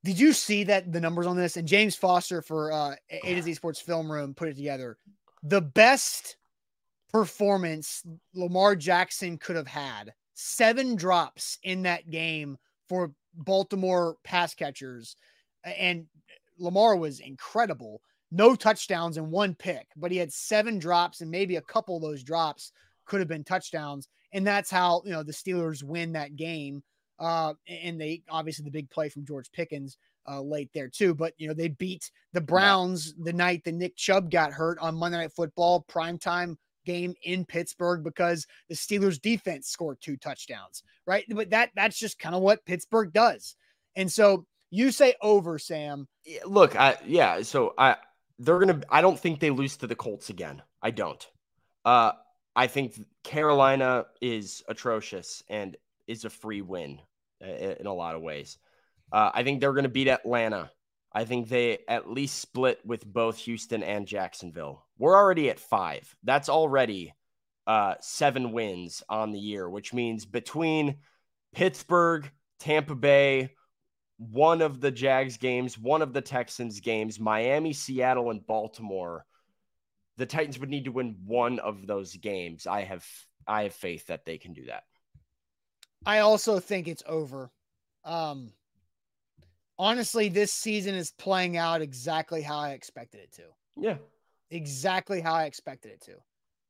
Did 0.03 0.19
you 0.19 0.33
see 0.33 0.65
that 0.65 0.93
the 0.93 1.01
numbers 1.01 1.27
on 1.27 1.37
this? 1.37 1.57
And 1.57 1.69
James 1.69 1.95
Foster 1.95 2.41
for 2.41 2.73
uh, 2.73 2.95
A 3.11 3.35
to 3.35 3.43
Z 3.43 3.55
Sports 3.55 3.81
Film 3.81 4.11
Room 4.11 4.35
put 4.35 4.49
it 4.49 4.57
together. 4.57 4.97
The 5.43 5.61
best 5.61 6.37
performance 7.13 8.03
Lamar 8.35 8.77
Jackson 8.77 9.37
could 9.37 9.57
have 9.57 9.67
had. 9.67 10.13
Seven 10.35 10.97
drops 10.97 11.59
in 11.63 11.83
that 11.83 12.09
game 12.09 12.57
for 12.89 13.13
Baltimore 13.35 14.17
pass 14.25 14.55
catchers, 14.55 15.17
and 15.65 16.07
Lamar 16.59 16.97
was 16.97 17.21
incredible. 17.21 18.01
No 18.33 18.55
touchdowns 18.55 19.17
and 19.17 19.31
one 19.31 19.55
pick, 19.55 19.89
but 19.97 20.11
he 20.11 20.17
had 20.17 20.33
seven 20.33 20.79
drops, 20.79 21.21
and 21.21 21.31
maybe 21.31 21.57
a 21.57 21.63
couple 21.63 21.97
of 21.97 22.03
those 22.03 22.23
drops 22.23 22.73
could 23.05 23.21
have 23.21 23.29
been 23.29 23.45
touchdowns. 23.45 24.09
And 24.33 24.47
that's 24.47 24.71
how 24.71 25.03
you 25.05 25.11
know 25.11 25.23
the 25.23 25.33
Steelers 25.33 25.83
win 25.83 26.13
that 26.13 26.37
game. 26.37 26.83
Uh, 27.21 27.53
and 27.69 28.01
they 28.01 28.23
obviously 28.31 28.65
the 28.65 28.71
big 28.71 28.91
play 28.91 29.11
from 29.11 29.27
George 29.27 29.53
Pickens 29.53 29.99
uh, 30.29 30.41
late 30.41 30.71
there 30.73 30.89
too. 30.89 31.15
But 31.15 31.35
you 31.37 31.49
know 31.49 31.55
they 31.55 31.69
beat 31.69 32.11
the 32.33 32.41
Browns 32.41 33.15
the 33.23 33.33
night 33.33 33.63
that 33.65 33.75
Nick 33.75 33.97
Chubb 33.97 34.31
got 34.31 34.53
hurt 34.53 34.79
on 34.79 34.95
Monday 34.95 35.19
Night 35.19 35.33
Football 35.33 35.85
primetime 35.89 36.57
game 36.87 37.15
in 37.23 37.45
Pittsburgh 37.45 38.03
because 38.03 38.47
the 38.69 38.75
Steelers 38.75 39.21
defense 39.21 39.69
scored 39.69 39.99
two 40.01 40.17
touchdowns, 40.17 40.83
right? 41.07 41.25
But 41.29 41.51
that 41.51 41.71
that's 41.75 41.99
just 41.99 42.19
kind 42.19 42.35
of 42.35 42.43
what 42.43 42.65
Pittsburgh 42.65 43.13
does. 43.13 43.55
And 43.97 44.11
so 44.11 44.47
you 44.71 44.91
say 44.91 45.15
over, 45.21 45.59
Sam. 45.59 46.09
Look, 46.47 46.75
I 46.77 46.97
yeah, 47.07 47.43
so 47.43 47.75
I 47.77 47.97
they're 48.39 48.59
gonna 48.59 48.81
I 48.89 49.03
don't 49.03 49.19
think 49.19 49.41
they 49.41 49.51
lose 49.51 49.77
to 49.79 49.87
the 49.87 49.97
Colts 49.97 50.31
again. 50.31 50.63
I 50.83 50.91
don't. 50.91 51.27
Uh 51.85 52.13
I 52.57 52.67
think 52.67 53.05
Carolina 53.25 54.07
is 54.21 54.63
atrocious 54.69 55.43
and 55.49 55.77
is 56.07 56.25
a 56.25 56.31
free 56.31 56.63
win 56.63 57.01
uh, 57.43 57.75
in 57.81 57.87
a 57.87 57.95
lot 57.95 58.15
of 58.15 58.23
ways. 58.23 58.59
Uh, 59.13 59.31
I 59.35 59.43
think 59.43 59.61
they're 59.61 59.73
going 59.73 59.85
to 59.85 59.89
beat 59.89 60.09
Atlanta. 60.09 60.71
I 61.13 61.25
think 61.25 61.49
they 61.49 61.79
at 61.89 62.11
least 62.11 62.39
split 62.39 62.81
with 62.85 63.05
both 63.05 63.39
Houston 63.39 63.83
and 63.83 64.07
Jacksonville. 64.07 64.87
We're 64.99 65.17
already 65.17 65.51
at 65.51 65.59
five. 65.59 66.15
That's 66.23 66.49
already 66.49 67.15
uh, 67.67 67.95
seven 68.01 68.53
wins 68.53 69.03
on 69.09 69.33
the 69.33 69.41
year, 69.41 69.69
which 69.69 69.93
means 69.93 70.25
between 70.25 70.99
Pittsburgh, 71.53 72.31
Tampa 72.61 72.95
Bay, 72.95 73.51
one 74.19 74.63
of 74.63 74.81
the 74.81 74.91
Jags 74.91 75.37
games, 75.39 75.79
one 75.79 76.03
of 76.03 76.13
the 76.13 76.21
Texans 76.21 76.81
games, 76.81 77.19
Miami, 77.19 77.73
Seattle, 77.73 78.31
and 78.31 78.47
Baltimore, 78.47 79.25
the 80.17 80.27
Titans 80.27 80.59
would 80.59 80.69
need 80.69 80.85
to 80.85 80.93
win 80.93 81.17
one 81.25 81.59
of 81.59 81.87
those 81.87 82.15
games. 82.17 82.67
I 82.67 82.83
have 82.83 83.07
I 83.47 83.65
have 83.65 83.75
faith 83.75 84.07
that 84.09 84.27
they 84.27 84.37
can 84.39 84.53
do 84.53 84.67
that. 84.67 84.85
I 86.07 86.19
also 86.19 86.59
think 86.59 86.89
it's 86.89 87.03
over. 87.07 87.51
Um, 88.05 88.53
honestly, 89.79 90.29
this 90.29 90.53
season 90.53 90.95
is 90.95 91.13
playing 91.13 91.57
out 91.57 91.83
exactly 91.83 92.43
how 92.43 92.59
I 92.59 92.71
expected 92.71 93.21
it 93.21 93.33
to. 93.33 93.43
Yeah. 93.77 93.97
Exactly 94.51 95.21
how 95.21 95.35
I 95.35 95.45
expected 95.45 95.93
it 95.93 96.01
to. 96.03 96.15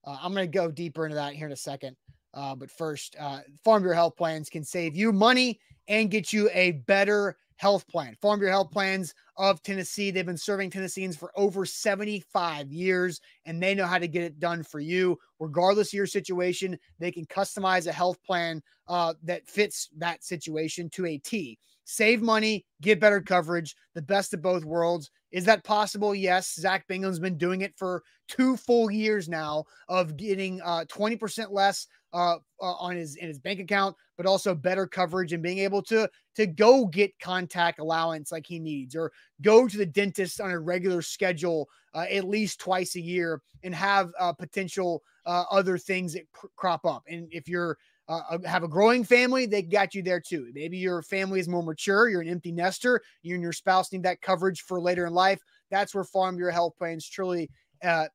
Uh, 0.05 0.17
I'm 0.21 0.33
going 0.33 0.51
to 0.51 0.59
go 0.59 0.71
deeper 0.71 1.05
into 1.05 1.17
that 1.17 1.35
here 1.35 1.47
in 1.47 1.53
a 1.53 1.57
second. 1.57 1.97
Uh, 2.33 2.55
but 2.55 2.71
first, 2.71 3.17
uh, 3.19 3.41
Farm 3.65 3.83
Bureau 3.83 3.97
Health 3.97 4.17
Plans 4.17 4.49
can 4.49 4.65
save 4.65 4.97
you 4.97 5.13
money 5.13 5.61
and 5.89 6.11
get 6.11 6.33
you 6.33 6.49
a 6.53 6.73
better, 6.73 7.37
Health 7.61 7.87
Plan, 7.89 8.17
Farm 8.23 8.41
Bureau 8.41 8.53
Health 8.53 8.71
Plans 8.71 9.13
of 9.37 9.63
Tennessee. 9.63 10.11
They've 10.11 10.25
been 10.25 10.39
serving 10.39 10.71
Tennesseans 10.71 11.15
for 11.15 11.31
over 11.37 11.67
75 11.67 12.73
years, 12.73 13.21
and 13.45 13.63
they 13.63 13.75
know 13.75 13.85
how 13.85 13.99
to 13.99 14.09
get 14.09 14.23
it 14.23 14.41
done 14.41 14.63
for 14.63 14.81
you. 14.81 15.19
Regardless 15.41 15.89
of 15.89 15.93
your 15.93 16.07
situation, 16.07 16.79
they 16.99 17.13
can 17.13 17.27
customize 17.27 17.87
a 17.87 17.93
health 17.93 18.17
plan 18.25 18.63
uh, 18.89 19.13
that 19.25 19.47
fits 19.47 19.91
that 19.99 20.25
situation 20.25 20.89
to 20.95 21.05
a 21.05 21.19
T. 21.19 21.59
Save 21.85 22.23
money, 22.23 22.65
get 22.81 22.99
better 22.99 23.21
coverage, 23.21 23.77
the 23.95 24.01
best 24.01 24.33
of 24.33 24.41
both 24.41 24.65
worlds. 24.65 25.11
Is 25.31 25.45
that 25.45 25.63
possible? 25.63 26.15
Yes. 26.15 26.55
Zach 26.55 26.89
Bingham's 26.89 27.19
been 27.19 27.37
doing 27.37 27.61
it 27.61 27.75
for 27.77 28.03
two 28.27 28.57
full 28.57 28.91
years 28.91 29.29
now 29.29 29.65
of 29.89 30.17
getting 30.17 30.63
uh, 30.63 30.87
20% 30.89 31.53
less 31.53 31.87
uh, 32.13 32.37
uh, 32.61 32.75
on 32.75 32.97
his 32.97 33.17
in 33.17 33.29
his 33.29 33.39
bank 33.39 33.61
account, 33.61 33.97
but 34.17 34.27
also 34.27 34.55
better 34.55 34.87
coverage 34.87 35.33
and 35.33 35.43
being 35.43 35.59
able 35.59 35.83
to 35.83 36.09
to 36.37 36.47
go 36.47 36.87
get 36.87 37.19
contact 37.21 37.79
allowance 37.79 38.33
like 38.33 38.47
he 38.47 38.59
needs, 38.59 38.97
or 38.97 39.13
go 39.43 39.67
to 39.67 39.77
the 39.77 39.87
dentist 39.87 40.41
on 40.41 40.51
a 40.51 40.59
regular 40.59 41.03
schedule 41.03 41.69
uh, 41.95 42.07
at 42.11 42.25
least 42.25 42.61
twice 42.61 42.97
a 42.97 43.01
year, 43.01 43.41
and 43.63 43.75
have 43.75 44.11
uh, 44.19 44.33
potential 44.33 45.03
uh, 45.27 45.45
other 45.51 45.79
things 45.79 46.13
that 46.13 46.31
pr- 46.33 46.47
crop 46.57 46.85
up. 46.85 47.05
And 47.09 47.29
if 47.31 47.49
you're 47.49 47.79
uh, 48.09 48.39
have 48.45 48.65
a 48.65 48.69
growing 48.69 49.05
family, 49.05 49.47
they 49.47 49.63
got 49.63 49.95
you 49.95 50.03
there 50.03 50.21
too. 50.21 50.51
Maybe 50.53 50.77
your 50.77 51.01
family 51.03 51.39
is 51.39 51.49
more 51.49 51.63
mature, 51.63 52.09
you're 52.09 52.21
an 52.21 52.29
empty 52.29 52.51
nester, 52.51 53.01
you 53.23 53.35
and 53.35 53.43
your 53.43 53.53
spouse 53.53 53.93
need 53.93 54.03
that 54.03 54.21
coverage 54.21 54.63
for 54.63 54.81
later 54.81 55.07
in 55.07 55.15
life. 55.15 55.41
That's 55.71 55.95
where 55.95 56.03
Farm 56.03 56.35
Bureau 56.37 56.53
Health 56.53 56.77
Plans 56.77 57.09
truly 57.09 57.49
uh, 57.85 58.07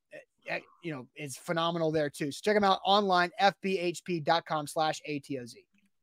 Eh, 0.48 0.60
you 0.84 0.94
know, 0.94 1.08
is 1.16 1.38
phenomenal 1.38 1.92
there 1.92 2.10
too. 2.10 2.32
So 2.32 2.42
check 2.44 2.56
them 2.56 2.64
out 2.64 2.80
online, 2.86 3.32
fbhp.com 3.42 4.68
slash 4.68 5.02
ATOZ. 5.10 5.56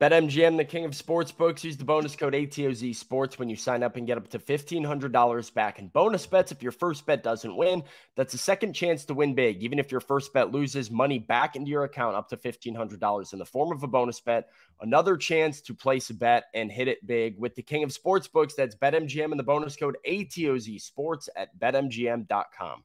BetMGM, 0.03 0.57
the 0.57 0.64
king 0.64 0.84
of 0.84 0.97
sports 0.97 1.30
books. 1.30 1.62
Use 1.62 1.76
the 1.76 1.84
bonus 1.84 2.16
code 2.16 2.32
ATOZ 2.32 2.97
Sports 2.97 3.38
when 3.38 3.49
you 3.49 3.55
sign 3.55 3.84
up 3.84 3.95
and 3.95 4.05
get 4.05 4.18
up 4.18 4.26
to 4.30 4.38
$1,500 4.40 5.55
back 5.55 5.78
in 5.78 5.86
bonus 5.86 6.26
bets. 6.26 6.51
If 6.51 6.61
your 6.61 6.72
first 6.72 7.07
bet 7.07 7.22
doesn't 7.22 7.57
win, 7.57 7.84
that's 8.16 8.34
a 8.34 8.38
second 8.38 8.72
chance 8.72 9.05
to 9.05 9.14
win 9.14 9.36
big. 9.36 9.62
Even 9.62 9.78
if 9.78 9.93
your 9.93 10.01
first 10.01 10.32
bet 10.32 10.51
loses, 10.51 10.90
money 10.90 11.20
back 11.20 11.55
into 11.55 11.70
your 11.70 11.84
account 11.84 12.16
up 12.16 12.28
to 12.30 12.36
$1,500 12.36 13.32
in 13.32 13.38
the 13.38 13.45
form 13.45 13.70
of 13.70 13.84
a 13.84 13.86
bonus 13.86 14.18
bet. 14.18 14.49
Another 14.80 15.16
chance 15.16 15.61
to 15.61 15.72
place 15.72 16.11
a 16.11 16.14
bet 16.14 16.47
and 16.53 16.72
hit 16.72 16.88
it 16.88 17.07
big 17.07 17.38
with 17.38 17.55
the 17.55 17.62
king 17.62 17.84
of 17.84 17.93
sports 17.93 18.26
books. 18.26 18.55
That's 18.55 18.74
BetMGM 18.74 19.30
and 19.30 19.38
the 19.38 19.45
bonus 19.45 19.76
code 19.76 19.99
ATOZ 20.05 20.80
Sports 20.80 21.28
at 21.36 21.57
BetMGM.com. 21.61 22.82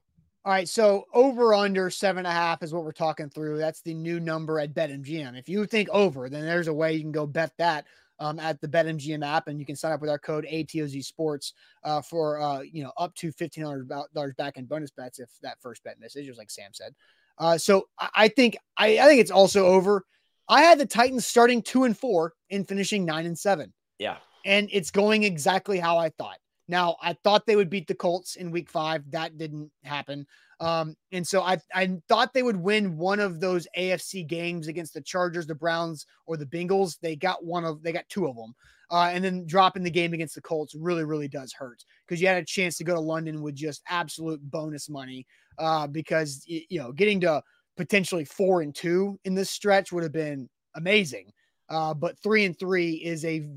All 0.48 0.54
right, 0.54 0.70
so 0.70 1.08
over 1.14 1.54
under 1.54 1.90
seven 1.90 2.20
and 2.20 2.28
a 2.28 2.32
half 2.32 2.64
is 2.64 2.74
what 2.74 2.86
we're 2.86 2.94
talking 2.94 3.30
through. 3.30 3.58
That's 3.58 3.82
the 3.82 3.94
new 3.94 4.22
number 4.22 4.62
at 4.62 4.74
BetMGM. 4.74 5.38
If 5.38 5.50
you 5.50 5.66
think 5.66 5.90
over, 5.90 6.30
then 6.30 6.46
there's 6.46 6.70
a 6.70 6.74
way 6.74 6.94
you 6.94 7.02
can 7.02 7.12
go 7.12 7.28
bet 7.28 7.52
that 7.58 7.84
um, 8.22 8.40
at 8.40 8.62
the 8.62 8.68
BetMGM 8.70 9.26
app, 9.26 9.50
and 9.50 9.60
you 9.60 9.66
can 9.66 9.76
sign 9.76 9.92
up 9.92 10.00
with 10.00 10.10
our 10.10 10.18
code 10.18 10.48
ATOZ 10.50 11.04
Sports 11.04 11.52
uh, 11.84 12.02
for 12.02 12.40
uh, 12.40 12.62
you 12.62 12.82
know 12.82 12.94
up 12.96 13.14
to 13.16 13.30
fifteen 13.34 13.66
hundred 13.66 13.90
dollars 13.90 14.36
back 14.38 14.56
in 14.56 14.64
bonus 14.64 14.90
bets 14.90 15.20
if 15.20 15.30
that 15.42 15.58
first 15.60 15.84
bet 15.84 16.00
misses, 16.00 16.26
just 16.26 16.40
like 16.40 16.50
Sam 16.50 16.72
said. 16.72 16.96
Uh, 17.38 17.58
so 17.58 17.90
I 18.16 18.30
think 18.30 18.56
I, 18.78 19.00
I 19.00 19.06
think 19.06 19.20
it's 19.20 19.32
also 19.32 19.66
over. 19.66 20.06
I 20.48 20.62
had 20.62 20.80
the 20.80 20.86
Titans 20.86 21.26
starting 21.26 21.62
two 21.62 21.84
and 21.84 21.98
four 21.98 22.32
and 22.50 22.66
finishing 22.66 23.04
nine 23.04 23.26
and 23.26 23.38
seven. 23.38 23.74
Yeah, 24.00 24.16
and 24.46 24.70
it's 24.72 24.92
going 24.92 25.24
exactly 25.24 25.78
how 25.78 25.98
I 25.98 26.08
thought. 26.08 26.38
Now, 26.68 26.98
I 27.02 27.14
thought 27.24 27.46
they 27.46 27.56
would 27.56 27.70
beat 27.70 27.88
the 27.88 27.96
Colts 27.96 28.36
in 28.36 28.52
week 28.52 28.70
five. 28.70 29.10
That 29.12 29.38
didn't 29.38 29.72
happen. 29.84 30.28
Um, 30.60 30.96
and 31.12 31.26
so 31.26 31.42
I, 31.42 31.60
I 31.74 31.98
thought 32.10 32.34
they 32.34 32.44
would 32.44 32.58
win 32.58 32.98
one 32.98 33.20
of 33.20 33.40
those 33.40 33.68
AFC 33.78 34.28
games 34.28 34.68
against 34.68 34.94
the 34.94 35.02
Chargers, 35.02 35.48
the 35.48 35.56
Browns, 35.56 36.06
or 36.26 36.36
the 36.36 36.46
Bengals. 36.46 37.00
They 37.00 37.16
got 37.16 37.46
one 37.46 37.64
of, 37.64 37.84
they 37.84 37.92
got 37.92 38.10
two 38.10 38.28
of 38.28 38.36
them. 38.36 38.54
Uh, 38.90 39.10
and 39.14 39.24
then 39.24 39.46
dropping 39.46 39.84
the 39.84 39.90
game 39.90 40.14
against 40.14 40.36
the 40.36 40.42
Colts 40.42 40.74
really, 40.74 41.04
really 41.04 41.28
does 41.28 41.52
hurt 41.54 41.84
because 42.06 42.22
you 42.22 42.28
had 42.28 42.42
a 42.42 42.46
chance 42.46 42.78
to 42.78 42.86
go 42.86 42.94
to 42.94 43.00
London 43.00 43.42
with 43.42 43.54
just 43.54 43.82
absolute 43.90 44.40
bonus 44.50 44.90
money. 44.90 45.26
Uh, 45.60 45.88
because 45.88 46.44
you 46.46 46.80
know, 46.80 46.92
getting 46.92 47.20
to 47.20 47.42
potentially 47.76 48.24
four 48.24 48.62
and 48.62 48.74
two 48.74 49.20
in 49.26 49.36
this 49.36 49.50
stretch 49.50 49.92
would 49.92 50.04
have 50.04 50.12
been 50.12 50.48
amazing. 50.76 51.32
Uh, 51.70 51.94
but 51.94 52.18
three 52.20 52.46
and 52.46 52.58
three 52.58 52.94
is 52.94 53.26
a 53.26 53.48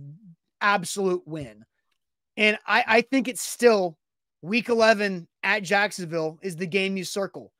absolute 0.61 1.23
win. 1.27 1.65
And 2.41 2.59
I, 2.67 2.85
I 2.87 3.01
think 3.03 3.29
it's 3.29 3.43
still 3.43 3.99
week 4.41 4.71
11 4.71 5.29
at 5.43 5.63
Jacksonville 5.63 6.39
is 6.43 6.57
the 6.57 6.67
game 6.67 6.97
you 6.97 7.05
circle. 7.05 7.53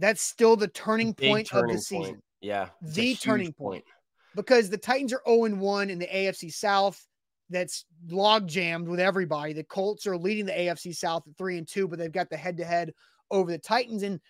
That's 0.00 0.20
still 0.20 0.56
the 0.56 0.66
turning 0.66 1.14
point 1.14 1.46
turning 1.46 1.70
of 1.70 1.76
the 1.76 1.82
season. 1.82 2.14
Point. 2.14 2.24
Yeah. 2.40 2.68
The 2.82 3.14
turning 3.14 3.52
point. 3.52 3.56
point. 3.56 3.84
Because 4.34 4.68
the 4.68 4.78
Titans 4.78 5.12
are 5.12 5.22
0 5.26 5.54
1 5.54 5.90
in 5.90 6.00
the 6.00 6.08
AFC 6.08 6.52
South. 6.52 7.00
That's 7.50 7.84
log 8.08 8.48
jammed 8.48 8.88
with 8.88 8.98
everybody. 8.98 9.52
The 9.52 9.62
Colts 9.62 10.08
are 10.08 10.18
leading 10.18 10.44
the 10.44 10.52
AFC 10.52 10.94
South 10.94 11.22
at 11.28 11.38
3 11.38 11.58
and 11.58 11.68
2, 11.68 11.86
but 11.86 11.96
they've 11.96 12.10
got 12.10 12.28
the 12.28 12.36
head 12.36 12.56
to 12.56 12.64
head 12.64 12.92
over 13.30 13.52
the 13.52 13.58
Titans. 13.58 14.02
And 14.02 14.20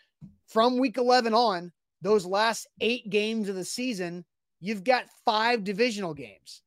from 0.47 0.79
week 0.79 0.99
11 0.99 1.33
on, 1.33 1.73
those 2.03 2.27
last 2.27 2.69
eight 2.83 3.09
games 3.09 3.49
of 3.49 3.55
the 3.55 3.65
season, 3.65 4.27
you've 4.61 4.85
got 4.85 5.07
five 5.25 5.65
divisional 5.65 6.13
games. 6.13 6.63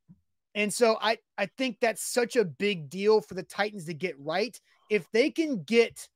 And 0.54 0.72
so 0.72 0.98
I, 1.00 1.18
I 1.38 1.46
think 1.46 1.78
that's 1.80 2.02
such 2.02 2.36
a 2.36 2.44
big 2.44 2.90
deal 2.90 3.20
for 3.20 3.34
the 3.34 3.42
Titans 3.42 3.84
to 3.86 3.94
get 3.94 4.18
right. 4.18 4.58
If 4.90 5.06
they 5.12 5.30
can 5.30 5.62
get 5.62 6.08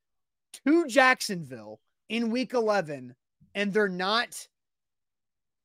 to 0.64 0.86
Jacksonville 0.86 1.80
in 2.08 2.30
week 2.30 2.52
11 2.54 3.14
and 3.54 3.72
they're 3.72 3.88
not 3.88 4.36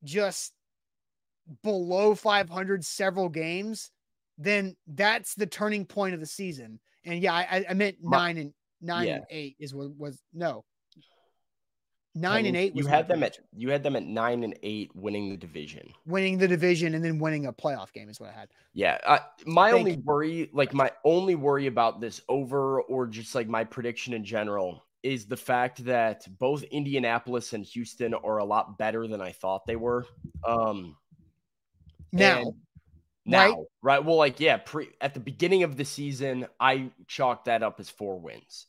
just 0.03 0.53
below 1.63 2.13
500 2.13 2.86
several 2.86 3.30
games, 3.30 3.91
then 4.38 4.76
that's 4.88 5.34
the 5.36 5.47
turning 5.47 5.86
point 5.86 6.13
of 6.13 6.20
the 6.20 6.26
season. 6.26 6.80
And 7.05 7.22
yeah, 7.22 7.34
I, 7.34 7.65
I 7.70 7.74
meant 7.74 7.97
nine 8.01 8.38
and 8.38 8.53
nine 8.82 9.07
yeah. 9.07 9.15
and 9.15 9.26
eight 9.30 9.55
is 9.59 9.74
what 9.74 9.95
was 9.97 10.22
no 10.34 10.63
Nine 12.16 12.47
and 12.47 12.57
eight. 12.57 12.76
you 12.76 12.88
had 12.88 13.07
them 13.07 13.22
at 13.22 13.38
you 13.55 13.70
had 13.70 13.84
them 13.84 13.95
at 13.95 14.03
nine 14.03 14.43
and 14.43 14.57
eight, 14.64 14.91
winning 14.95 15.30
the 15.30 15.38
division, 15.38 15.93
winning 16.07 16.39
the 16.39 16.47
division, 16.47 16.95
and 16.95 17.05
then 17.05 17.20
winning 17.20 17.45
a 17.45 17.53
playoff 17.53 17.93
game 17.93 18.10
is 18.10 18.20
what 18.20 18.30
I 18.30 18.34
had. 18.34 18.49
Yeah, 18.74 18.97
uh, 19.05 19.20
my 19.45 19.70
Thank 19.70 19.80
only 19.80 19.91
you. 19.93 20.01
worry, 20.03 20.49
like 20.51 20.74
my 20.74 20.91
only 21.03 21.36
worry 21.36 21.68
about 21.68 22.01
this 22.01 22.22
over, 22.28 22.82
or 22.82 23.05
just 23.05 23.36
like 23.36 23.47
my 23.47 23.64
prediction 23.64 24.14
in 24.14 24.26
general, 24.26 24.84
is 25.03 25.28
the 25.28 25.38
fact 25.38 25.86
that 25.86 26.28
both 26.39 26.64
Indianapolis 26.64 27.53
and 27.53 27.64
Houston 27.64 28.16
are 28.16 28.39
a 28.39 28.45
lot 28.45 28.80
better 28.80 29.07
than 29.07 29.22
I 29.22 29.32
thought 29.32 29.68
they 29.68 29.76
were. 29.76 30.07
Um, 30.47 30.97
now, 32.12 32.55
now, 33.24 33.38
right? 33.38 33.55
right? 33.84 34.03
Well, 34.03 34.18
like 34.18 34.39
yeah, 34.39 34.57
pre 34.57 34.89
at 34.99 35.14
the 35.14 35.20
beginning 35.20 35.62
of 35.62 35.78
the 35.78 35.86
season, 35.86 36.47
I 36.60 36.89
chalked 37.07 37.45
that 37.45 37.62
up 37.62 37.80
as 37.80 37.88
four 37.88 38.20
wins 38.20 38.66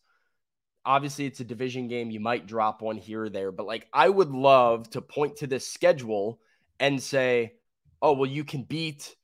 obviously 0.84 1.26
it's 1.26 1.40
a 1.40 1.44
division 1.44 1.88
game. 1.88 2.10
You 2.10 2.20
might 2.20 2.46
drop 2.46 2.82
one 2.82 2.96
here 2.96 3.24
or 3.24 3.28
there, 3.28 3.52
but 3.52 3.66
like 3.66 3.86
I 3.92 4.08
would 4.08 4.30
love 4.30 4.88
to 4.90 5.00
point 5.00 5.36
to 5.36 5.46
this 5.46 5.66
schedule 5.66 6.40
and 6.78 7.02
say, 7.02 7.54
oh, 8.00 8.12
well, 8.12 8.30
you 8.30 8.44
can 8.44 8.62
beat 8.62 9.14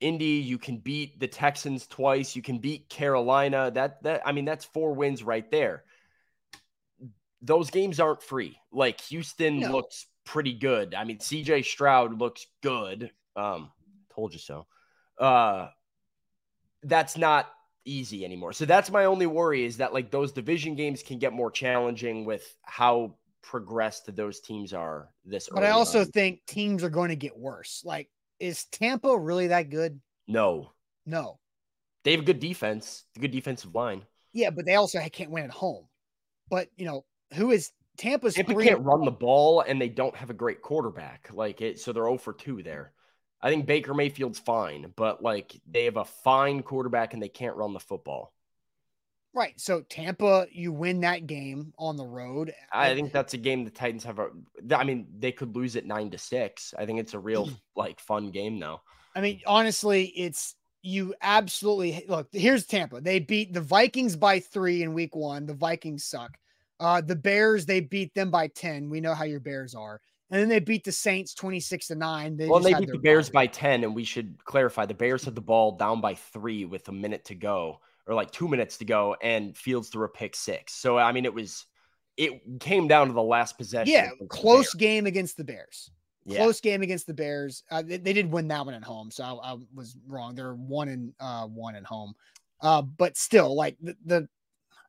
Indy, 0.00 0.24
you 0.24 0.58
can 0.58 0.78
beat 0.78 1.18
the 1.18 1.26
Texans 1.26 1.86
twice, 1.86 2.36
you 2.36 2.42
can 2.42 2.58
beat 2.58 2.88
Carolina. 2.88 3.70
That 3.70 4.02
that 4.04 4.22
I 4.24 4.32
mean, 4.32 4.44
that's 4.44 4.64
four 4.64 4.94
wins 4.94 5.22
right 5.22 5.48
there. 5.50 5.84
Those 7.42 7.70
games 7.70 8.00
aren't 8.00 8.22
free. 8.22 8.58
Like 8.72 9.00
Houston 9.02 9.60
no. 9.60 9.72
looks 9.72 10.06
pretty 10.24 10.54
good. 10.54 10.94
I 10.94 11.04
mean, 11.04 11.18
CJ 11.18 11.64
Stroud 11.64 12.18
looks 12.18 12.46
good. 12.62 13.10
Um, 13.36 13.70
told 14.14 14.32
you 14.32 14.38
so. 14.38 14.66
Uh 15.18 15.68
that's 16.84 17.16
not 17.16 17.46
easy 17.84 18.24
anymore. 18.24 18.52
So 18.52 18.64
that's 18.64 18.90
my 18.90 19.04
only 19.04 19.26
worry 19.26 19.64
is 19.64 19.78
that 19.78 19.94
like 19.94 20.10
those 20.10 20.32
division 20.32 20.74
games 20.74 21.02
can 21.02 21.18
get 21.18 21.32
more 21.32 21.50
challenging 21.50 22.24
with 22.24 22.56
how 22.62 23.14
progressed 23.42 24.14
those 24.14 24.40
teams 24.40 24.74
are 24.74 25.08
this 25.24 25.48
But 25.52 25.64
I 25.64 25.70
also 25.70 26.00
on. 26.00 26.06
think 26.06 26.40
teams 26.46 26.84
are 26.84 26.90
going 26.90 27.08
to 27.08 27.16
get 27.16 27.36
worse. 27.36 27.82
Like 27.84 28.08
is 28.38 28.64
Tampa 28.66 29.16
really 29.16 29.48
that 29.48 29.70
good? 29.70 30.00
No. 30.26 30.72
No. 31.06 31.38
They 32.04 32.12
have 32.12 32.20
a 32.20 32.24
good 32.24 32.40
defense, 32.40 33.04
a 33.16 33.20
good 33.20 33.32
defensive 33.32 33.74
line. 33.74 34.02
Yeah, 34.32 34.50
but 34.50 34.66
they 34.66 34.74
also 34.74 35.00
can't 35.10 35.30
win 35.30 35.44
at 35.44 35.50
home. 35.50 35.86
But, 36.50 36.68
you 36.76 36.86
know, 36.86 37.04
who 37.34 37.50
is 37.50 37.72
Tampa's 37.96 38.34
Tampa 38.34 38.54
can't 38.54 38.80
run 38.80 39.04
the 39.04 39.10
ball 39.10 39.62
and 39.62 39.80
they 39.80 39.88
don't 39.88 40.14
have 40.16 40.30
a 40.30 40.34
great 40.34 40.62
quarterback. 40.62 41.30
Like 41.32 41.60
it 41.60 41.80
so 41.80 41.92
they're 41.92 42.04
0 42.04 42.18
for 42.18 42.32
2 42.32 42.62
there. 42.62 42.92
I 43.40 43.50
think 43.50 43.66
Baker 43.66 43.94
Mayfield's 43.94 44.38
fine, 44.38 44.92
but 44.96 45.22
like 45.22 45.60
they 45.70 45.84
have 45.84 45.96
a 45.96 46.04
fine 46.04 46.62
quarterback 46.62 47.14
and 47.14 47.22
they 47.22 47.28
can't 47.28 47.56
run 47.56 47.72
the 47.72 47.80
football. 47.80 48.32
Right. 49.34 49.60
So 49.60 49.82
Tampa, 49.82 50.46
you 50.50 50.72
win 50.72 51.00
that 51.02 51.26
game 51.26 51.72
on 51.78 51.96
the 51.96 52.06
road. 52.06 52.52
I 52.72 52.94
think 52.94 53.12
that's 53.12 53.34
a 53.34 53.38
game 53.38 53.64
the 53.64 53.70
Titans 53.70 54.02
have 54.04 54.18
a 54.18 54.30
I 54.74 54.84
mean, 54.84 55.06
they 55.18 55.32
could 55.32 55.54
lose 55.54 55.76
it 55.76 55.86
9 55.86 56.10
to 56.10 56.18
6. 56.18 56.74
I 56.76 56.86
think 56.86 56.98
it's 56.98 57.14
a 57.14 57.18
real 57.18 57.48
like 57.76 58.00
fun 58.00 58.30
game 58.30 58.58
though. 58.58 58.80
I 59.14 59.20
mean, 59.20 59.40
honestly, 59.46 60.06
it's 60.16 60.56
you 60.82 61.14
absolutely 61.20 62.04
look, 62.08 62.28
here's 62.32 62.66
Tampa. 62.66 63.00
They 63.00 63.20
beat 63.20 63.52
the 63.52 63.60
Vikings 63.60 64.16
by 64.16 64.40
3 64.40 64.82
in 64.82 64.94
week 64.94 65.14
1. 65.14 65.46
The 65.46 65.54
Vikings 65.54 66.04
suck. 66.04 66.36
Uh 66.80 67.00
the 67.00 67.16
Bears, 67.16 67.66
they 67.66 67.80
beat 67.80 68.14
them 68.14 68.32
by 68.32 68.48
10. 68.48 68.90
We 68.90 69.00
know 69.00 69.14
how 69.14 69.24
your 69.24 69.40
Bears 69.40 69.74
are 69.76 70.00
and 70.30 70.40
then 70.40 70.48
they 70.48 70.60
beat 70.60 70.84
the 70.84 70.92
Saints 70.92 71.34
26 71.34 71.88
to 71.88 71.94
9. 71.94 72.36
They 72.36 72.48
well, 72.48 72.60
they 72.60 72.74
beat 72.74 72.90
the 72.90 72.98
Bears 72.98 73.30
by 73.30 73.46
10, 73.46 73.84
and 73.84 73.94
we 73.94 74.04
should 74.04 74.44
clarify 74.44 74.84
the 74.84 74.94
Bears 74.94 75.24
had 75.24 75.34
the 75.34 75.40
ball 75.40 75.72
down 75.72 76.00
by 76.00 76.14
three 76.14 76.64
with 76.64 76.86
a 76.88 76.92
minute 76.92 77.24
to 77.26 77.34
go, 77.34 77.80
or 78.06 78.14
like 78.14 78.30
two 78.30 78.48
minutes 78.48 78.76
to 78.78 78.84
go, 78.84 79.16
and 79.22 79.56
Fields 79.56 79.88
threw 79.88 80.04
a 80.04 80.08
pick 80.08 80.36
six. 80.36 80.74
So, 80.74 80.98
I 80.98 81.12
mean, 81.12 81.24
it 81.24 81.32
was, 81.32 81.64
it 82.18 82.60
came 82.60 82.88
down 82.88 83.06
to 83.06 83.14
the 83.14 83.22
last 83.22 83.56
possession. 83.56 83.92
Yeah, 83.92 84.10
close 84.28 84.74
game 84.74 85.06
against 85.06 85.36
the 85.38 85.44
Bears. 85.44 85.90
Yeah. 86.26 86.38
Close 86.38 86.60
game 86.60 86.82
against 86.82 87.06
the 87.06 87.14
Bears. 87.14 87.62
Uh, 87.70 87.80
they, 87.80 87.96
they 87.96 88.12
did 88.12 88.30
win 88.30 88.48
that 88.48 88.66
one 88.66 88.74
at 88.74 88.84
home, 88.84 89.10
so 89.10 89.24
I, 89.24 89.52
I 89.52 89.56
was 89.74 89.96
wrong. 90.06 90.34
They're 90.34 90.54
one 90.54 90.88
and 90.88 91.14
uh, 91.20 91.46
one 91.46 91.74
at 91.74 91.84
home, 91.84 92.12
uh, 92.60 92.82
but 92.82 93.16
still, 93.16 93.56
like 93.56 93.78
the, 93.80 93.96
the, 94.04 94.28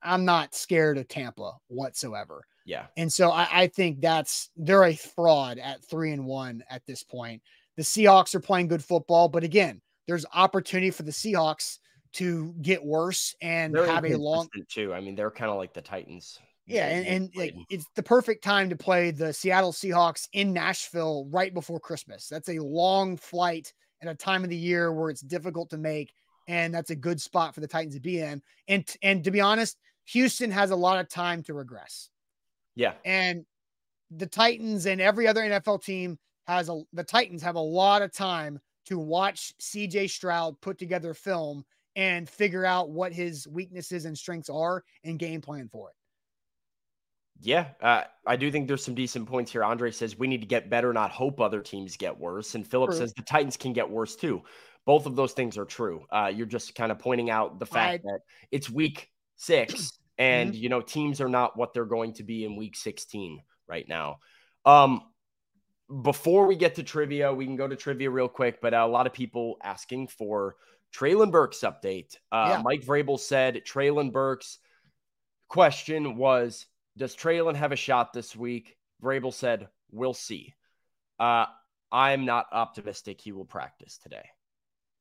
I'm 0.04 0.26
not 0.26 0.54
scared 0.54 0.98
of 0.98 1.08
Tampa 1.08 1.54
whatsoever. 1.68 2.46
Yeah. 2.70 2.86
And 2.98 3.12
so 3.12 3.32
I, 3.32 3.48
I 3.52 3.68
think 3.68 4.00
that's 4.00 4.52
they're 4.56 4.84
a 4.84 4.96
fraud 4.96 5.58
at 5.58 5.84
three 5.84 6.12
and 6.12 6.28
one 6.28 6.64
at 6.70 6.86
this 6.86 7.02
point. 7.02 7.42
The 7.78 7.82
Seahawks 7.82 8.36
are 8.36 8.40
playing 8.40 8.68
good 8.68 8.84
football, 8.84 9.28
but 9.28 9.44
again, 9.44 9.82
there's 10.08 10.24
opportunity 10.36 10.92
for 10.92 11.02
the 11.02 11.12
Seahawks 11.12 11.80
to 12.14 12.54
get 12.62 12.86
worse 12.86 13.36
and 13.42 13.74
They're 13.74 13.88
have 13.88 14.06
a 14.06 14.16
long 14.16 14.48
too. 14.70 14.94
I 14.94 15.02
mean, 15.02 15.16
they're 15.16 15.32
kind 15.32 15.50
of 15.50 15.58
like 15.58 15.74
the 15.74 15.82
Titans. 15.82 16.38
yeah, 16.68 16.86
and, 16.90 17.08
and 17.08 17.32
like, 17.36 17.56
it's 17.72 17.88
the 17.96 18.04
perfect 18.04 18.44
time 18.44 18.70
to 18.70 18.76
play 18.76 19.10
the 19.10 19.34
Seattle 19.34 19.72
Seahawks 19.72 20.28
in 20.34 20.54
Nashville 20.54 21.28
right 21.32 21.52
before 21.52 21.80
Christmas. 21.80 22.28
That's 22.28 22.50
a 22.50 22.60
long 22.60 23.18
flight 23.18 23.74
at 24.04 24.08
a 24.08 24.14
time 24.14 24.44
of 24.44 24.52
the 24.52 24.56
year 24.56 24.94
where 24.94 25.10
it's 25.10 25.22
difficult 25.22 25.72
to 25.72 25.78
make, 25.78 26.14
and 26.48 26.72
that's 26.72 26.92
a 26.92 26.96
good 26.96 27.20
spot 27.20 27.56
for 27.56 27.62
the 27.62 27.68
Titans 27.68 27.96
to 27.96 28.00
be 28.00 28.20
in. 28.20 28.44
And 28.68 28.86
and 29.02 29.24
to 29.24 29.32
be 29.32 29.42
honest, 29.42 29.76
Houston 30.06 30.52
has 30.52 30.70
a 30.70 30.76
lot 30.76 31.00
of 31.00 31.10
time 31.10 31.42
to 31.44 31.56
regress, 31.56 32.10
yeah. 32.80 32.94
and 33.04 33.46
the 34.12 34.26
Titans 34.26 34.86
and 34.86 35.02
every 35.02 35.28
other 35.28 35.42
NFL 35.42 35.84
team 35.84 36.18
has 36.48 36.70
a 36.70 36.82
the 36.94 37.04
Titans 37.04 37.44
have 37.44 37.56
a 37.56 37.60
lot 37.60 38.02
of 38.02 38.12
time 38.12 38.60
to 38.86 38.98
watch 38.98 39.54
CJ 39.62 40.10
Stroud 40.10 40.60
put 40.62 40.80
together 40.80 41.14
film 41.14 41.64
and 41.96 42.28
figure 42.28 42.66
out 42.66 42.90
what 42.90 43.12
his 43.12 43.48
weaknesses 43.48 44.06
and 44.06 44.18
strengths 44.18 44.50
are 44.50 44.84
and 45.04 45.20
game 45.20 45.42
plan 45.42 45.68
for 45.70 45.90
it. 45.90 45.96
Yeah, 47.42 47.68
uh, 47.82 48.04
I 48.26 48.36
do 48.36 48.52
think 48.52 48.68
there's 48.68 48.84
some 48.84 48.96
decent 48.96 49.28
points 49.28 49.52
here. 49.52 49.64
Andre 49.64 49.92
says 49.92 50.18
we 50.18 50.28
need 50.28 50.42
to 50.42 50.48
get 50.48 50.70
better, 50.70 50.92
not 50.92 51.12
hope 51.12 51.40
other 51.40 51.62
teams 51.62 51.96
get 51.96 52.18
worse. 52.18 52.56
And 52.56 52.68
Philip 52.68 52.94
says 52.94 53.14
the 53.14 53.24
Titans 53.24 53.56
can 53.56 53.72
get 53.72 53.90
worse 53.90 54.16
too. 54.16 54.42
Both 54.86 55.06
of 55.06 55.16
those 55.16 55.34
things 55.34 55.58
are 55.58 55.66
true. 55.66 56.06
Uh, 56.12 56.32
you're 56.34 56.46
just 56.46 56.76
kind 56.76 56.92
of 56.92 57.00
pointing 57.00 57.30
out 57.30 57.60
the 57.60 57.66
fact 57.66 58.04
that 58.04 58.20
it's 58.52 58.70
week 58.70 59.10
six, 59.36 59.99
and 60.20 60.54
you 60.54 60.70
know 60.70 60.82
teams 60.82 61.22
are 61.22 61.30
not 61.30 61.58
what 61.58 61.74
they're 61.74 61.86
going 61.86 62.14
to 62.14 62.24
be 62.24 62.44
in 62.44 62.56
week 62.56 62.76
16 62.76 63.42
right 63.68 63.88
now. 63.88 64.20
Um, 64.66 65.02
before 66.04 66.46
we 66.46 66.56
get 66.56 66.76
to 66.76 66.84
trivia, 66.84 67.34
we 67.34 67.46
can 67.46 67.56
go 67.56 67.68
to 67.68 67.76
trivia 67.76 68.12
real 68.12 68.28
quick. 68.28 68.62
But 68.62 68.74
uh, 68.74 68.86
a 68.86 68.88
lot 68.88 69.08
of 69.08 69.14
people 69.14 69.58
asking 69.64 70.10
for 70.10 70.56
Treylon 70.94 71.32
Burks 71.32 71.60
update. 71.62 72.16
Uh, 72.32 72.48
Yeah. 72.50 72.62
Mike 72.64 72.86
Vrabel 72.86 73.20
said 73.20 73.62
Treylon 73.66 74.12
Burks 74.12 74.60
question 75.48 76.18
was 76.18 76.68
Does 76.98 77.16
Treylon 77.16 77.56
have 77.56 77.72
a 77.72 77.78
shot 77.78 78.14
this 78.14 78.36
week? 78.36 78.78
Vrabel 79.02 79.34
said, 79.34 79.70
We'll 79.92 80.14
see. 80.14 80.54
Uh, 81.20 81.46
I'm 81.92 82.26
not 82.26 82.48
optimistic 82.52 83.20
he 83.20 83.32
will 83.32 83.46
practice 83.46 83.98
today. 83.98 84.26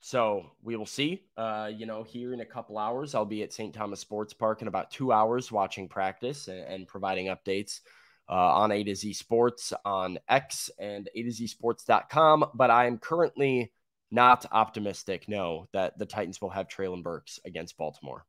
So 0.01 0.53
we 0.63 0.77
will 0.77 0.87
see. 0.87 1.25
Uh, 1.37 1.71
you 1.75 1.87
know, 1.87 2.03
here 2.03 2.33
in 2.33 2.41
a 2.41 2.47
couple 2.47 2.79
hours, 2.79 3.15
I'll 3.15 3.25
be 3.25 3.43
at 3.43 3.53
St. 3.53 3.75
Thomas 3.75 4.01
Sports 4.01 4.33
Park 4.33 4.63
in 4.63 4.69
about 4.69 4.91
two 4.91 5.13
hours 5.13 5.51
watching 5.51 5.89
practice 5.89 6.49
and, 6.49 6.61
and 6.61 6.87
providing 6.87 7.27
updates 7.27 7.81
uh, 8.29 8.33
on 8.33 8.71
A 8.71 8.85
to 8.85 8.95
Z 8.95 9.13
Sports 9.15 9.73
on 9.85 10.19
X 10.29 10.71
and 10.79 11.09
A 11.15 11.23
to 11.23 11.31
Z 11.31 11.47
Sports.com. 11.49 12.45
But 12.55 12.71
I 12.71 12.87
am 12.87 12.99
currently 12.99 13.73
not 14.11 14.47
optimistic, 14.53 15.29
no, 15.29 15.69
that 15.73 15.99
the 15.99 16.07
Titans 16.07 16.41
will 16.41 16.51
have 16.51 16.69
Treylon 16.69 17.03
Burks 17.03 17.41
against 17.45 17.77
Baltimore. 17.77 18.25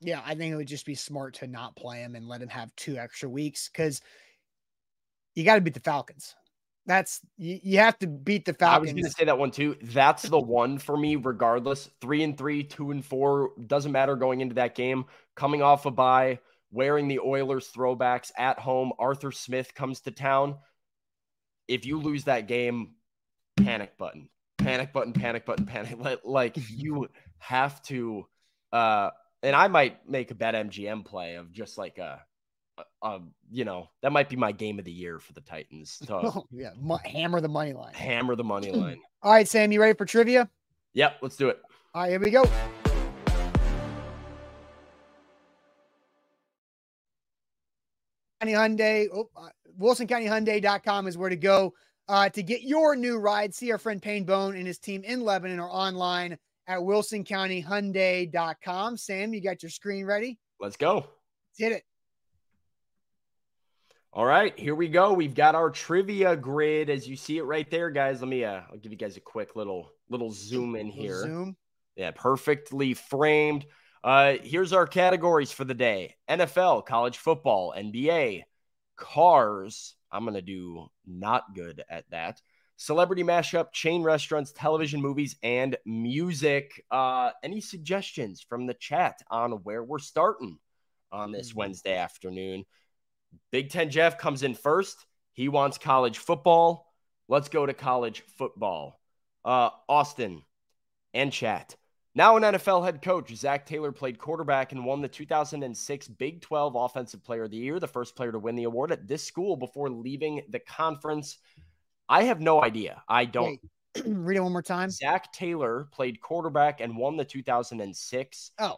Yeah, 0.00 0.20
I 0.24 0.34
think 0.34 0.52
it 0.52 0.56
would 0.56 0.68
just 0.68 0.86
be 0.86 0.94
smart 0.94 1.34
to 1.34 1.46
not 1.46 1.76
play 1.76 2.00
him 2.00 2.14
and 2.14 2.28
let 2.28 2.42
him 2.42 2.48
have 2.48 2.74
two 2.76 2.96
extra 2.96 3.28
weeks 3.28 3.68
because 3.68 4.02
you 5.34 5.44
got 5.44 5.54
to 5.54 5.60
beat 5.60 5.74
the 5.74 5.80
Falcons. 5.80 6.34
That's 6.86 7.20
you, 7.38 7.58
you 7.62 7.78
have 7.78 7.98
to 8.00 8.06
beat 8.06 8.44
the 8.44 8.52
Falcons. 8.52 8.76
I 8.76 8.80
was 8.80 8.92
going 8.92 9.04
to 9.04 9.10
say 9.10 9.24
that 9.24 9.38
one 9.38 9.50
too. 9.50 9.76
That's 9.82 10.22
the 10.22 10.38
one 10.38 10.78
for 10.78 10.96
me, 10.96 11.16
regardless. 11.16 11.88
Three 12.00 12.22
and 12.22 12.36
three, 12.36 12.62
two 12.62 12.90
and 12.90 13.04
four, 13.04 13.52
doesn't 13.66 13.92
matter 13.92 14.16
going 14.16 14.40
into 14.40 14.56
that 14.56 14.74
game. 14.74 15.06
Coming 15.34 15.62
off 15.62 15.86
a 15.86 15.90
bye, 15.90 16.40
wearing 16.70 17.08
the 17.08 17.20
Oilers 17.20 17.70
throwbacks 17.74 18.32
at 18.36 18.58
home. 18.58 18.92
Arthur 18.98 19.32
Smith 19.32 19.74
comes 19.74 20.00
to 20.00 20.10
town. 20.10 20.56
If 21.68 21.86
you 21.86 21.98
lose 21.98 22.24
that 22.24 22.48
game, 22.48 22.94
panic 23.56 23.96
button, 23.96 24.28
panic 24.58 24.92
button, 24.92 25.14
panic 25.14 25.46
button, 25.46 25.64
panic. 25.64 25.96
Like, 25.98 26.20
like 26.24 26.56
you 26.68 27.08
have 27.38 27.82
to. 27.84 28.26
uh 28.72 29.10
And 29.42 29.56
I 29.56 29.68
might 29.68 30.08
make 30.08 30.30
a 30.30 30.34
BetMGM 30.34 31.06
play 31.06 31.36
of 31.36 31.50
just 31.50 31.78
like 31.78 31.96
a, 31.96 32.20
a, 33.02 33.20
you 33.50 33.64
know, 33.64 33.88
that 34.02 34.12
might 34.12 34.28
be 34.28 34.36
my 34.36 34.52
game 34.52 34.78
of 34.78 34.84
the 34.84 34.92
year 34.92 35.18
for 35.18 35.32
the 35.32 35.40
Titans 35.40 35.98
to 36.06 36.14
Oh, 36.16 36.46
yeah, 36.50 36.70
mu- 36.80 36.96
hammer 37.04 37.40
the 37.40 37.48
money 37.48 37.72
line. 37.72 37.94
hammer 37.94 38.36
the 38.36 38.44
money 38.44 38.70
line. 38.72 39.00
All 39.22 39.32
right, 39.32 39.48
Sam, 39.48 39.72
you 39.72 39.80
ready 39.80 39.96
for 39.96 40.04
trivia? 40.06 40.48
Yep, 40.94 41.18
let's 41.22 41.36
do 41.36 41.48
it. 41.48 41.60
All 41.94 42.02
right, 42.02 42.10
here 42.10 42.20
we 42.20 42.30
go. 42.30 42.44
County 48.40 48.52
Hyundai, 48.52 49.06
oh, 49.12 49.28
uh, 49.36 49.48
WilsonCountyHyundai.com 49.80 51.06
is 51.06 51.16
where 51.16 51.30
to 51.30 51.36
go 51.36 51.72
uh, 52.08 52.28
to 52.30 52.42
get 52.42 52.62
your 52.62 52.96
new 52.96 53.18
ride. 53.18 53.54
See 53.54 53.70
our 53.72 53.78
friend 53.78 54.02
Payne 54.02 54.24
Bone 54.24 54.56
and 54.56 54.66
his 54.66 54.78
team 54.78 55.02
in 55.04 55.20
Lebanon 55.22 55.60
or 55.60 55.70
online 55.70 56.36
at 56.66 56.80
WilsonCountyHyundai.com. 56.80 58.96
Sam, 58.96 59.32
you 59.34 59.40
got 59.40 59.62
your 59.62 59.70
screen 59.70 60.04
ready? 60.04 60.38
Let's 60.60 60.76
go. 60.76 60.94
Let's 60.96 61.58
hit 61.58 61.72
it. 61.72 61.84
All 64.14 64.24
right, 64.24 64.56
here 64.56 64.76
we 64.76 64.86
go. 64.86 65.12
We've 65.12 65.34
got 65.34 65.56
our 65.56 65.70
trivia 65.70 66.36
grid 66.36 66.88
as 66.88 67.08
you 67.08 67.16
see 67.16 67.38
it 67.38 67.42
right 67.42 67.68
there, 67.68 67.90
guys. 67.90 68.20
Let 68.20 68.28
me 68.28 68.44
uh 68.44 68.60
I'll 68.70 68.78
give 68.78 68.92
you 68.92 68.98
guys 68.98 69.16
a 69.16 69.20
quick 69.20 69.56
little 69.56 69.90
little 70.08 70.30
zoom 70.30 70.76
in 70.76 70.86
here. 70.86 71.20
Zoom. 71.20 71.56
Yeah, 71.96 72.12
perfectly 72.12 72.94
framed. 72.94 73.66
Uh 74.04 74.34
here's 74.40 74.72
our 74.72 74.86
categories 74.86 75.50
for 75.50 75.64
the 75.64 75.74
day. 75.74 76.14
NFL, 76.30 76.86
college 76.86 77.18
football, 77.18 77.74
NBA, 77.76 78.44
cars. 78.94 79.96
I'm 80.12 80.22
going 80.22 80.34
to 80.34 80.42
do 80.42 80.86
not 81.04 81.52
good 81.56 81.82
at 81.90 82.08
that. 82.10 82.40
Celebrity 82.76 83.24
mashup, 83.24 83.72
chain 83.72 84.04
restaurants, 84.04 84.52
television 84.52 85.02
movies 85.02 85.34
and 85.42 85.76
music. 85.84 86.84
Uh 86.88 87.32
any 87.42 87.60
suggestions 87.60 88.40
from 88.48 88.66
the 88.66 88.74
chat 88.74 89.18
on 89.28 89.50
where 89.64 89.82
we're 89.82 89.98
starting 89.98 90.58
on 91.10 91.32
this 91.32 91.50
Mhm. 91.50 91.56
Wednesday 91.56 91.96
afternoon? 91.96 92.64
Big 93.50 93.70
Ten 93.70 93.90
Jeff 93.90 94.18
comes 94.18 94.42
in 94.42 94.54
first. 94.54 95.06
He 95.32 95.48
wants 95.48 95.78
college 95.78 96.18
football. 96.18 96.92
Let's 97.28 97.48
go 97.48 97.66
to 97.66 97.74
college 97.74 98.22
football. 98.36 99.00
Uh, 99.44 99.70
Austin 99.88 100.42
and 101.12 101.32
chat. 101.32 101.76
Now 102.16 102.36
an 102.36 102.44
NFL 102.44 102.84
head 102.84 103.02
coach, 103.02 103.34
Zac 103.34 103.66
Taylor 103.66 103.90
played 103.90 104.18
quarterback 104.18 104.70
and 104.70 104.84
won 104.84 105.00
the 105.00 105.08
2006 105.08 106.08
Big 106.08 106.40
12 106.40 106.76
Offensive 106.76 107.24
Player 107.24 107.44
of 107.44 107.50
the 107.50 107.56
Year, 107.56 107.80
the 107.80 107.88
first 107.88 108.14
player 108.14 108.30
to 108.30 108.38
win 108.38 108.54
the 108.54 108.64
award 108.64 108.92
at 108.92 109.08
this 109.08 109.24
school 109.24 109.56
before 109.56 109.90
leaving 109.90 110.42
the 110.48 110.60
conference. 110.60 111.38
I 112.08 112.24
have 112.24 112.40
no 112.40 112.62
idea. 112.62 113.02
I 113.08 113.24
don't. 113.24 113.58
Wait, 113.96 114.06
read 114.06 114.36
it 114.36 114.40
one 114.40 114.52
more 114.52 114.62
time. 114.62 114.90
Zac 114.90 115.32
Taylor 115.32 115.88
played 115.90 116.20
quarterback 116.20 116.80
and 116.80 116.96
won 116.96 117.16
the 117.16 117.24
2006 117.24 118.50
Oh, 118.60 118.76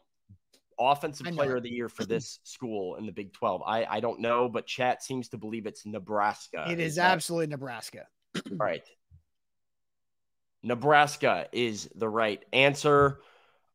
offensive 0.78 1.26
player 1.26 1.56
of 1.56 1.62
the 1.62 1.70
year 1.70 1.88
for 1.88 2.04
this 2.06 2.38
school 2.42 2.96
in 2.96 3.06
the 3.06 3.12
Big 3.12 3.32
12. 3.32 3.62
I, 3.66 3.84
I 3.84 4.00
don't 4.00 4.20
know, 4.20 4.48
but 4.48 4.66
chat 4.66 5.02
seems 5.02 5.28
to 5.30 5.38
believe 5.38 5.66
it's 5.66 5.86
Nebraska. 5.86 6.66
it 6.70 6.80
is 6.80 6.96
that 6.96 7.12
absolutely 7.12 7.48
Nebraska. 7.48 8.06
right? 8.50 8.82
Nebraska 10.62 11.46
is 11.52 11.88
the 11.94 12.08
right 12.08 12.44
answer. 12.52 13.20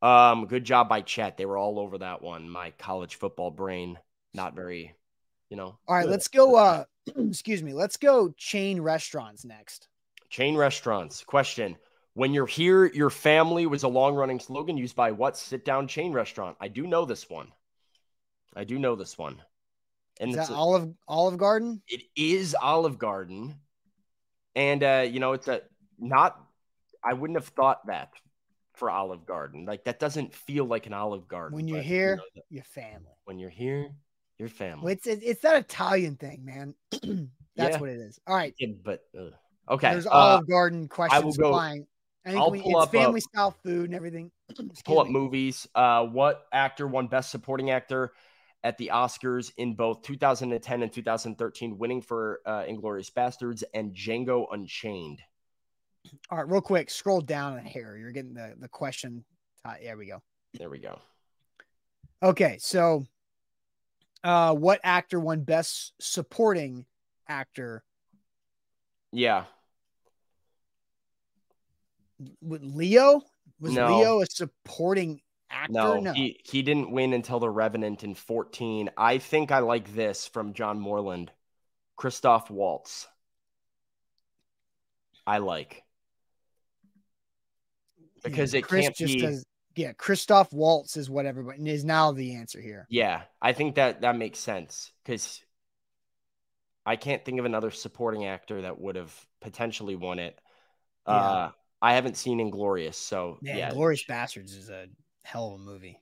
Um, 0.01 0.47
good 0.47 0.63
job 0.63 0.89
by 0.89 1.01
chat. 1.01 1.37
They 1.37 1.45
were 1.45 1.57
all 1.57 1.79
over 1.79 1.99
that 1.99 2.21
one. 2.21 2.49
My 2.49 2.71
college 2.71 3.15
football 3.15 3.51
brain, 3.51 3.97
not 4.33 4.55
very, 4.55 4.95
you 5.49 5.57
know. 5.57 5.77
All 5.87 5.95
right, 5.95 6.03
good. 6.03 6.11
let's 6.11 6.27
go. 6.27 6.55
Uh, 6.55 6.83
excuse 7.15 7.61
me. 7.63 7.73
Let's 7.73 7.97
go 7.97 8.29
chain 8.35 8.81
restaurants 8.81 9.45
next. 9.45 9.87
Chain 10.29 10.55
restaurants. 10.55 11.23
Question. 11.23 11.77
When 12.13 12.33
you're 12.33 12.45
here, 12.47 12.85
your 12.87 13.09
family 13.09 13.65
was 13.65 13.83
a 13.83 13.87
long 13.87 14.15
running 14.15 14.39
slogan 14.39 14.75
used 14.77 14.95
by 14.95 15.11
what 15.11 15.37
sit 15.37 15.63
down 15.63 15.87
chain 15.87 16.11
restaurant? 16.11 16.57
I 16.59 16.67
do 16.67 16.85
know 16.85 17.05
this 17.05 17.29
one. 17.29 17.47
I 18.55 18.65
do 18.65 18.77
know 18.77 18.95
this 18.95 19.17
one. 19.17 19.41
And 20.19 20.31
Is 20.31 20.37
it's 20.37 20.47
that 20.49 20.53
a- 20.53 20.57
Olive 20.57 20.93
Olive 21.07 21.37
Garden? 21.37 21.81
it 21.87 22.01
is 22.15 22.55
Olive 22.61 22.97
Garden. 22.99 23.55
And 24.55 24.83
uh, 24.83 25.05
you 25.09 25.19
know, 25.21 25.31
it's 25.33 25.47
a 25.47 25.61
not 25.97 26.37
I 27.03 27.13
wouldn't 27.13 27.39
have 27.39 27.47
thought 27.47 27.87
that 27.87 28.11
for 28.73 28.89
Olive 28.89 29.25
Garden. 29.25 29.65
Like 29.65 29.85
that 29.85 29.99
doesn't 29.99 30.33
feel 30.35 30.65
like 30.65 30.87
an 30.87 30.93
Olive 30.93 31.27
Garden. 31.29 31.55
When 31.55 31.67
you're 31.69 31.81
here, 31.81 32.17
know, 32.17 32.41
Your 32.49 32.63
family. 32.65 33.07
when 33.23 33.39
you're 33.39 33.49
here, 33.49 33.89
your 34.37 34.49
family. 34.49 34.83
Well, 34.83 34.93
it's 34.93 35.07
it's 35.07 35.41
that 35.43 35.55
Italian 35.55 36.17
thing, 36.17 36.43
man. 36.43 36.75
That's 36.91 37.75
Yeah. 37.75 37.79
what 37.79 37.89
it 37.89 37.99
is. 38.01 38.19
All 38.27 38.35
right. 38.35 38.53
Yeah, 38.59 38.73
but 38.83 39.01
ugh. 39.17 39.31
okay. 39.69 39.91
There's 39.93 40.07
uh, 40.07 40.11
Olive 40.11 40.49
Garden 40.49 40.89
questions 40.89 41.37
go- 41.37 41.51
flying. 41.51 41.87
I 42.25 42.29
think 42.29 42.41
I'll 42.41 42.51
we, 42.51 42.61
pull 42.61 42.77
it's 42.77 42.87
up, 42.87 42.91
family 42.91 43.21
style 43.21 43.55
food 43.63 43.85
and 43.85 43.95
everything. 43.95 44.31
Pull 44.85 44.99
up 44.99 45.07
me. 45.07 45.13
movies. 45.13 45.67
Uh, 45.73 46.05
what 46.05 46.45
actor 46.53 46.87
won 46.87 47.07
Best 47.07 47.31
Supporting 47.31 47.71
Actor 47.71 48.13
at 48.63 48.77
the 48.77 48.91
Oscars 48.93 49.51
in 49.57 49.73
both 49.73 50.03
2010 50.03 50.83
and 50.83 50.93
2013, 50.93 51.77
winning 51.77 52.01
for 52.01 52.41
uh, 52.45 52.61
Inglourious 52.63 53.11
Basterds 53.11 53.63
and 53.73 53.95
Django 53.95 54.45
Unchained? 54.51 55.19
All 56.29 56.37
right, 56.37 56.47
real 56.47 56.61
quick, 56.61 56.89
scroll 56.89 57.21
down 57.21 57.57
a 57.57 57.61
hair. 57.61 57.97
You're 57.97 58.11
getting 58.11 58.33
the 58.33 58.55
the 58.59 58.67
question. 58.67 59.23
Uh, 59.63 59.73
there 59.81 59.97
we 59.97 60.07
go. 60.07 60.21
There 60.53 60.69
we 60.69 60.79
go. 60.79 60.99
Okay, 62.23 62.57
so 62.59 63.05
uh 64.23 64.53
what 64.53 64.79
actor 64.83 65.19
won 65.19 65.43
best 65.43 65.93
supporting 65.99 66.85
actor? 67.27 67.83
Yeah. 69.11 69.45
With 72.41 72.63
Leo? 72.63 73.21
Was 73.59 73.73
No. 73.73 73.97
Leo 73.97 74.21
a 74.21 74.25
supporting 74.25 75.21
actor? 75.49 76.01
No, 76.01 76.13
he 76.13 76.39
he 76.43 76.61
didn't 76.61 76.91
win 76.91 77.13
until 77.13 77.39
The 77.39 77.49
Revenant 77.49 78.03
in 78.03 78.15
14. 78.15 78.89
I 78.97 79.17
think 79.17 79.51
I 79.51 79.59
like 79.59 79.93
this 79.93 80.27
from 80.27 80.53
John 80.53 80.79
Moreland. 80.79 81.31
Christoph 81.95 82.49
Waltz. 82.49 83.07
I 85.27 85.37
like. 85.37 85.83
Because 88.23 88.53
it 88.53 88.63
Chris 88.63 88.85
can't 88.85 88.95
just 88.95 89.13
be 89.13 89.21
does 89.21 89.45
yeah, 89.75 89.93
Christoph 89.93 90.51
Waltz 90.51 90.97
is 90.97 91.09
what 91.09 91.25
everybody 91.25 91.69
is 91.69 91.85
now 91.85 92.11
the 92.11 92.35
answer 92.35 92.59
here. 92.59 92.85
Yeah, 92.89 93.21
I 93.41 93.53
think 93.53 93.75
that 93.75 94.01
that 94.01 94.17
makes 94.17 94.39
sense 94.39 94.91
because 95.03 95.41
I 96.85 96.95
can't 96.95 97.23
think 97.23 97.39
of 97.39 97.45
another 97.45 97.71
supporting 97.71 98.25
actor 98.25 98.63
that 98.63 98.79
would 98.79 98.95
have 98.95 99.13
potentially 99.39 99.95
won 99.95 100.19
it. 100.19 100.37
Yeah. 101.07 101.13
Uh, 101.13 101.51
I 101.81 101.93
haven't 101.93 102.15
seen 102.17 102.39
Inglourious, 102.39 102.95
so 102.95 103.37
Man, 103.41 103.57
yeah. 103.57 103.71
Glorious 103.71 104.03
Bastards 104.03 104.53
is 104.55 104.69
a 104.69 104.85
hell 105.23 105.47
of 105.49 105.53
a 105.55 105.63
movie. 105.63 105.99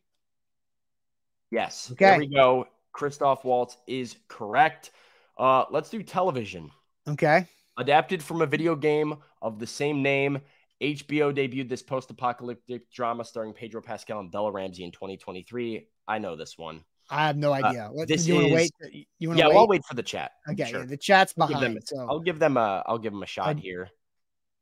Yes. 1.52 1.90
Okay. 1.92 2.06
There 2.06 2.20
we 2.20 2.28
go. 2.28 2.68
Christoph 2.92 3.44
Waltz 3.46 3.78
is 3.88 4.16
correct. 4.28 4.92
Uh, 5.38 5.66
let's 5.72 5.90
do 5.90 6.04
television. 6.04 6.70
Okay. 7.08 7.46
Adapted 7.78 8.22
from 8.22 8.42
a 8.42 8.46
video 8.46 8.76
game 8.76 9.16
of 9.42 9.58
the 9.58 9.68
same 9.68 10.02
name, 10.04 10.40
HBO 10.82 11.34
debuted 11.34 11.70
this 11.70 11.82
post-apocalyptic 11.82 12.92
drama 12.92 13.24
starring 13.24 13.54
Pedro 13.54 13.82
Pascal 13.82 14.20
and 14.20 14.32
Bella 14.32 14.52
Ramsey 14.52 14.84
in 14.84 14.92
2023. 14.92 15.88
I 16.08 16.20
know 16.20 16.36
this 16.36 16.58
one. 16.58 16.84
I 17.10 17.26
have 17.26 17.38
no 17.38 17.52
idea. 17.54 17.90
what 17.92 18.04
Uh, 18.04 18.06
this 18.06 18.28
you 18.28 18.36
want 18.36 18.48
to 18.48 18.54
is- 18.54 18.72
wait? 18.92 19.08
You 19.18 19.30
want 19.30 19.40
Yeah, 19.40 19.46
to 19.46 19.50
well, 19.50 19.58
I'll 19.60 19.68
wait? 19.68 19.80
wait 19.80 19.86
for 19.86 19.96
the 19.96 20.04
chat. 20.04 20.32
Okay, 20.50 20.66
Sure. 20.70 20.82
yeah, 20.82 20.86
the 20.86 20.98
chat's 20.98 21.34
I'll 21.40 21.48
give 21.48 21.56
behind. 21.56 21.76
them- 21.78 21.82
so 21.86 22.06
I'll 22.08 22.20
give 22.20 22.38
them 22.38 22.58
a 22.58 22.84
I'll 22.86 23.00
give 23.00 23.14
them 23.14 23.24
a 23.24 23.28
shot 23.28 23.48
I'd- 23.48 23.62
here. 23.62 23.90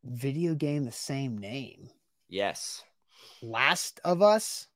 Video 0.03 0.55
game 0.55 0.85
the 0.85 0.91
same 0.91 1.37
name. 1.37 1.89
Yes. 2.29 2.83
Last 3.41 3.99
of 4.03 4.21
Us. 4.21 4.67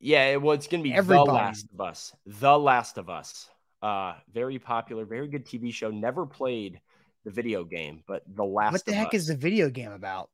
Yeah, 0.00 0.26
it, 0.26 0.42
well, 0.42 0.54
it's 0.54 0.66
gonna 0.66 0.82
be 0.82 0.94
Everybody. 0.94 1.26
The 1.28 1.32
Last 1.34 1.66
of 1.72 1.80
Us. 1.80 2.12
The 2.26 2.58
Last 2.58 2.98
of 2.98 3.08
Us. 3.10 3.48
Uh, 3.82 4.14
very 4.32 4.58
popular, 4.58 5.04
very 5.04 5.28
good 5.28 5.46
TV 5.46 5.72
show. 5.72 5.90
Never 5.90 6.26
played 6.26 6.80
the 7.24 7.30
video 7.30 7.64
game, 7.64 8.02
but 8.06 8.22
The 8.34 8.44
Last. 8.44 8.72
what 8.72 8.84
the 8.84 8.92
heck 8.94 9.08
Us. 9.08 9.14
is 9.22 9.26
the 9.28 9.36
video 9.36 9.70
game 9.70 9.92
about? 9.92 10.30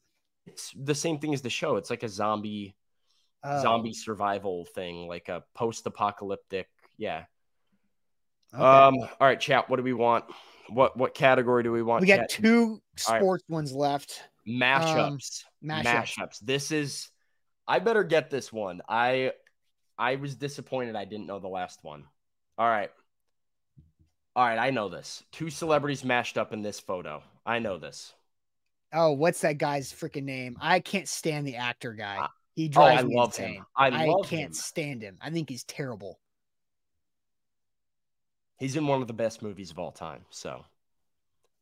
It's 0.47 0.72
the 0.76 0.95
same 0.95 1.18
thing 1.18 1.32
as 1.34 1.43
the 1.43 1.51
show. 1.51 1.76
It's 1.76 1.90
like 1.90 2.03
a 2.03 2.09
zombie 2.09 2.74
Oh, 3.45 3.61
zombie 3.61 3.93
survival 3.93 4.66
thing, 4.66 5.09
like 5.09 5.28
a 5.28 5.43
post-apocalyptic. 5.55 6.68
Yeah. 6.97 7.24
okay. 8.55 8.62
Um. 8.62 8.99
All 9.01 9.09
right, 9.20 9.40
chat. 9.40 9.68
What 9.68 9.76
do 9.78 9.82
we 9.82 9.93
want? 9.93 10.24
What 10.68 10.97
what 10.97 11.12
category 11.12 11.64
do 11.64 11.72
we 11.72 11.82
want? 11.82 12.03
we 12.03 12.07
got 12.07 12.28
chat? 12.28 12.30
two 12.30 12.80
All 13.09 13.14
right. 13.14 13.20
sports 13.20 13.45
ones 13.49 13.72
left. 13.72 14.22
Mashups. 14.49 15.45
Um, 15.64 15.70
mashups. 15.70 15.84
mashups. 15.84 16.38
This 16.40 16.70
is. 16.70 17.09
I 17.66 17.78
better 17.78 18.05
get 18.05 18.30
this 18.30 18.53
one. 18.53 18.82
I 18.88 19.32
I 19.99 20.16
was 20.16 20.34
disappointed 20.34 20.97
I 20.97 21.05
didn't 21.05 21.26
know 21.26 21.38
the 21.38 21.49
last 21.49 21.78
one. 21.82 22.05
All 22.59 22.68
right. 22.68 22.90
All 24.34 24.45
right, 24.47 24.59
I 24.59 24.70
know 24.70 24.88
this. 24.88 25.22
Two 25.30 25.51
celebrities 25.51 26.05
mashed 26.05 26.38
up 26.38 26.53
in 26.53 26.62
this 26.62 26.80
photo. 26.80 27.22
I 27.45 27.59
know 27.59 27.78
this. 27.78 28.14
Oh, 28.93 29.12
what's 29.12 29.40
that 29.43 29.59
guy's 29.59 29.93
freaking 29.93 30.24
name? 30.24 30.57
I 30.61 30.80
can't 30.80 31.09
stand 31.09 31.47
the 31.47 31.57
actor 31.57 31.93
guy. 31.93 32.28
He 32.55 32.66
Oh, 32.66 32.70
drives 32.70 33.05
I 33.05 33.07
me 33.07 33.16
love 33.16 33.28
insane. 33.30 33.55
him. 33.55 33.66
I 33.76 34.07
love 34.07 34.28
can't 34.28 34.47
him. 34.49 34.53
stand 34.55 35.03
him. 35.03 35.18
I 35.20 35.30
think 35.30 35.49
he's 35.49 35.64
terrible. 35.64 36.18
He's 38.59 38.76
in 38.76 38.86
one 38.86 39.03
of 39.03 39.09
the 39.09 39.14
best 39.14 39.43
movies 39.43 39.70
of 39.70 39.78
all 39.78 39.93
time. 39.93 40.24
So, 40.30 40.64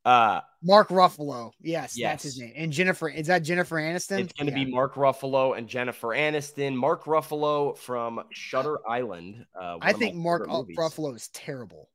uh, 0.04 0.40
Mark 0.62 0.88
Ruffalo. 0.88 1.52
Yes, 1.60 1.96
that's 2.00 2.22
his 2.22 2.38
name. 2.38 2.52
And 2.56 2.72
Jennifer, 2.72 3.08
is 3.08 3.26
that 3.26 3.40
Jennifer 3.40 3.76
Aniston? 3.76 4.20
it's 4.20 4.32
going 4.32 4.46
to 4.46 4.58
Yeah. 4.58 4.64
be 4.64 4.70
Mark 4.70 4.94
Ruffalo 4.94 5.56
and 5.56 5.68
Jennifer 5.68 6.08
Aniston. 6.08 6.74
Mark 6.74 7.04
Ruffalo 7.04 7.76
from 7.76 8.22
Shutter 8.30 8.78
Island. 8.88 9.44
Uh, 9.54 9.78
I 9.80 9.92
think 9.92 10.14
Mark 10.14 10.48
movies. 10.48 10.76
Ruffalo 10.78 11.14
is 11.14 11.28
terrible. 11.28 11.90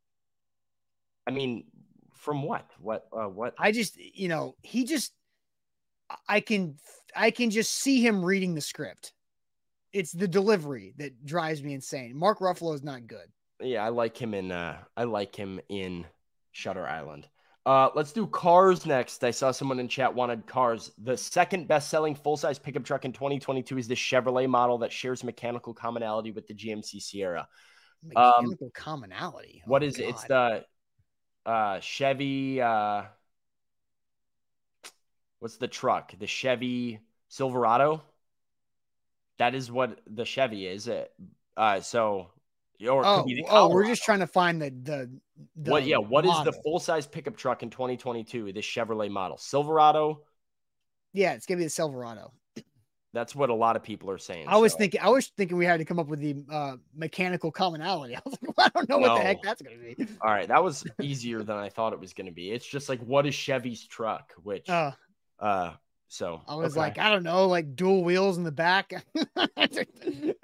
I 1.28 1.32
mean, 1.32 1.66
from 2.14 2.44
what? 2.44 2.70
What? 2.80 3.08
Uh, 3.12 3.26
what? 3.28 3.56
I 3.58 3.72
just, 3.72 3.98
you 3.98 4.28
know, 4.28 4.56
he 4.62 4.84
just 4.86 5.14
I 6.28 6.40
can 6.40 6.78
I 7.16 7.32
can 7.32 7.50
just 7.50 7.74
see 7.74 8.06
him 8.06 8.24
reading 8.24 8.54
the 8.54 8.62
script. 8.62 9.14
It's 9.94 10.12
the 10.12 10.28
delivery 10.28 10.94
that 10.98 11.26
drives 11.26 11.64
me 11.64 11.74
insane. 11.74 12.16
Mark 12.16 12.40
Ruffalo 12.40 12.76
is 12.76 12.84
not 12.84 13.08
good. 13.08 13.28
Yeah, 13.60 13.84
I 13.84 13.90
like 13.90 14.18
him 14.18 14.34
in 14.34 14.52
uh 14.52 14.78
I 14.96 15.06
like 15.06 15.36
him 15.36 15.60
in 15.70 16.06
Shutter 16.52 16.86
Island. 16.88 17.28
Uh 17.66 17.90
let's 17.96 18.12
do 18.12 18.28
cars 18.28 18.86
next. 18.86 19.24
I 19.24 19.32
saw 19.32 19.52
someone 19.52 19.80
in 19.80 19.88
chat 19.88 20.14
wanted 20.14 20.46
cars. 20.46 20.92
The 21.00 21.18
second 21.18 21.68
best-selling 21.68 22.14
full-size 22.16 22.60
pickup 22.60 22.84
truck 22.84 23.06
in 23.06 23.12
2022 23.14 23.78
is 23.80 23.88
the 23.88 23.96
Chevrolet 23.96 24.48
model 24.48 24.78
that 24.80 24.92
shares 24.92 25.24
mechanical 25.24 25.74
commonality 25.74 26.32
with 26.32 26.46
the 26.48 26.54
GMC 26.54 27.02
Sierra. 27.02 27.48
Um, 28.16 28.34
Mechanical 28.44 28.70
commonality. 28.76 29.64
What 29.66 29.82
Oh, 29.82 29.86
is 29.88 29.98
it? 29.98 30.10
It's 30.10 30.24
the 30.26 30.66
uh 31.46 31.80
Chevy 31.80 32.62
uh 32.62 33.04
what's 35.40 35.58
the 35.58 35.68
truck? 35.68 36.14
The 36.18 36.28
Chevy 36.28 37.00
Silverado? 37.30 38.04
That 39.40 39.56
is 39.56 39.72
what 39.72 40.00
the 40.06 40.26
Chevy 40.26 40.68
is. 40.68 40.88
It 40.88 41.12
uh 41.58 41.82
so 41.82 42.30
or 42.88 43.06
Oh, 43.06 43.18
could 43.18 43.28
be 43.28 43.36
the 43.36 43.46
oh, 43.50 43.70
we're 43.70 43.86
just 43.86 44.04
trying 44.04 44.20
to 44.20 44.28
find 44.28 44.62
the 44.62 44.70
the, 44.84 45.10
the 45.56 45.72
what 45.72 45.86
yeah 45.86 45.98
what 45.98 46.26
is 46.26 46.44
the 46.44 46.54
full 46.64 46.80
size 46.80 47.08
pickup 47.08 47.36
truck 47.38 47.64
in 47.64 47.70
2022 47.70 48.52
this 48.54 48.66
chevrolet 48.66 49.10
model? 49.10 49.38
Silverado? 49.38 50.22
Yeah, 51.14 51.34
it's 51.34 51.46
gonna 51.46 51.60
be 51.60 51.64
the 51.66 51.70
Silverado. 51.70 52.32
that's 53.14 53.34
what 53.34 53.50
a 53.50 53.54
lot 53.54 53.76
of 53.78 53.84
people 53.84 54.10
are 54.12 54.18
saying 54.18 54.46
I 54.48 54.58
was 54.58 54.74
so- 54.74 54.78
thinking 54.80 55.00
I 55.02 55.10
was 55.10 55.28
thinking 55.38 55.56
we 55.58 55.66
had 55.66 55.78
to 55.80 55.86
come 55.86 56.00
up 56.00 56.08
with 56.08 56.20
the 56.20 56.36
uh, 56.52 56.76
mechanical 56.94 57.52
commonality. 57.52 58.16
I 58.18 58.22
was 58.26 58.38
like, 58.42 58.58
well, 58.58 58.68
I 58.68 58.70
don't 58.80 58.90
know 58.90 58.98
what 58.98 59.16
the 59.18 59.24
heck 59.24 59.42
that's 59.42 59.62
gonna 59.62 59.78
be. 59.78 59.96
all 60.22 60.30
right 60.32 60.48
that 60.48 60.64
was 60.64 60.84
easier 61.02 61.42
than 61.44 61.56
i 61.58 61.70
thought 61.70 61.94
it 61.94 62.00
was 62.00 62.14
going 62.14 62.28
to 62.28 62.34
be. 62.34 62.52
It's 62.52 62.66
just 62.68 62.90
like 62.90 63.00
what 63.02 63.26
is 63.26 63.34
chevy's 63.36 63.86
truck? 63.88 64.34
Which 64.44 64.70
uh, 64.70 64.92
Uh, 65.40 65.74
so 66.08 66.42
I 66.48 66.56
was 66.56 66.74
okay. 66.74 66.80
like, 66.80 66.98
I 67.00 67.10
don't 67.10 67.24
know, 67.24 67.48
like 67.48 67.76
dual 67.76 68.04
wheels 68.04 68.38
in 68.38 68.44
the 68.44 68.52
back. 68.52 69.06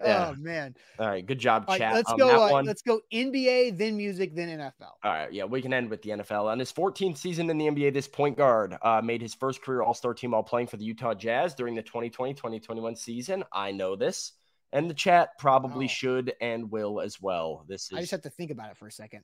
Yeah. 0.04 0.32
Oh 0.32 0.42
man. 0.42 0.76
all 0.98 1.08
right 1.08 1.24
good 1.24 1.38
job 1.38 1.66
All 1.68 1.74
right, 1.76 1.80
chat 1.80 1.94
let's 1.94 2.12
on 2.12 2.18
go. 2.18 2.58
Uh, 2.58 2.64
let's 2.64 2.82
go 2.82 3.02
NBA, 3.14 3.78
then 3.78 3.96
music, 3.96 4.34
then 4.34 4.50
NFL. 4.50 4.74
all 5.04 5.12
right 5.12 5.32
yeah 5.32 5.44
we 5.44 5.62
can 5.62 5.74
end 5.74 5.92
with 5.92 6.02
the 6.02 6.10
nfl 6.10 6.46
on 6.46 6.58
his 6.58 6.74
14th 6.74 7.18
season 7.18 7.48
in 7.52 7.58
the 7.60 7.68
nba 7.68 7.94
this 7.94 8.08
point 8.08 8.36
guard 8.36 8.76
uh, 8.82 9.00
made 9.04 9.22
his 9.22 9.36
first 9.36 9.62
career 9.62 9.84
all-star 9.84 10.16
team 10.16 10.32
while 10.32 10.42
playing 10.42 10.66
for 10.66 10.78
the 10.78 10.84
utah 10.84 11.14
jazz 11.14 11.54
during 11.54 11.76
the 11.76 11.84
2020-2021 11.84 12.98
season 12.98 13.44
i 13.54 13.70
know 13.72 13.96
this 13.96 14.34
and 14.74 14.90
the 14.90 14.94
chat 14.96 15.38
probably 15.38 15.86
Oh. 15.86 15.90
should 15.90 16.34
and 16.42 16.72
will 16.72 17.00
as 17.00 17.22
well 17.22 17.64
this 17.68 17.84
is 17.92 17.98
I 17.98 18.00
just 18.02 18.12
have 18.12 18.22
to 18.24 18.30
think 18.32 18.50
about 18.50 18.72
it 18.72 18.78
for 18.78 18.88
a 18.88 18.92
second. 18.92 19.22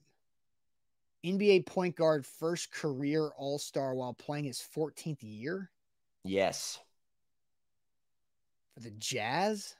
NBA 1.25 1.65
point 1.65 1.95
guard 1.95 2.23
first 2.25 2.71
career 2.71 3.31
All 3.35 3.57
Star 3.57 3.95
while 3.95 4.13
playing 4.13 4.45
his 4.45 4.63
14th 4.75 5.17
year 5.21 5.71
yes 6.27 6.79
for 8.73 8.81
the 8.81 8.91
Jazz. 8.91 9.75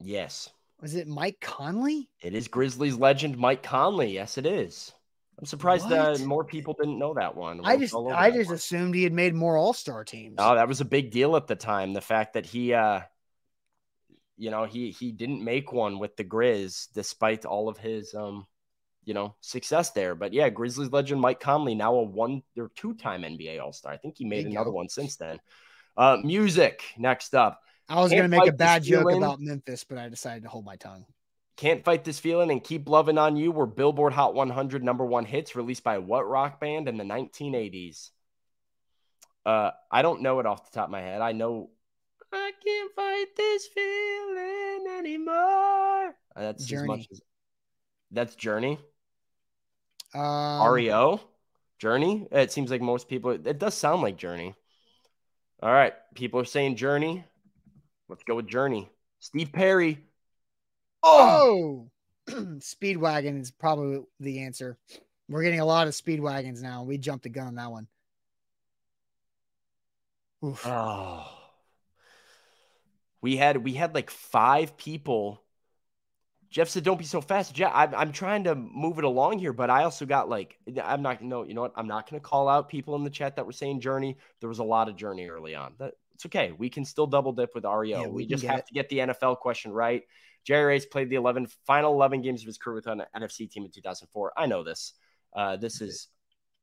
yes 0.00 0.50
Was 0.80 0.94
it 0.94 1.08
Mike 1.08 1.38
Conley? 1.40 2.08
It 2.20 2.34
is 2.34 2.48
Grizzlies 2.48 2.96
legend 2.96 3.36
Mike 3.36 3.62
Conley. 3.62 4.12
Yes, 4.14 4.38
it 4.38 4.46
is. 4.46 4.92
I'm 5.38 5.46
surprised 5.46 5.88
that 5.88 6.20
more 6.20 6.44
people 6.44 6.76
didn't 6.78 6.98
know 6.98 7.14
that 7.14 7.34
one. 7.36 7.60
I 7.64 7.76
just 7.76 7.94
I 7.94 8.30
just 8.30 8.48
one. 8.48 8.54
assumed 8.54 8.94
he 8.94 9.02
had 9.02 9.12
made 9.12 9.34
more 9.34 9.56
All 9.56 9.72
Star 9.72 10.04
teams. 10.04 10.36
oh, 10.38 10.54
that 10.54 10.68
was 10.68 10.80
a 10.80 10.84
big 10.84 11.10
deal 11.10 11.34
at 11.36 11.48
the 11.48 11.56
time. 11.56 11.92
The 11.92 12.00
fact 12.00 12.34
that 12.34 12.46
he, 12.46 12.72
uh, 12.72 13.00
you 14.36 14.50
know, 14.50 14.64
he 14.64 14.90
he 14.92 15.10
didn't 15.10 15.42
make 15.42 15.72
one 15.72 15.98
with 15.98 16.16
the 16.16 16.24
Grizz 16.24 16.88
despite 16.94 17.44
all 17.44 17.68
of 17.68 17.78
his, 17.78 18.14
um, 18.14 18.46
you 19.04 19.14
know, 19.14 19.34
success 19.40 19.90
there. 19.90 20.14
But 20.14 20.32
yeah, 20.32 20.48
Grizzlies 20.48 20.90
legend 20.90 21.20
Mike 21.20 21.40
Conley 21.40 21.74
now 21.74 21.94
a 21.94 22.02
one 22.02 22.42
or 22.58 22.70
two 22.76 22.94
time 22.94 23.22
NBA 23.22 23.60
All 23.60 23.72
Star. 23.72 23.92
I 23.92 23.96
think 23.96 24.18
he 24.18 24.24
made 24.24 24.46
another 24.46 24.70
go. 24.70 24.76
one 24.76 24.88
since 24.88 25.16
then. 25.16 25.40
Uh, 25.96 26.18
music 26.22 26.82
next 26.98 27.34
up. 27.34 27.60
I 27.88 28.00
was 28.00 28.10
going 28.10 28.22
to 28.22 28.28
make 28.28 28.48
a 28.48 28.52
bad 28.52 28.82
joke 28.82 29.08
ceiling. 29.08 29.22
about 29.22 29.40
Memphis, 29.40 29.84
but 29.84 29.98
I 29.98 30.08
decided 30.08 30.44
to 30.44 30.48
hold 30.48 30.64
my 30.64 30.76
tongue. 30.76 31.04
Can't 31.56 31.84
Fight 31.84 32.02
This 32.02 32.18
Feeling 32.18 32.50
and 32.50 32.64
Keep 32.64 32.88
Loving 32.88 33.18
on 33.18 33.36
You 33.36 33.52
were 33.52 33.66
Billboard 33.66 34.12
Hot 34.12 34.34
100 34.34 34.82
number 34.82 35.04
one 35.04 35.24
hits 35.24 35.54
released 35.54 35.84
by 35.84 35.98
what 35.98 36.28
rock 36.28 36.60
band 36.60 36.88
in 36.88 36.96
the 36.96 37.04
1980s? 37.04 38.10
Uh, 39.46 39.70
I 39.90 40.02
don't 40.02 40.22
know 40.22 40.40
it 40.40 40.46
off 40.46 40.70
the 40.70 40.74
top 40.74 40.86
of 40.86 40.90
my 40.90 41.00
head. 41.00 41.20
I 41.20 41.32
know 41.32 41.70
I 42.32 42.50
can't 42.64 42.92
fight 42.96 43.26
this 43.36 43.66
feeling 43.68 44.86
anymore. 44.98 46.16
That's 46.34 46.64
Journey. 46.64 46.82
as 46.82 46.88
much 46.88 47.06
as 47.12 47.20
that's 48.10 48.34
Journey. 48.34 48.78
Um, 50.14 50.72
REO, 50.72 51.20
Journey. 51.78 52.26
It 52.30 52.52
seems 52.52 52.70
like 52.70 52.80
most 52.80 53.08
people. 53.08 53.30
It 53.30 53.58
does 53.58 53.74
sound 53.74 54.02
like 54.02 54.16
Journey. 54.16 54.54
All 55.62 55.72
right, 55.72 55.94
people 56.14 56.40
are 56.40 56.44
saying 56.44 56.76
Journey. 56.76 57.24
Let's 58.08 58.22
go 58.24 58.36
with 58.36 58.46
Journey. 58.46 58.88
Steve 59.18 59.52
Perry. 59.52 59.98
Oh, 61.02 61.88
Speedwagon 62.28 63.40
is 63.40 63.50
probably 63.50 64.00
the 64.20 64.42
answer. 64.42 64.78
We're 65.28 65.42
getting 65.42 65.60
a 65.60 65.64
lot 65.64 65.86
of 65.86 65.94
Speedwagons 65.94 66.62
now. 66.62 66.84
We 66.84 66.98
jumped 66.98 67.24
the 67.24 67.30
gun 67.30 67.46
on 67.46 67.54
that 67.54 67.70
one. 67.70 67.88
Oof. 70.44 70.66
Oh. 70.66 71.26
We 73.22 73.36
had 73.36 73.56
we 73.64 73.72
had 73.72 73.94
like 73.94 74.10
five 74.10 74.76
people. 74.76 75.42
Jeff 76.54 76.68
said, 76.68 76.84
"Don't 76.84 76.98
be 76.98 77.04
so 77.04 77.20
fast." 77.20 77.52
Jeff, 77.52 77.72
I'm, 77.74 77.92
I'm 77.96 78.12
trying 78.12 78.44
to 78.44 78.54
move 78.54 78.98
it 78.98 79.04
along 79.04 79.40
here, 79.40 79.52
but 79.52 79.70
I 79.70 79.82
also 79.82 80.06
got 80.06 80.28
like 80.28 80.56
I'm 80.80 81.02
not 81.02 81.20
no, 81.20 81.42
you 81.42 81.52
know 81.52 81.62
what? 81.62 81.72
I'm 81.74 81.88
not 81.88 82.08
going 82.08 82.20
to 82.20 82.24
call 82.24 82.48
out 82.48 82.68
people 82.68 82.94
in 82.94 83.02
the 83.02 83.10
chat 83.10 83.34
that 83.34 83.44
were 83.44 83.50
saying 83.50 83.80
Journey. 83.80 84.16
There 84.38 84.48
was 84.48 84.60
a 84.60 84.64
lot 84.64 84.88
of 84.88 84.94
Journey 84.94 85.28
early 85.28 85.56
on. 85.56 85.74
That 85.80 85.94
it's 86.14 86.24
okay. 86.26 86.52
We 86.56 86.70
can 86.70 86.84
still 86.84 87.08
double 87.08 87.32
dip 87.32 87.56
with 87.56 87.64
REO. 87.64 88.02
Yeah, 88.02 88.06
we 88.06 88.22
we 88.22 88.26
just 88.26 88.44
have 88.44 88.60
it. 88.60 88.66
to 88.68 88.72
get 88.72 88.88
the 88.88 88.98
NFL 88.98 89.40
question 89.40 89.72
right. 89.72 90.04
Jerry 90.44 90.74
Rice 90.74 90.86
played 90.86 91.10
the 91.10 91.16
11 91.16 91.48
final 91.66 91.92
11 91.92 92.22
games 92.22 92.42
of 92.42 92.46
his 92.46 92.56
career 92.56 92.76
with 92.76 92.86
an 92.86 93.02
NFC 93.16 93.50
team 93.50 93.64
in 93.64 93.72
2004. 93.72 94.34
I 94.36 94.46
know 94.46 94.62
this. 94.62 94.92
Uh, 95.34 95.56
this 95.56 95.80
is 95.80 96.06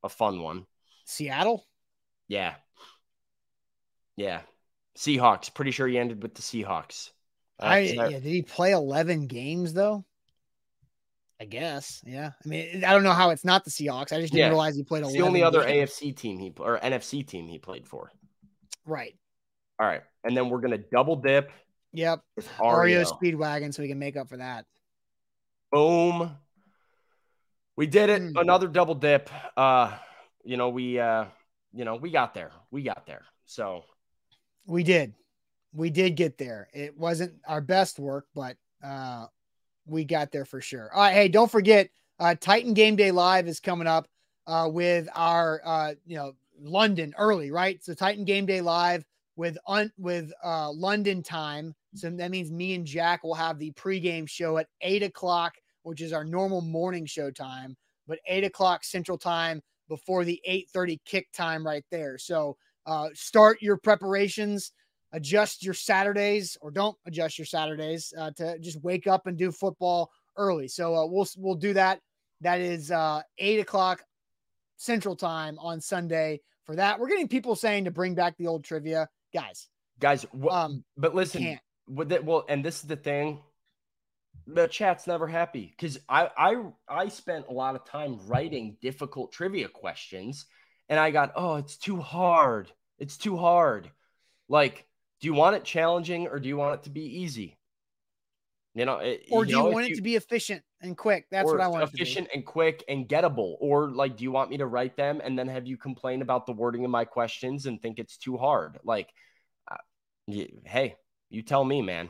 a 0.02 0.08
fun 0.08 0.40
one. 0.40 0.64
Seattle. 1.04 1.66
Yeah. 2.28 2.54
Yeah. 4.16 4.40
Seahawks. 4.96 5.52
Pretty 5.52 5.70
sure 5.70 5.86
he 5.86 5.98
ended 5.98 6.22
with 6.22 6.34
the 6.34 6.40
Seahawks. 6.40 7.10
Uh, 7.62 7.66
I 7.66 7.86
so 7.86 7.92
yeah, 7.94 8.08
did 8.18 8.24
he 8.24 8.42
play 8.42 8.72
11 8.72 9.26
games 9.26 9.72
though? 9.72 10.04
I 11.40 11.44
guess. 11.44 12.00
Yeah. 12.06 12.30
I 12.44 12.48
mean, 12.48 12.84
I 12.84 12.92
don't 12.92 13.02
know 13.02 13.12
how 13.12 13.30
it's 13.30 13.44
not 13.44 13.64
the 13.64 13.70
Seahawks. 13.70 14.12
I 14.12 14.20
just 14.20 14.32
didn't 14.32 14.38
Yeah. 14.38 14.48
realize 14.48 14.76
he 14.76 14.82
played 14.84 15.00
it's 15.02 15.14
11. 15.14 15.20
the 15.20 15.26
only 15.26 15.42
other 15.42 15.64
games. 15.66 15.90
AFC 15.90 16.12
team 16.16 16.38
he 16.38 16.52
or 16.58 16.78
NFC 16.78 17.26
team 17.26 17.48
he 17.48 17.58
played 17.58 17.86
for. 17.86 18.12
Right. 18.86 19.16
All 19.80 19.86
right. 19.86 20.02
And 20.24 20.36
then 20.36 20.48
we're 20.50 20.60
going 20.60 20.70
to 20.70 20.78
double 20.78 21.16
dip 21.16 21.50
Yep. 21.94 22.20
with 22.36 22.48
REO 22.60 22.80
REO. 22.80 23.04
Speedwagon, 23.04 23.74
so 23.74 23.82
we 23.82 23.88
can 23.88 23.98
make 23.98 24.16
up 24.16 24.28
for 24.28 24.36
that. 24.36 24.66
Boom. 25.72 26.36
We 27.76 27.86
did 27.86 28.08
it. 28.10 28.22
Hmm. 28.22 28.36
Another 28.36 28.68
double 28.68 28.94
dip. 28.94 29.28
Uh, 29.56 29.96
you 30.44 30.56
know, 30.56 30.68
we 30.68 30.98
uh, 31.00 31.24
you 31.72 31.84
know, 31.84 31.96
we 31.96 32.10
got 32.10 32.34
there. 32.34 32.52
We 32.70 32.82
got 32.82 33.06
there. 33.06 33.22
So 33.46 33.84
We 34.66 34.84
did. 34.84 35.14
We 35.74 35.90
did 35.90 36.16
get 36.16 36.38
there. 36.38 36.68
It 36.72 36.96
wasn't 36.96 37.34
our 37.46 37.60
best 37.60 37.98
work, 37.98 38.26
but 38.34 38.56
uh 38.82 39.26
we 39.86 40.04
got 40.04 40.30
there 40.30 40.44
for 40.44 40.60
sure. 40.60 40.90
All 40.94 41.02
right, 41.02 41.14
hey, 41.14 41.28
don't 41.28 41.50
forget 41.50 41.90
uh 42.18 42.34
Titan 42.40 42.74
Game 42.74 42.96
Day 42.96 43.10
Live 43.10 43.48
is 43.48 43.60
coming 43.60 43.86
up 43.86 44.08
uh 44.46 44.68
with 44.70 45.08
our 45.14 45.60
uh 45.64 45.94
you 46.06 46.16
know 46.16 46.32
London 46.60 47.14
early, 47.18 47.50
right? 47.50 47.82
So 47.82 47.94
Titan 47.94 48.24
Game 48.24 48.46
Day 48.46 48.60
Live 48.60 49.04
with 49.36 49.56
un 49.66 49.90
with 49.98 50.32
uh 50.44 50.70
London 50.70 51.22
time. 51.22 51.74
So 51.94 52.10
that 52.10 52.30
means 52.30 52.50
me 52.50 52.74
and 52.74 52.86
Jack 52.86 53.24
will 53.24 53.34
have 53.34 53.58
the 53.58 53.72
pregame 53.72 54.28
show 54.28 54.58
at 54.58 54.68
eight 54.80 55.02
o'clock, 55.02 55.54
which 55.82 56.00
is 56.00 56.12
our 56.12 56.24
normal 56.24 56.60
morning 56.60 57.06
show 57.06 57.30
time, 57.30 57.76
but 58.06 58.18
eight 58.26 58.44
o'clock 58.44 58.84
central 58.84 59.18
time 59.18 59.62
before 59.88 60.24
the 60.24 60.40
8:30 60.48 61.00
kick 61.04 61.28
time 61.32 61.66
right 61.66 61.84
there. 61.90 62.16
So 62.16 62.56
uh, 62.86 63.08
start 63.14 63.60
your 63.60 63.76
preparations, 63.76 64.72
adjust 65.12 65.64
your 65.64 65.74
Saturdays, 65.74 66.56
or 66.60 66.70
don't 66.70 66.96
adjust 67.06 67.38
your 67.38 67.46
Saturdays 67.46 68.12
uh, 68.18 68.30
to 68.36 68.58
just 68.58 68.82
wake 68.82 69.06
up 69.06 69.26
and 69.26 69.36
do 69.36 69.52
football 69.52 70.10
early. 70.36 70.68
So 70.68 70.94
uh, 70.94 71.06
we'll 71.06 71.28
we'll 71.36 71.54
do 71.54 71.74
that. 71.74 72.00
That 72.40 72.60
is 72.60 72.90
uh, 72.90 73.22
eight 73.38 73.60
o'clock 73.60 74.02
Central 74.76 75.16
Time 75.16 75.58
on 75.58 75.80
Sunday 75.80 76.40
for 76.64 76.76
that. 76.76 76.98
We're 76.98 77.08
getting 77.08 77.28
people 77.28 77.54
saying 77.54 77.84
to 77.84 77.90
bring 77.90 78.14
back 78.14 78.36
the 78.36 78.46
old 78.46 78.64
trivia, 78.64 79.08
guys. 79.32 79.68
guys, 80.00 80.26
Um, 80.50 80.84
but 80.96 81.14
listen, 81.14 81.42
it, 81.42 82.24
well, 82.24 82.44
and 82.48 82.64
this 82.64 82.76
is 82.76 82.88
the 82.88 82.96
thing. 82.96 83.40
The 84.46 84.66
chat's 84.66 85.06
never 85.06 85.28
happy 85.28 85.72
because 85.76 85.98
I 86.08 86.28
I 86.36 86.62
I 86.88 87.08
spent 87.08 87.46
a 87.48 87.52
lot 87.52 87.76
of 87.76 87.84
time 87.84 88.18
writing 88.26 88.76
difficult 88.82 89.30
trivia 89.30 89.68
questions, 89.68 90.46
and 90.88 90.98
I 90.98 91.10
got 91.10 91.32
oh 91.36 91.56
it's 91.56 91.76
too 91.76 92.00
hard. 92.00 92.72
It's 92.98 93.16
too 93.16 93.36
hard. 93.36 93.90
Like, 94.48 94.84
do 95.22 95.28
you 95.28 95.34
want 95.34 95.56
it 95.56 95.64
challenging 95.64 96.26
or 96.26 96.38
do 96.38 96.48
you 96.48 96.56
want 96.58 96.74
it 96.80 96.82
to 96.82 96.90
be 96.90 97.00
easy? 97.20 97.56
You 98.74 98.86
know, 98.86 98.98
it, 98.98 99.24
Or 99.30 99.44
do 99.44 99.52
you 99.52 99.58
know, 99.58 99.68
if 99.68 99.74
want 99.74 99.86
it 99.86 99.94
to 99.96 100.02
be 100.02 100.16
efficient 100.16 100.62
and 100.80 100.96
quick? 100.96 101.26
That's 101.30 101.46
what 101.50 101.60
I 101.60 101.68
want. 101.68 101.84
it 101.84 101.86
to 101.86 101.92
be. 101.92 102.02
efficient 102.02 102.28
and 102.34 102.44
quick 102.44 102.82
and 102.88 103.08
gettable 103.08 103.56
or 103.60 103.90
like 103.90 104.16
do 104.16 104.24
you 104.24 104.32
want 104.32 104.50
me 104.50 104.56
to 104.58 104.66
write 104.66 104.96
them 104.96 105.20
and 105.22 105.38
then 105.38 105.46
have 105.48 105.66
you 105.66 105.76
complain 105.76 106.22
about 106.22 106.46
the 106.46 106.52
wording 106.52 106.84
of 106.84 106.90
my 106.90 107.04
questions 107.04 107.66
and 107.66 107.80
think 107.80 107.98
it's 107.98 108.16
too 108.16 108.36
hard 108.36 108.78
like 108.84 109.10
uh, 109.70 109.76
y- 110.26 110.48
hey 110.64 110.96
you 111.30 111.42
tell 111.42 111.64
me 111.64 111.82
man 111.82 112.08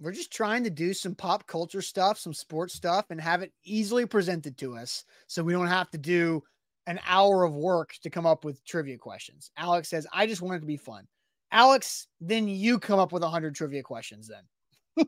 We're 0.00 0.12
just 0.12 0.32
trying 0.32 0.64
to 0.64 0.70
do 0.70 0.94
some 0.94 1.14
pop 1.14 1.46
culture 1.46 1.82
stuff, 1.82 2.18
some 2.18 2.32
sports 2.34 2.74
stuff, 2.74 3.06
and 3.10 3.20
have 3.20 3.42
it 3.42 3.52
easily 3.64 4.06
presented 4.06 4.56
to 4.58 4.76
us 4.76 5.04
so 5.26 5.42
we 5.42 5.52
don't 5.52 5.66
have 5.66 5.90
to 5.90 5.98
do 5.98 6.42
an 6.86 6.98
hour 7.06 7.44
of 7.44 7.54
work 7.54 7.94
to 8.02 8.10
come 8.10 8.24
up 8.26 8.44
with 8.44 8.64
trivia 8.64 8.96
questions. 8.96 9.50
Alex 9.56 9.88
says, 9.88 10.06
I 10.12 10.26
just 10.26 10.40
want 10.40 10.56
it 10.56 10.60
to 10.60 10.66
be 10.66 10.76
fun. 10.78 11.06
Alex, 11.50 12.06
then 12.20 12.48
you 12.48 12.78
come 12.78 12.98
up 12.98 13.12
with 13.12 13.22
100 13.22 13.54
trivia 13.54 13.82
questions 13.82 14.28
then. 14.28 15.06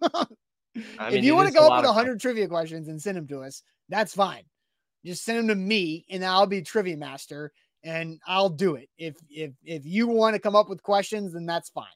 I 0.98 1.08
if 1.08 1.14
mean, 1.14 1.24
you 1.24 1.34
want 1.34 1.48
to 1.48 1.54
go 1.54 1.66
up 1.66 1.72
with 1.72 1.80
of 1.80 1.94
fun. 1.94 1.96
100 1.96 2.20
trivia 2.20 2.48
questions 2.48 2.88
and 2.88 3.00
send 3.00 3.16
them 3.16 3.26
to 3.28 3.42
us, 3.42 3.62
that's 3.88 4.14
fine. 4.14 4.44
Just 5.04 5.24
send 5.24 5.38
them 5.38 5.48
to 5.48 5.54
me 5.54 6.06
and 6.10 6.24
I'll 6.24 6.46
be 6.46 6.62
trivia 6.62 6.96
master 6.96 7.52
and 7.82 8.20
I'll 8.26 8.50
do 8.50 8.76
it. 8.76 8.88
If 8.98 9.16
if 9.28 9.52
if 9.64 9.84
you 9.84 10.06
want 10.06 10.34
to 10.34 10.40
come 10.40 10.54
up 10.54 10.68
with 10.68 10.82
questions, 10.82 11.32
then 11.32 11.46
that's 11.46 11.70
fine. 11.70 11.86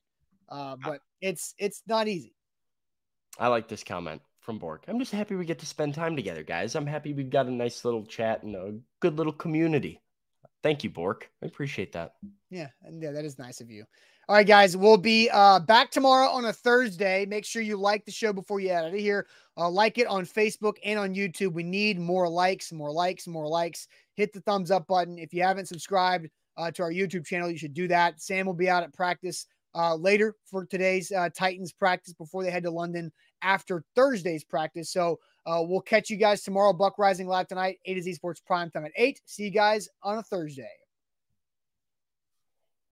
Uh, 0.49 0.77
but 0.83 1.01
it's 1.21 1.55
it's 1.59 1.83
not 1.87 2.07
easy. 2.09 2.35
i 3.39 3.49
like 3.49 3.67
this 3.67 3.83
comment 3.83 4.21
from 4.41 4.59
Bork. 4.59 4.85
i'm 4.89 4.99
just 4.99 5.11
happy 5.11 5.35
we 5.35 5.47
get 5.47 5.59
to 5.61 5.67
spend 5.67 5.95
time 5.95 6.15
together 6.15 6.43
guys 6.43 6.75
i'm 6.75 6.87
happy 6.87 7.15
we've 7.15 7.31
got 7.31 7.47
a 7.47 7.51
nice 7.51 7.83
little 7.83 8.05
chat 8.05 8.43
and 8.43 8.55
a 8.55 8.75
good 9.01 9.17
little 9.17 9.33
community 9.33 10.03
thank 10.63 10.85
you 10.85 10.91
Bork. 10.91 11.31
i 11.43 11.47
appreciate 11.47 11.93
that 11.93 12.13
Yeah, 12.51 12.69
and 12.83 13.03
yeah, 13.03 13.11
that 13.13 13.25
is 13.25 13.39
nice 13.39 13.61
of 13.63 13.71
you. 13.71 13.85
All 14.27 14.37
right, 14.37 14.47
guys, 14.47 14.75
we'll 14.75 14.97
be 14.97 15.29
uh, 15.31 15.61
back 15.61 15.91
tomorrow 15.91 16.29
on 16.29 16.47
a 16.47 16.53
Thursday. 16.53 17.27
Make 17.27 17.45
sure 17.45 17.61
you 17.61 17.77
like 17.77 18.07
the 18.07 18.11
show 18.11 18.33
before 18.33 18.59
you 18.59 18.73
out 18.73 18.87
of 18.87 18.95
here. 18.95 19.27
Uh, 19.59 19.69
like 19.69 19.99
it 19.99 20.07
on 20.07 20.25
Facebook 20.25 20.77
and 20.83 20.99
on 20.99 21.15
YouTube. 21.15 21.53
We 21.53 21.63
need 21.63 21.99
more 21.99 22.27
likes, 22.27 22.73
more 22.73 22.91
likes, 22.91 23.27
more 23.27 23.47
likes. 23.47 23.87
Hit 24.15 24.33
the 24.33 24.41
thumbs 24.41 24.71
up 24.71 24.87
button. 24.87 25.19
If 25.19 25.35
you 25.35 25.43
haven't 25.43 25.69
subscribed 25.69 26.29
uh, 26.57 26.71
to 26.71 26.83
our 26.83 26.91
YouTube 26.91 27.27
channel, 27.27 27.51
you 27.51 27.59
should 27.59 27.75
do 27.75 27.87
that. 27.89 28.19
Sam 28.19 28.47
will 28.47 28.55
be 28.55 28.71
out 28.71 28.83
at 28.83 28.95
practice 28.95 29.47
uh, 29.75 29.95
later 29.95 30.37
for 30.47 30.65
today's 30.65 31.13
uh, 31.13 31.29
Titans 31.37 31.75
practice 31.75 32.15
before 32.15 32.43
they 32.43 32.51
head 32.51 32.63
to 32.63 32.71
London 32.71 33.13
after 33.43 33.85
Thursday's 33.95 34.43
practice. 34.43 34.91
So 34.91 35.19
uh, 35.45 35.63
we'll 35.63 35.83
catch 35.83 36.09
you 36.09 36.17
guys 36.17 36.43
tomorrow. 36.43 36.73
Buck 36.73 36.99
Rising 36.99 37.27
live 37.27 37.49
tonight, 37.49 37.79
A 37.85 37.93
to 37.93 38.01
Z 38.01 38.15
Sports 38.15 38.41
Prime 38.41 38.71
Time 38.71 38.87
at 38.87 38.93
8. 38.97 39.21
See 39.27 39.45
you 39.45 39.51
guys 39.51 39.87
on 40.03 40.17
a 40.17 40.23
Thursday. 40.23 40.84